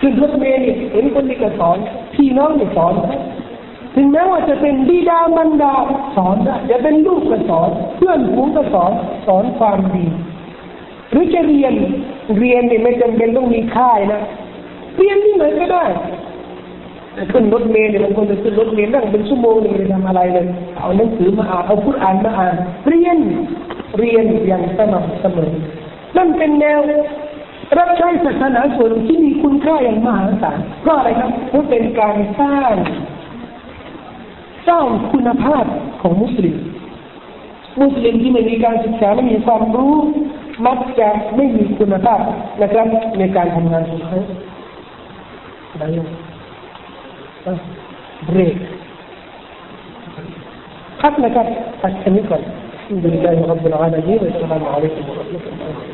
[0.00, 1.78] คือรถเมย์เนี่ยเห็นคนนี้ก็สอน
[2.14, 2.94] พี่น้องนี่สอน
[3.94, 5.74] ถึงแม้ว่าจะเป็นบิดามันดา
[6.16, 8.92] สอนได้จะเป็นลูกก็สอน เพื่อนฝูงก็สอน
[9.26, 10.04] สอนความดี
[11.10, 11.74] หรือจะเรียน
[12.38, 14.20] เรียนนี่ไม่จำเป็นต้องมีค่ายนะ
[14.98, 15.84] เรียนที่ไหนก็ได้
[17.32, 20.46] ขึ้นรถเมล์เนี่ยบางคนจะขึ้นรถเมล์นั่งเป็นชั่วโมงเลยทำอะไรเลย
[20.78, 22.54] เอาหนังสือมาอ่านเอาพูดอ่านมาอ่าน
[22.88, 23.18] เรียน
[23.98, 25.52] เรียนอย่างสม่ำเสมอ
[26.16, 26.80] นั่นเป็นแนว
[27.78, 32.72] รับใช้ศาสนาส่วนที่มีคุณค่าอย่างมหาศาลเพราะอะไรครับเพราะเป็นการสร้าง
[34.68, 35.64] สร้างคุณภาพ
[36.02, 36.56] ของมุสลิม
[37.80, 39.94] มุสลิมที่ไม่มีการศึกษาไม่มีความรู้
[40.66, 42.20] มักจะไม่มีคุณภาพ
[42.60, 42.86] นะครับ
[43.18, 44.18] ในการทำงานของเขา
[48.28, 48.56] بريك
[51.02, 51.56] خطنا كانت
[52.90, 55.90] الحمد لله رب العالمين والسلام عليكم ورحمة الله